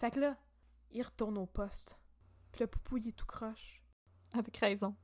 Fait 0.00 0.10
que 0.10 0.20
là, 0.20 0.36
il 0.90 1.02
retourne 1.02 1.38
au 1.38 1.46
poste. 1.46 1.96
Puis 2.52 2.60
le 2.60 2.66
poupou, 2.66 2.98
il 2.98 3.08
est 3.08 3.12
tout 3.12 3.24
croche. 3.26 3.80
Avec 4.36 4.56
raison. 4.58 4.94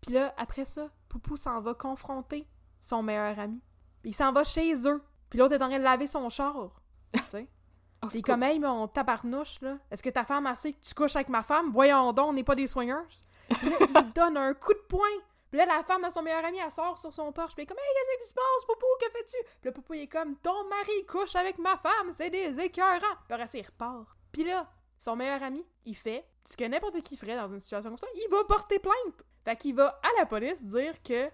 Puis 0.00 0.12
là, 0.14 0.34
après 0.36 0.64
ça, 0.64 0.90
Poupou 1.08 1.36
s'en 1.36 1.60
va 1.60 1.74
confronter 1.74 2.46
son 2.80 3.02
meilleur 3.02 3.38
ami. 3.38 3.60
Puis 4.02 4.10
il 4.10 4.14
s'en 4.14 4.32
va 4.32 4.44
chez 4.44 4.74
eux. 4.86 5.02
Puis 5.30 5.38
l'autre 5.38 5.54
est 5.54 5.62
en 5.62 5.68
train 5.68 5.78
de 5.78 5.84
laver 5.84 6.06
son 6.06 6.28
char. 6.28 6.80
Tu 7.12 7.20
sais? 7.30 7.48
Of 8.02 8.10
Puis 8.10 8.22
comme, 8.22 8.42
hey, 8.42 8.58
mon 8.58 8.88
tabarnouche, 8.88 9.60
là, 9.62 9.78
est-ce 9.90 10.02
que 10.02 10.10
ta 10.10 10.24
femme 10.24 10.46
a 10.46 10.54
sait 10.54 10.74
que 10.74 10.80
tu 10.80 10.92
couches 10.94 11.16
avec 11.16 11.30
ma 11.30 11.42
femme? 11.42 11.70
Voyons 11.72 12.12
donc, 12.12 12.28
on 12.28 12.32
n'est 12.34 12.44
pas 12.44 12.54
des 12.54 12.66
soigneuses. 12.66 13.22
Puis 13.48 13.70
là, 13.70 13.76
il 13.80 14.12
donne 14.12 14.36
un 14.36 14.52
coup 14.52 14.74
de 14.74 14.84
poing. 14.86 15.08
Puis 15.50 15.58
là, 15.58 15.66
la 15.66 15.82
femme 15.82 16.04
à 16.04 16.10
son 16.10 16.22
meilleur 16.22 16.44
ami, 16.44 16.58
elle 16.58 16.70
sort 16.70 16.98
sur 16.98 17.12
son 17.12 17.32
porche. 17.32 17.54
Puis 17.54 17.62
elle 17.62 17.64
est 17.64 17.66
comme, 17.66 17.78
hey, 17.78 17.94
qu'est-ce 17.94 18.22
qui 18.22 18.28
se 18.28 18.34
passe, 18.34 18.64
Poupou? 18.66 18.86
Que 19.00 19.10
fais-tu? 19.10 19.36
Puis 19.60 19.70
là, 19.70 19.72
Poupou, 19.72 19.94
il 19.94 20.02
est 20.02 20.08
comme, 20.08 20.36
ton 20.36 20.68
mari 20.68 21.06
couche 21.08 21.34
avec 21.36 21.58
ma 21.58 21.78
femme, 21.78 22.12
c'est 22.12 22.30
des 22.30 22.60
écœurants. 22.60 23.16
Puis 23.26 23.34
après, 23.34 23.58
il 23.58 23.66
repart. 23.66 24.06
Puis 24.32 24.44
là, 24.44 24.70
son 24.98 25.16
meilleur 25.16 25.42
ami, 25.42 25.64
il 25.84 25.96
fait 25.96 26.28
ce 26.44 26.56
que 26.56 26.64
n'importe 26.64 27.00
qui 27.00 27.16
ferait 27.16 27.36
dans 27.36 27.48
une 27.48 27.60
situation 27.60 27.90
comme 27.90 27.98
ça. 27.98 28.06
Il 28.14 28.28
va 28.30 28.44
porter 28.44 28.78
plainte. 28.78 29.24
Fait 29.46 29.54
qu'il 29.54 29.76
va 29.76 30.00
à 30.02 30.18
la 30.18 30.26
police 30.26 30.64
dire 30.64 31.00
que 31.04 31.26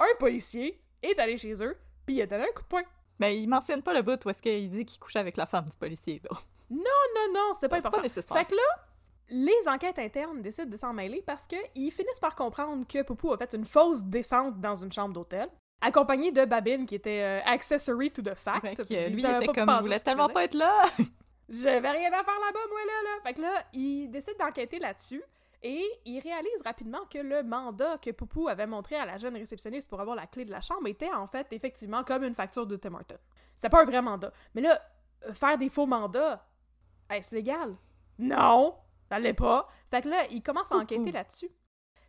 un 0.00 0.16
policier 0.18 0.82
est 1.00 1.16
allé 1.20 1.38
chez 1.38 1.62
eux, 1.62 1.76
puis 2.04 2.16
il 2.16 2.22
a 2.22 2.26
donné 2.26 2.42
un 2.42 2.52
coup 2.52 2.62
de 2.62 2.66
poing. 2.66 2.82
Mais 3.20 3.38
il 3.38 3.46
mentionne 3.46 3.82
pas 3.82 3.92
le 3.92 4.02
bout 4.02 4.18
où 4.24 4.30
est-ce 4.30 4.42
qu'il 4.42 4.68
dit 4.68 4.84
qu'il 4.84 4.98
couche 4.98 5.14
avec 5.14 5.36
la 5.36 5.46
femme 5.46 5.66
du 5.66 5.76
policier, 5.76 6.20
là. 6.24 6.36
Non, 6.68 7.32
non, 7.32 7.52
c'était 7.54 7.68
pas 7.68 7.76
C'est 7.76 7.82
pas 7.82 7.88
important. 7.88 8.02
nécessaire. 8.02 8.36
Fait 8.36 8.46
que 8.46 8.56
là, 8.56 8.62
les 9.28 9.68
enquêtes 9.68 10.00
internes 10.00 10.42
décident 10.42 10.68
de 10.68 10.76
s'en 10.76 10.92
mêler 10.92 11.22
parce 11.24 11.46
qu'ils 11.46 11.92
finissent 11.92 12.18
par 12.20 12.34
comprendre 12.34 12.84
que 12.84 13.02
Poupou 13.02 13.32
a 13.32 13.38
fait 13.38 13.52
une 13.54 13.64
fausse 13.64 14.02
descente 14.02 14.60
dans 14.60 14.74
une 14.74 14.90
chambre 14.90 15.14
d'hôtel, 15.14 15.48
accompagné 15.80 16.32
de 16.32 16.44
Babine 16.44 16.84
qui 16.84 16.96
était 16.96 17.22
euh, 17.22 17.40
accessory 17.44 18.10
to 18.10 18.22
the 18.22 18.34
fact. 18.34 18.74
Parce 18.76 18.88
qu'il 18.88 18.98
lui, 19.06 19.22
il 19.22 19.26
était 19.26 19.46
pas 19.46 19.52
comme, 19.52 19.86
je 19.86 19.90
ce 19.90 19.94
qu'il 19.96 20.02
tellement 20.02 20.28
pas 20.28 20.42
être 20.44 20.54
là! 20.54 20.82
J'avais 21.48 21.90
rien 21.90 22.08
à 22.08 22.24
faire 22.24 22.40
là-bas, 22.40 22.60
moi, 22.68 22.80
là, 22.86 23.02
là. 23.04 23.20
Fait 23.24 23.34
que 23.34 23.40
là, 23.40 23.52
il 23.72 24.08
décide 24.08 24.36
d'enquêter 24.40 24.80
là-dessus 24.80 25.22
et 25.62 25.84
il 26.04 26.20
réalise 26.20 26.62
rapidement 26.64 27.04
que 27.10 27.18
le 27.18 27.42
mandat 27.42 27.98
que 27.98 28.10
Poupou 28.10 28.48
avait 28.48 28.66
montré 28.66 28.96
à 28.96 29.06
la 29.06 29.18
jeune 29.18 29.36
réceptionniste 29.36 29.88
pour 29.88 30.00
avoir 30.00 30.16
la 30.16 30.26
clé 30.26 30.44
de 30.44 30.50
la 30.50 30.60
chambre 30.60 30.88
était 30.88 31.12
en 31.12 31.26
fait 31.26 31.46
effectivement 31.52 32.02
comme 32.04 32.24
une 32.24 32.34
facture 32.34 32.66
de 32.66 32.76
Tim 32.76 32.94
Horton. 32.94 33.18
C'est 33.56 33.68
pas 33.68 33.82
un 33.82 33.84
vrai 33.84 34.02
mandat. 34.02 34.32
Mais 34.54 34.60
là, 34.60 34.80
euh, 35.26 35.32
faire 35.34 35.56
des 35.58 35.68
faux 35.68 35.86
mandats, 35.86 36.44
est-ce 37.10 37.34
légal? 37.34 37.76
Non! 38.18 38.76
Ça 39.08 39.18
l'est 39.18 39.34
pas. 39.34 39.68
Fait 39.90 40.02
que 40.02 40.08
là, 40.08 40.24
il 40.30 40.42
commence 40.42 40.72
à 40.72 40.76
enquêter 40.76 41.12
là-dessus. 41.12 41.50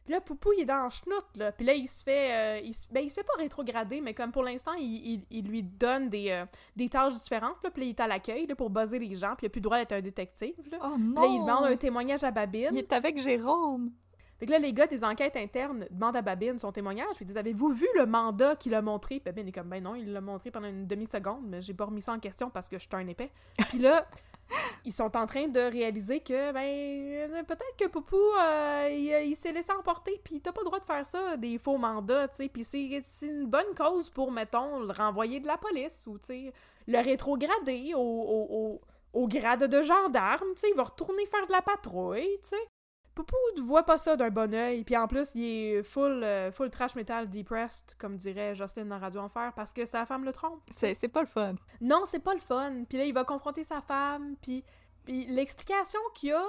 Puis 0.03 0.13
là, 0.13 0.21
Poupou, 0.21 0.51
il 0.57 0.61
est 0.61 0.65
dans 0.65 0.83
le 0.83 0.89
schnout, 0.89 1.23
là. 1.35 1.51
Puis 1.51 1.65
là, 1.65 1.73
il 1.73 1.87
se 1.87 2.03
fait... 2.03 2.31
euh, 2.33 2.59
il, 2.63 2.73
se... 2.73 2.87
Ben, 2.91 3.03
il 3.03 3.09
se 3.09 3.15
fait 3.15 3.23
pas 3.25 3.33
rétrograder, 3.37 4.01
mais 4.01 4.13
comme 4.13 4.31
pour 4.31 4.43
l'instant, 4.43 4.73
il, 4.73 5.13
il- 5.13 5.25
il 5.31 5.47
lui 5.47 5.63
donne 5.63 6.09
des, 6.09 6.29
euh, 6.31 6.45
des 6.75 6.89
tâches 6.89 7.13
différentes, 7.13 7.63
là. 7.63 7.71
Puis 7.71 7.81
là, 7.83 7.85
il 7.87 7.89
est 7.89 7.99
à 7.99 8.07
l'accueil, 8.07 8.45
là, 8.47 8.55
pour 8.55 8.69
buzzer 8.69 8.99
les 8.99 9.15
gens. 9.15 9.35
Puis 9.37 9.45
il 9.45 9.47
a 9.47 9.49
plus 9.49 9.59
le 9.59 9.63
droit 9.63 9.77
d'être 9.77 9.93
un 9.93 10.01
détective, 10.01 10.55
là. 10.71 10.77
Oh 10.83 10.95
Puis 10.95 11.13
là, 11.15 11.25
il 11.27 11.39
demande 11.41 11.65
un 11.65 11.75
témoignage 11.77 12.23
à 12.23 12.31
Babine. 12.31 12.69
Il 12.73 12.77
est 12.79 12.91
avec 12.93 13.17
Jérôme! 13.21 13.91
Fait 14.39 14.45
que 14.45 14.51
là, 14.51 14.59
les 14.59 14.73
gars 14.73 14.87
des 14.87 15.03
enquêtes 15.03 15.35
internes 15.35 15.85
demandent 15.91 16.15
à 16.15 16.21
Babine 16.21 16.59
son 16.59 16.71
témoignage, 16.71 17.15
ils 17.21 17.27
disent 17.27 17.37
Avez-vous 17.37 17.69
vu 17.69 17.87
le 17.95 18.05
mandat 18.05 18.55
qu'il 18.55 18.73
a 18.73 18.81
montré? 18.81 19.15
Puis 19.15 19.31
Babine 19.31 19.47
est 19.47 19.51
comme 19.51 19.69
Ben 19.69 19.83
non, 19.83 19.95
il 19.95 20.11
l'a 20.11 20.21
montré 20.21 20.51
pendant 20.51 20.67
une 20.67 20.87
demi-seconde, 20.87 21.43
mais 21.45 21.61
j'ai 21.61 21.73
pas 21.73 21.85
remis 21.85 22.01
ça 22.01 22.13
en 22.13 22.19
question 22.19 22.49
parce 22.49 22.67
que 22.67 22.77
je 22.77 22.83
suis 22.83 22.89
un 22.93 23.07
épais. 23.07 23.31
Puis 23.69 23.79
là, 23.79 24.05
ils 24.85 24.93
sont 24.93 25.15
en 25.15 25.25
train 25.25 25.47
de 25.47 25.59
réaliser 25.59 26.19
que, 26.19 26.51
ben, 26.51 27.45
peut-être 27.45 27.75
que 27.77 27.87
Poupou, 27.87 28.17
euh, 28.17 28.87
il, 28.91 29.35
s'est 29.35 29.51
laissé 29.51 29.71
emporter, 29.71 30.19
puis 30.23 30.41
t'as 30.41 30.51
pas 30.51 30.61
le 30.61 30.65
droit 30.65 30.79
de 30.79 30.85
faire 30.85 31.05
ça, 31.05 31.37
des 31.37 31.57
faux 31.57 31.77
mandats, 31.77 32.27
tu 32.27 32.37
sais. 32.37 32.49
Puis 32.49 32.63
c'est 32.63 33.25
une 33.25 33.45
bonne 33.45 33.73
cause 33.75 34.09
pour, 34.09 34.31
mettons, 34.31 34.79
le 34.79 34.91
renvoyer 34.91 35.39
de 35.39 35.47
la 35.47 35.57
police 35.57 36.05
ou, 36.07 36.17
tu 36.17 36.25
sais, 36.25 36.53
le 36.87 36.99
rétrograder 36.99 37.93
au, 37.95 38.81
au 39.13 39.27
grade 39.27 39.63
de 39.63 39.81
gendarme, 39.81 40.53
tu 40.55 40.61
sais. 40.61 40.69
Il 40.69 40.75
va 40.75 40.83
retourner 40.83 41.25
faire 41.25 41.45
de 41.47 41.51
la 41.51 41.61
patrouille, 41.61 42.39
tu 42.41 42.49
sais. 42.49 42.67
Poupou 43.15 43.35
ne 43.55 43.61
voit 43.61 43.83
pas 43.83 43.99
ça 43.99 44.15
d'un 44.15 44.29
bon 44.29 44.53
oeil, 44.53 44.83
puis 44.83 44.97
en 44.97 45.07
plus, 45.07 45.35
il 45.35 45.43
est 45.43 45.83
full, 45.83 46.23
euh, 46.23 46.51
full 46.51 46.69
trash 46.71 46.95
metal 46.95 47.29
depressed, 47.29 47.95
comme 47.99 48.17
dirait 48.17 48.55
Jocelyne 48.55 48.89
dans 48.89 48.97
Radio 48.97 49.21
Enfer, 49.21 49.53
parce 49.55 49.71
que 49.71 49.85
sa 49.85 50.05
femme 50.05 50.23
le 50.25 50.33
trompe. 50.33 50.61
C'est 50.75 50.95
c'est 50.99 51.07
pas 51.07 51.21
le 51.21 51.27
fun. 51.27 51.55
Non, 51.79 52.03
c'est 52.05 52.19
pas 52.19 52.33
le 52.33 52.39
fun. 52.39 52.83
Puis 52.89 52.97
là, 52.97 53.05
il 53.05 53.13
va 53.13 53.23
confronter 53.23 53.63
sa 53.63 53.81
femme, 53.81 54.35
puis, 54.41 54.63
puis 55.05 55.25
l'explication 55.27 55.99
qu'il 56.15 56.29
y 56.29 56.31
a, 56.31 56.43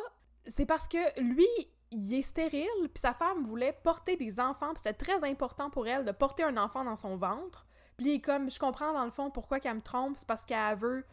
c'est 0.47 0.67
parce 0.67 0.89
que 0.89 1.21
lui, 1.21 1.47
il 1.91 2.15
est 2.15 2.23
stérile, 2.23 2.89
puis 2.93 3.01
sa 3.01 3.13
femme 3.13 3.45
voulait 3.45 3.79
porter 3.85 4.17
des 4.17 4.41
enfants, 4.41 4.73
puis 4.75 4.83
c'était 4.85 5.05
très 5.05 5.23
important 5.29 5.71
pour 5.71 5.87
elle 5.87 6.05
de 6.05 6.13
porter 6.13 6.45
un 6.45 6.57
enfant 6.57 6.85
dans 6.85 6.97
son 6.97 7.17
ventre. 7.17 7.67
Puis 7.97 8.07
il 8.07 8.15
est 8.15 8.21
comme, 8.21 8.51
je 8.51 8.59
comprends 8.59 8.93
dans 8.93 9.05
le 9.05 9.11
fond 9.11 9.31
pourquoi 9.31 9.61
qu'elle 9.61 9.77
me 9.77 9.83
trompe, 9.83 10.17
c'est 10.17 10.27
parce 10.27 10.45
qu'elle 10.45 10.79
veut 10.79 11.05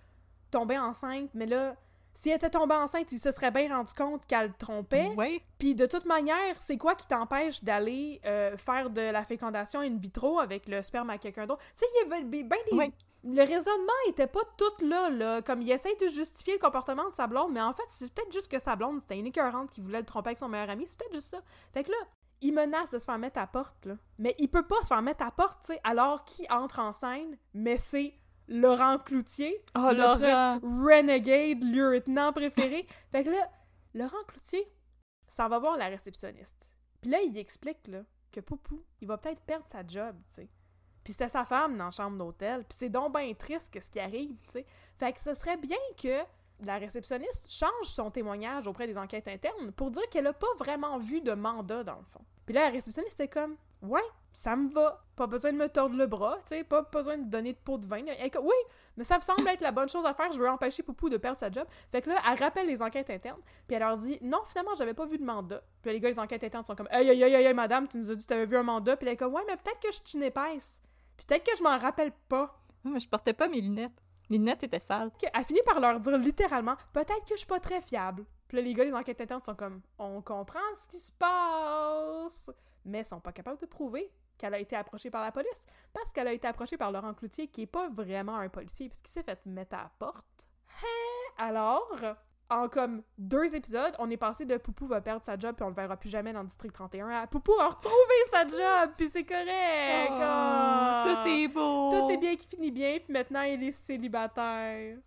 tomber 0.50 0.78
enceinte, 0.78 1.30
mais 1.34 1.46
là, 1.46 1.76
si 2.14 2.30
elle 2.30 2.38
était 2.38 2.50
tombée 2.50 2.76
enceinte, 2.76 3.12
il 3.12 3.20
se 3.20 3.32
serait 3.32 3.52
bien 3.52 3.76
rendu 3.76 3.94
compte 3.94 4.26
qu'elle 4.26 4.48
le 4.48 4.54
trompait. 4.54 5.12
Oui. 5.18 5.42
Puis 5.58 5.76
de 5.76 5.86
toute 5.86 6.06
manière, 6.06 6.58
c'est 6.58 6.78
quoi 6.78 6.96
qui 6.96 7.08
t'empêche 7.08 7.64
d'aller 7.64 8.22
euh, 8.26 8.58
faire 8.58 8.90
de 8.90 9.02
la 9.02 9.24
fécondation 9.24 9.80
in 9.82 9.98
vitro 9.98 10.40
avec 10.40 10.68
le 10.68 10.84
sperme 10.84 11.10
à 11.10 11.18
quelqu'un 11.18 11.46
d'autre? 11.46 11.64
Tu 11.76 11.80
sais, 11.80 11.86
il 11.94 12.10
y 12.10 12.14
avait 12.14 12.24
ben 12.24 12.58
des... 12.70 12.78
Oui. 12.78 12.94
Le 13.24 13.42
raisonnement 13.42 13.94
était 14.08 14.28
pas 14.28 14.42
tout 14.58 14.86
là, 14.86 15.10
là. 15.10 15.42
Comme 15.44 15.62
il 15.62 15.72
essaie 15.72 15.96
de 16.02 16.08
justifier 16.08 16.54
le 16.54 16.60
comportement 16.60 17.08
de 17.08 17.14
sa 17.14 17.28
blonde, 17.28 17.52
mais 17.52 17.62
en 17.62 17.74
fait, 17.74 17.84
c'est 17.90 18.12
peut-être 18.12 18.34
juste 18.34 18.52
que 18.52 18.58
sa 18.58 18.76
blonde, 18.76 19.00
c'était 19.00 19.20
une 19.20 19.28
écœurante 19.28 19.70
qui 19.70 19.80
voulait 19.80 20.00
le 20.00 20.06
tromper 20.06 20.30
avec 20.30 20.40
son 20.40 20.50
meilleur 20.50 20.72
ami. 20.72 20.88
C'est 20.88 20.98
peut-être 20.98 21.14
juste 21.14 21.30
ça. 21.30 21.42
Fait 21.72 21.84
que 21.84 21.92
là, 21.92 21.98
il 22.42 22.54
menace 22.54 22.90
de 22.90 22.98
se 22.98 23.06
faire 23.06 23.20
mettre 23.20 23.40
à 23.40 23.46
porte, 23.46 23.86
là. 23.86 23.94
Mais 24.18 24.36
il 24.40 24.50
peut 24.50 24.66
pas 24.66 24.82
se 24.82 24.88
faire 24.88 25.04
mettre 25.04 25.24
à 25.24 25.30
porte, 25.30 25.62
tu 25.62 25.74
sais, 25.74 25.82
alors 25.84 26.26
qui 26.26 26.48
entre 26.50 26.80
en 26.80 26.94
scène, 26.94 27.38
mais 27.54 27.78
c'est 27.78 28.16
Laurent 28.52 29.00
Cloutier, 29.00 29.64
Oh, 29.76 29.92
notre 29.94 30.22
Laurent! 30.22 30.60
renegade 30.60 31.64
lieutenant 31.64 32.34
préféré. 32.34 32.86
fait 33.12 33.24
que 33.24 33.30
là, 33.30 33.50
Laurent 33.94 34.24
Cloutier 34.28 34.68
s'en 35.28 35.48
va 35.48 35.58
voir 35.60 35.78
la 35.78 35.88
réceptionniste. 35.88 36.70
Puis 37.00 37.10
là, 37.10 37.20
il 37.22 37.38
explique 37.38 37.88
là, 37.88 38.02
que 38.32 38.42
Poupou, 38.42 38.84
il 39.00 39.08
va 39.08 39.18
peut-être 39.18 39.42
perdre 39.42 39.66
sa 39.68 39.88
job, 39.88 40.16
tu 40.28 40.34
sais. 40.36 40.50
Puis 41.04 41.14
c'était 41.14 41.30
sa 41.30 41.46
femme 41.46 41.78
dans 41.78 41.86
la 41.86 41.92
chambre 41.92 42.18
d'hôtel. 42.18 42.64
Puis 42.66 42.78
c'est 42.78 42.90
donc 42.90 43.16
bien 43.18 43.34
triste 43.34 43.74
que 43.74 43.80
ce 43.80 43.90
qui 43.90 44.00
arrive, 44.00 44.36
tu 44.44 44.52
sais. 44.52 44.66
Fait 45.00 45.14
que 45.14 45.20
ce 45.22 45.34
serait 45.34 45.58
bien 45.58 45.78
que 46.02 46.20
la 46.60 46.78
réceptionniste 46.78 47.50
change 47.50 47.88
son 47.88 48.12
témoignage 48.12 48.68
auprès 48.68 48.86
des 48.86 48.98
enquêtes 48.98 49.28
internes 49.28 49.72
pour 49.72 49.90
dire 49.92 50.08
qu'elle 50.10 50.28
a 50.28 50.34
pas 50.34 50.54
vraiment 50.60 51.00
vu 51.00 51.22
de 51.22 51.32
mandat 51.32 51.84
dans 51.84 51.96
le 51.96 52.06
fond. 52.12 52.24
Puis 52.46 52.54
là, 52.54 52.66
la 52.66 52.70
réceptionniste 52.72 53.20
est 53.20 53.30
comme 53.30 53.56
Ouais, 53.82 54.02
ça 54.34 54.56
me 54.56 54.70
va. 54.72 55.04
Pas 55.16 55.28
besoin 55.28 55.52
de 55.52 55.58
me 55.58 55.70
tordre 55.70 55.96
le 55.96 56.08
bras, 56.08 56.38
tu 56.42 56.50
sais, 56.50 56.64
pas 56.64 56.82
besoin 56.82 57.18
de 57.18 57.30
donner 57.30 57.54
de 57.54 57.58
pot 57.58 57.78
de 57.78 57.86
vin. 57.86 58.04
Elle 58.08 58.32
oui, 58.42 58.56
mais 58.98 59.04
ça 59.04 59.18
me 59.18 59.22
semble 59.22 59.48
être 59.48 59.62
la 59.62 59.72
bonne 59.72 59.90
chose 59.90 60.06
à 60.06 60.14
faire. 60.14 60.32
Je 60.32 60.40
veux 60.40 60.50
empêcher 60.50 60.82
Poupou 60.84 61.10
de 61.10 61.18
perdre 61.18 61.38
sa 61.38 61.52
job. 61.52 61.68
Fait 61.92 62.02
que 62.02 62.10
là, 62.10 62.16
elle 62.28 62.40
rappelle 62.40 62.66
les 62.66 62.82
enquêtes 62.82 63.10
internes, 63.10 63.42
puis 63.68 63.76
elle 63.76 63.82
leur 63.84 63.98
dit 63.98 64.18
Non, 64.22 64.40
finalement, 64.48 64.74
j'avais 64.78 64.94
pas 64.94 65.06
vu 65.06 65.18
de 65.18 65.24
mandat. 65.24 65.62
Puis 65.82 65.90
là, 65.90 65.94
les 65.94 66.00
gars 66.00 66.12
des 66.12 66.20
enquêtes 66.20 66.44
internes 66.44 66.64
sont 66.64 66.76
comme 66.76 66.88
Aïe, 66.90 67.10
aïe, 67.10 67.24
aïe, 67.24 67.36
aïe, 67.36 67.54
madame, 67.54 67.88
tu 67.88 67.98
nous 67.98 68.10
as 68.10 68.16
dit 68.16 68.24
que 68.24 68.30
t'avais 68.30 68.46
vu 68.46 68.58
un 68.58 68.64
mandat. 68.64 68.98
Puis 68.98 69.08
elle 69.08 69.14
est 69.14 69.18
comme 69.18 69.34
Ouais, 69.34 69.44
mais 69.48 69.58
peut-être 69.58 69.80
que 69.80 69.92
je 69.92 70.00
suis 70.04 70.18
une 70.18 70.24
épaisse. 70.24 70.82
Puis 71.18 71.26
peut-être 71.28 71.44
que 71.44 71.56
je 71.58 71.64
m'en 71.64 71.78
rappelle 71.78 72.12
pas. 72.30 72.60
Oui, 72.84 72.92
mais 72.94 73.00
je 73.00 73.08
portais 73.08 73.34
pas 73.34 73.48
mes 73.48 73.62
lunettes. 73.62 74.02
Mes 74.30 74.38
lunettes 74.38 74.64
étaient 74.64 74.80
sales. 74.80 75.12
Elle 75.34 75.44
finit 75.44 75.62
par 75.66 75.80
leur 75.80 76.00
dire 76.00 76.18
littéralement 76.18 76.76
Peut-être 76.94 77.26
que 77.26 77.34
je 77.34 77.40
suis 77.40 77.48
pas 77.48 77.60
très 77.60 77.82
fiable. 77.82 78.26
Puis 78.48 78.58
là, 78.58 78.64
les 78.64 78.74
gars 78.74 78.86
des 78.86 78.94
enquêtes 78.94 79.22
internes 79.22 79.44
sont 79.44 79.56
comme 79.56 79.82
On 80.00 80.22
comprend 80.22 80.60
ce 80.76 80.88
qui 80.88 81.00
se 81.00 81.12
passe, 81.12 82.50
mais 82.86 83.04
sont 83.04 83.20
pas 83.20 83.32
capables 83.32 83.60
de 83.60 83.66
prouver 83.66 84.12
qu'elle 84.42 84.56
a 84.56 84.60
été 84.60 84.76
approchée 84.76 85.12
par 85.12 85.22
la 85.22 85.32
police 85.32 85.68
parce 85.94 86.12
qu'elle 86.12 86.28
a 86.28 86.34
été 86.34 86.48
approchée 86.48 86.76
par 86.78 86.92
Laurent 86.92 87.14
Cloutier 87.14 87.48
qui 87.48 87.62
est 87.62 87.68
pas 87.68 87.90
vraiment 87.90 88.38
un 88.38 88.50
policier 88.50 88.90
puisqu'il 88.90 89.12
s'est 89.12 89.24
fait 89.24 89.46
mettre 89.46 89.76
à 89.76 89.84
la 89.84 89.92
porte. 90.00 90.48
Hein? 90.84 91.34
Alors, 91.38 91.88
en 92.50 92.68
comme 92.68 93.04
deux 93.20 93.56
épisodes, 93.56 93.94
on 94.00 94.10
est 94.10 94.18
passé 94.18 94.46
de 94.46 94.58
Poupou 94.58 94.88
va 94.88 95.00
perdre 95.00 95.24
sa 95.24 95.38
job 95.38 95.56
puis 95.56 95.64
on 95.64 95.70
le 95.70 95.76
verra 95.76 95.96
plus 95.96 96.10
jamais 96.10 96.34
dans 96.34 96.42
le 96.42 96.48
district 96.48 96.74
31 96.74 97.08
à 97.10 97.28
Poupou 97.28 97.54
a 97.60 97.70
retrouvé 97.70 97.96
sa 98.32 98.48
job 98.48 98.92
puis 98.98 99.10
c'est 99.10 99.24
correct. 99.26 100.10
Oh, 100.12 100.18
Ah! 100.20 101.04
Tout 101.06 101.30
est 101.30 101.48
beau! 101.48 101.90
Tout 101.92 102.10
est 102.10 102.18
bien 102.18 102.36
qui 102.36 102.48
finit 102.48 102.72
bien, 102.72 102.98
puis 102.98 103.14
maintenant 103.14 103.44
il 103.44 103.64
est 103.64 103.72
célibataire. 103.72 104.98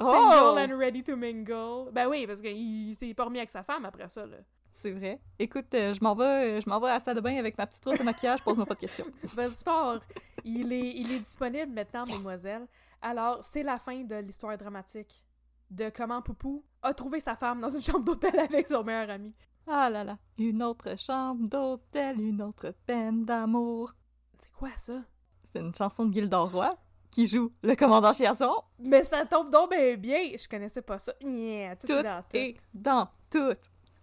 Oh! 0.00 0.04
Single 0.04 0.58
and 0.60 0.78
ready 0.78 1.02
to 1.02 1.16
mingle. 1.16 1.90
Ben 1.92 2.06
oui, 2.08 2.26
parce 2.26 2.40
qu'il 2.40 2.94
s'est 2.94 3.14
pas 3.14 3.24
remis 3.24 3.38
avec 3.38 3.50
sa 3.50 3.64
femme 3.64 3.84
après 3.84 4.08
ça, 4.08 4.24
là. 4.26 4.36
C'est 4.80 4.92
vrai. 4.92 5.20
Écoute, 5.38 5.66
euh, 5.74 5.92
je 5.92 6.02
m'en 6.02 6.14
vais, 6.14 6.24
euh, 6.24 6.60
je 6.60 6.68
m'en 6.68 6.78
vais 6.78 6.88
à 6.88 6.94
la 6.94 7.00
salle 7.00 7.16
de 7.16 7.20
bain 7.20 7.36
avec 7.36 7.58
ma 7.58 7.66
petite 7.66 7.80
trousse 7.80 7.98
de 7.98 8.04
maquillage, 8.04 8.42
pose-moi 8.42 8.64
pas 8.64 8.74
de 8.74 8.80
questions. 8.80 9.06
Vas-y 9.34 9.64
fort. 9.64 9.98
Il 10.44 10.72
est, 10.72 10.90
il 10.94 11.12
est 11.12 11.18
disponible 11.18 11.72
maintenant, 11.72 12.06
mesdemoiselles. 12.06 12.66
Alors, 13.02 13.42
c'est 13.42 13.62
la 13.64 13.78
fin 13.78 14.02
de 14.04 14.16
l'histoire 14.16 14.56
dramatique 14.56 15.24
de 15.70 15.90
comment 15.90 16.22
Poupou 16.22 16.64
a 16.82 16.94
trouvé 16.94 17.20
sa 17.20 17.34
femme 17.36 17.60
dans 17.60 17.68
une 17.68 17.82
chambre 17.82 18.04
d'hôtel 18.04 18.38
avec 18.38 18.68
son 18.68 18.84
meilleur 18.84 19.10
ami. 19.10 19.34
Ah 19.66 19.90
là 19.90 20.04
là. 20.04 20.16
Une 20.38 20.62
autre 20.62 20.96
chambre 20.98 21.48
d'hôtel, 21.48 22.20
une 22.20 22.40
autre 22.40 22.72
peine 22.86 23.24
d'amour. 23.24 23.92
C'est 24.38 24.52
quoi 24.52 24.70
ça? 24.76 25.02
C'est 25.52 25.60
une 25.60 25.74
chanson 25.74 26.06
de 26.06 26.14
Gildor 26.14 26.52
Roy 26.52 26.78
qui 27.10 27.26
joue 27.26 27.52
le 27.62 27.74
commandant 27.74 28.12
Chiasson. 28.12 28.62
Mais 28.78 29.02
ça 29.02 29.26
tombe 29.26 29.50
donc 29.50 29.70
bien 29.70 29.96
bien. 29.96 30.30
Je 30.38 30.48
connaissais 30.48 30.82
pas 30.82 30.98
ça. 30.98 31.12
Yeah, 31.20 31.76
tout, 31.76 31.86
Tout 31.86 31.92
est 31.94 32.02
dans 32.02 32.22
tout. 32.22 32.36
est 32.36 32.56
dans 32.72 33.08
tout. 33.30 33.56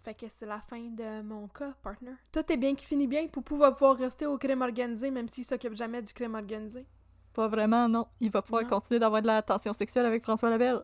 Fait 0.06 0.14
que 0.14 0.28
c'est 0.30 0.46
la 0.46 0.62
fin 0.62 0.80
de 0.80 1.24
mon 1.24 1.48
cas, 1.48 1.74
partner. 1.82 2.12
Tout 2.32 2.52
est 2.52 2.58
bien 2.58 2.76
qui 2.76 2.86
finit 2.86 3.08
bien. 3.08 3.26
Poupou 3.26 3.58
va 3.58 3.72
pouvoir 3.72 3.98
rester 3.98 4.28
au 4.28 4.38
crime 4.38 4.62
organisé, 4.62 5.10
même 5.10 5.28
s'il 5.28 5.44
s'occupe 5.44 5.74
jamais 5.74 6.04
du 6.04 6.14
crime 6.14 6.36
organisé. 6.36 6.86
Pas 7.34 7.48
vraiment, 7.48 7.90
non. 7.90 8.06
Il 8.20 8.30
va 8.30 8.44
pouvoir 8.44 8.62
Non. 8.62 8.70
continuer 8.70 9.00
d'avoir 9.00 9.24
de 9.24 9.28
la 9.28 9.42
tension 9.42 9.74
sexuelle 9.74 10.06
avec 10.06 10.22
François 10.22 10.52
Labelle. 10.52 10.84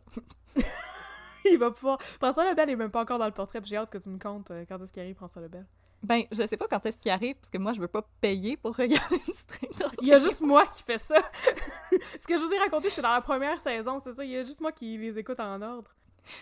Il 1.45 1.59
va 1.59 1.69
pouvoir. 1.69 2.01
François 2.01 2.49
Lebel 2.49 2.71
est 2.71 2.75
même 2.75 2.89
pas 2.89 3.01
encore 3.01 3.19
dans 3.19 3.27
le 3.27 3.31
portrait, 3.31 3.61
puis 3.61 3.69
j'ai 3.69 3.77
hâte 3.77 3.91
que 3.91 3.99
tu 3.99 4.09
me 4.09 4.17
comptes 4.17 4.49
euh, 4.49 4.65
quand 4.67 4.81
est-ce 4.81 4.91
qu'il 4.91 5.03
arrive, 5.03 5.15
François 5.15 5.41
Lebel. 5.43 5.67
Ben, 6.01 6.23
je 6.31 6.47
sais 6.47 6.57
pas 6.57 6.65
quand 6.67 6.83
est-ce 6.83 6.99
qu'il 6.99 7.11
arrive, 7.11 7.35
parce 7.35 7.49
que 7.51 7.59
moi, 7.59 7.73
je 7.73 7.79
veux 7.79 7.87
pas 7.87 8.01
payer 8.21 8.57
pour 8.57 8.75
regarder 8.75 9.21
une 9.27 9.33
stream. 9.35 9.71
Il 10.01 10.07
y 10.07 10.13
a 10.13 10.17
juste 10.19 10.41
moi 10.41 10.65
qui 10.65 10.81
fais 10.81 10.97
ça. 10.97 11.15
Ce 12.19 12.25
que 12.27 12.37
je 12.39 12.43
vous 12.43 12.51
ai 12.51 12.57
raconté, 12.57 12.89
c'est 12.89 13.03
dans 13.03 13.13
la 13.13 13.21
première 13.21 13.61
saison, 13.61 13.99
c'est 13.99 14.13
ça. 14.13 14.23
Il 14.25 14.31
y 14.31 14.37
a 14.37 14.43
juste 14.43 14.61
moi 14.61 14.71
qui 14.71 14.97
les 14.97 15.19
écoute 15.19 15.39
en 15.39 15.61
ordre. 15.61 15.91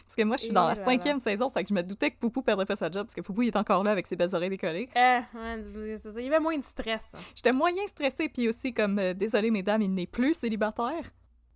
Parce 0.05 0.15
que 0.15 0.23
moi, 0.23 0.37
je 0.37 0.41
suis 0.43 0.49
Et 0.51 0.53
dans 0.53 0.67
la 0.67 0.75
cinquième 0.83 1.19
saison, 1.19 1.49
fait 1.49 1.63
que 1.63 1.69
je 1.69 1.73
me 1.73 1.81
doutais 1.81 2.11
que 2.11 2.17
Poupou 2.19 2.41
perdrait 2.41 2.65
pas 2.65 2.75
sa 2.75 2.91
job, 2.91 3.05
parce 3.05 3.13
que 3.13 3.21
Poupou 3.21 3.41
il 3.43 3.47
est 3.47 3.55
encore 3.55 3.83
là 3.83 3.91
avec 3.91 4.07
ses 4.07 4.15
belles 4.15 4.33
oreilles 4.35 4.49
décollées. 4.49 4.89
Eh, 4.95 4.99
ouais, 5.37 5.97
c'est 5.97 6.11
ça. 6.11 6.19
Il 6.19 6.25
y 6.25 6.27
avait 6.27 6.39
moins 6.39 6.57
de 6.57 6.63
stress. 6.63 7.13
hein. 7.15 7.19
J'étais 7.35 7.53
moyen 7.53 7.85
stressée, 7.87 8.29
puis 8.29 8.47
aussi 8.49 8.73
comme, 8.73 8.99
euh, 8.99 9.13
désolé 9.13 9.51
mesdames, 9.51 9.81
il 9.81 9.93
n'est 9.93 10.07
plus 10.07 10.33
célibataire. 10.35 11.03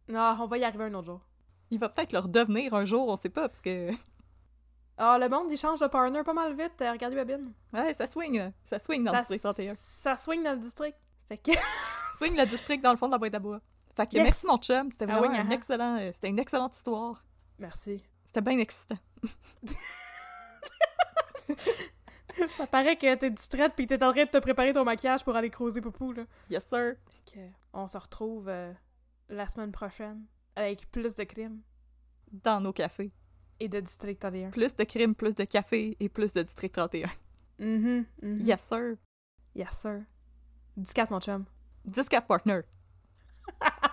Non, 0.07 0.35
on 0.39 0.47
va 0.47 0.57
y 0.57 0.63
arriver 0.63 0.85
un 0.85 0.93
autre 0.95 1.07
jour. 1.07 1.21
Il 1.71 1.79
va 1.79 1.89
peut-être 1.89 2.13
le 2.13 2.19
redevenir 2.19 2.73
un 2.73 2.85
jour, 2.85 3.07
on 3.07 3.17
sait 3.17 3.29
pas, 3.29 3.47
parce 3.49 3.61
que... 3.61 3.91
Ah, 4.95 5.17
le 5.19 5.27
monde, 5.27 5.47
il 5.51 5.57
change 5.57 5.79
de 5.79 5.87
partner 5.87 6.21
pas 6.23 6.33
mal 6.33 6.55
vite. 6.55 6.79
Euh, 6.81 6.91
regardez 6.91 7.15
Babine. 7.15 7.51
Ouais, 7.73 7.95
ça 7.95 8.05
swing, 8.05 8.37
là. 8.37 8.51
ça 8.65 8.77
swing 8.77 9.03
dans 9.03 9.11
le 9.11 9.17
district 9.19 9.41
31. 9.41 9.73
ça 9.75 10.15
swing 10.15 10.43
dans 10.43 10.51
le 10.51 10.59
district. 10.59 10.95
Fait 11.27 11.37
que. 11.39 11.51
Swing 12.17 12.37
le 12.37 12.45
district 12.45 12.83
dans 12.83 12.91
le 12.91 12.97
fond 12.97 13.07
de 13.07 13.13
la 13.13 13.17
boîte 13.17 13.33
à 13.33 13.39
bois. 13.39 13.59
Fait 13.97 14.05
que 14.05 14.13
Yes! 14.17 14.23
merci 14.23 14.45
mon 14.45 14.57
chum, 14.59 14.91
c'était 14.91 15.05
Ah 15.09 15.17
vraiment 15.17 15.33
oui, 15.33 15.39
un 15.39 15.45
ah 15.45 15.47
ah. 15.49 15.53
excellent, 15.55 15.97
euh, 15.99 16.11
c'était 16.13 16.27
une 16.29 16.37
excellente 16.37 16.75
histoire. 16.75 17.23
Merci. 17.57 18.03
C'était 18.33 18.49
bien 18.49 18.57
excitant. 18.57 18.97
Ça 22.47 22.65
paraît 22.65 22.97
que 22.97 23.13
t'es 23.15 23.29
distraite 23.29 23.73
pis 23.75 23.85
t'es 23.85 24.03
en 24.03 24.11
train 24.11 24.25
de 24.25 24.29
te 24.29 24.39
préparer 24.39 24.73
ton 24.73 24.83
maquillage 24.83 25.23
pour 25.23 25.35
aller 25.35 25.51
creuser 25.51 25.81
Poupou, 25.81 26.13
là. 26.13 26.23
Yes, 26.49 26.63
sir. 26.67 26.95
Ok. 27.27 27.39
On 27.73 27.85
se 27.87 27.95
retrouve 27.97 28.49
euh, 28.49 28.73
la 29.29 29.47
semaine 29.47 29.71
prochaine 29.71 30.25
avec 30.55 30.89
plus 30.91 31.13
de 31.13 31.23
crimes 31.25 31.61
Dans 32.31 32.59
nos 32.59 32.73
cafés. 32.73 33.11
et 33.59 33.69
de 33.69 33.79
District 33.79 34.19
31. 34.19 34.49
Plus 34.49 34.75
de 34.75 34.83
crimes, 34.83 35.13
plus 35.13 35.35
de 35.35 35.43
café 35.43 35.95
et 35.99 36.09
plus 36.09 36.33
de 36.33 36.41
District 36.41 36.73
31. 36.73 37.09
Mhm, 37.59 38.05
mhm. 38.23 38.39
Yes, 38.41 38.61
sir. 38.67 38.95
Yes, 39.53 39.77
sir. 39.77 40.01
14, 40.95 41.11
mon 41.11 41.19
chum. 41.19 41.45
10-4 41.87 42.25
partner. 42.25 42.61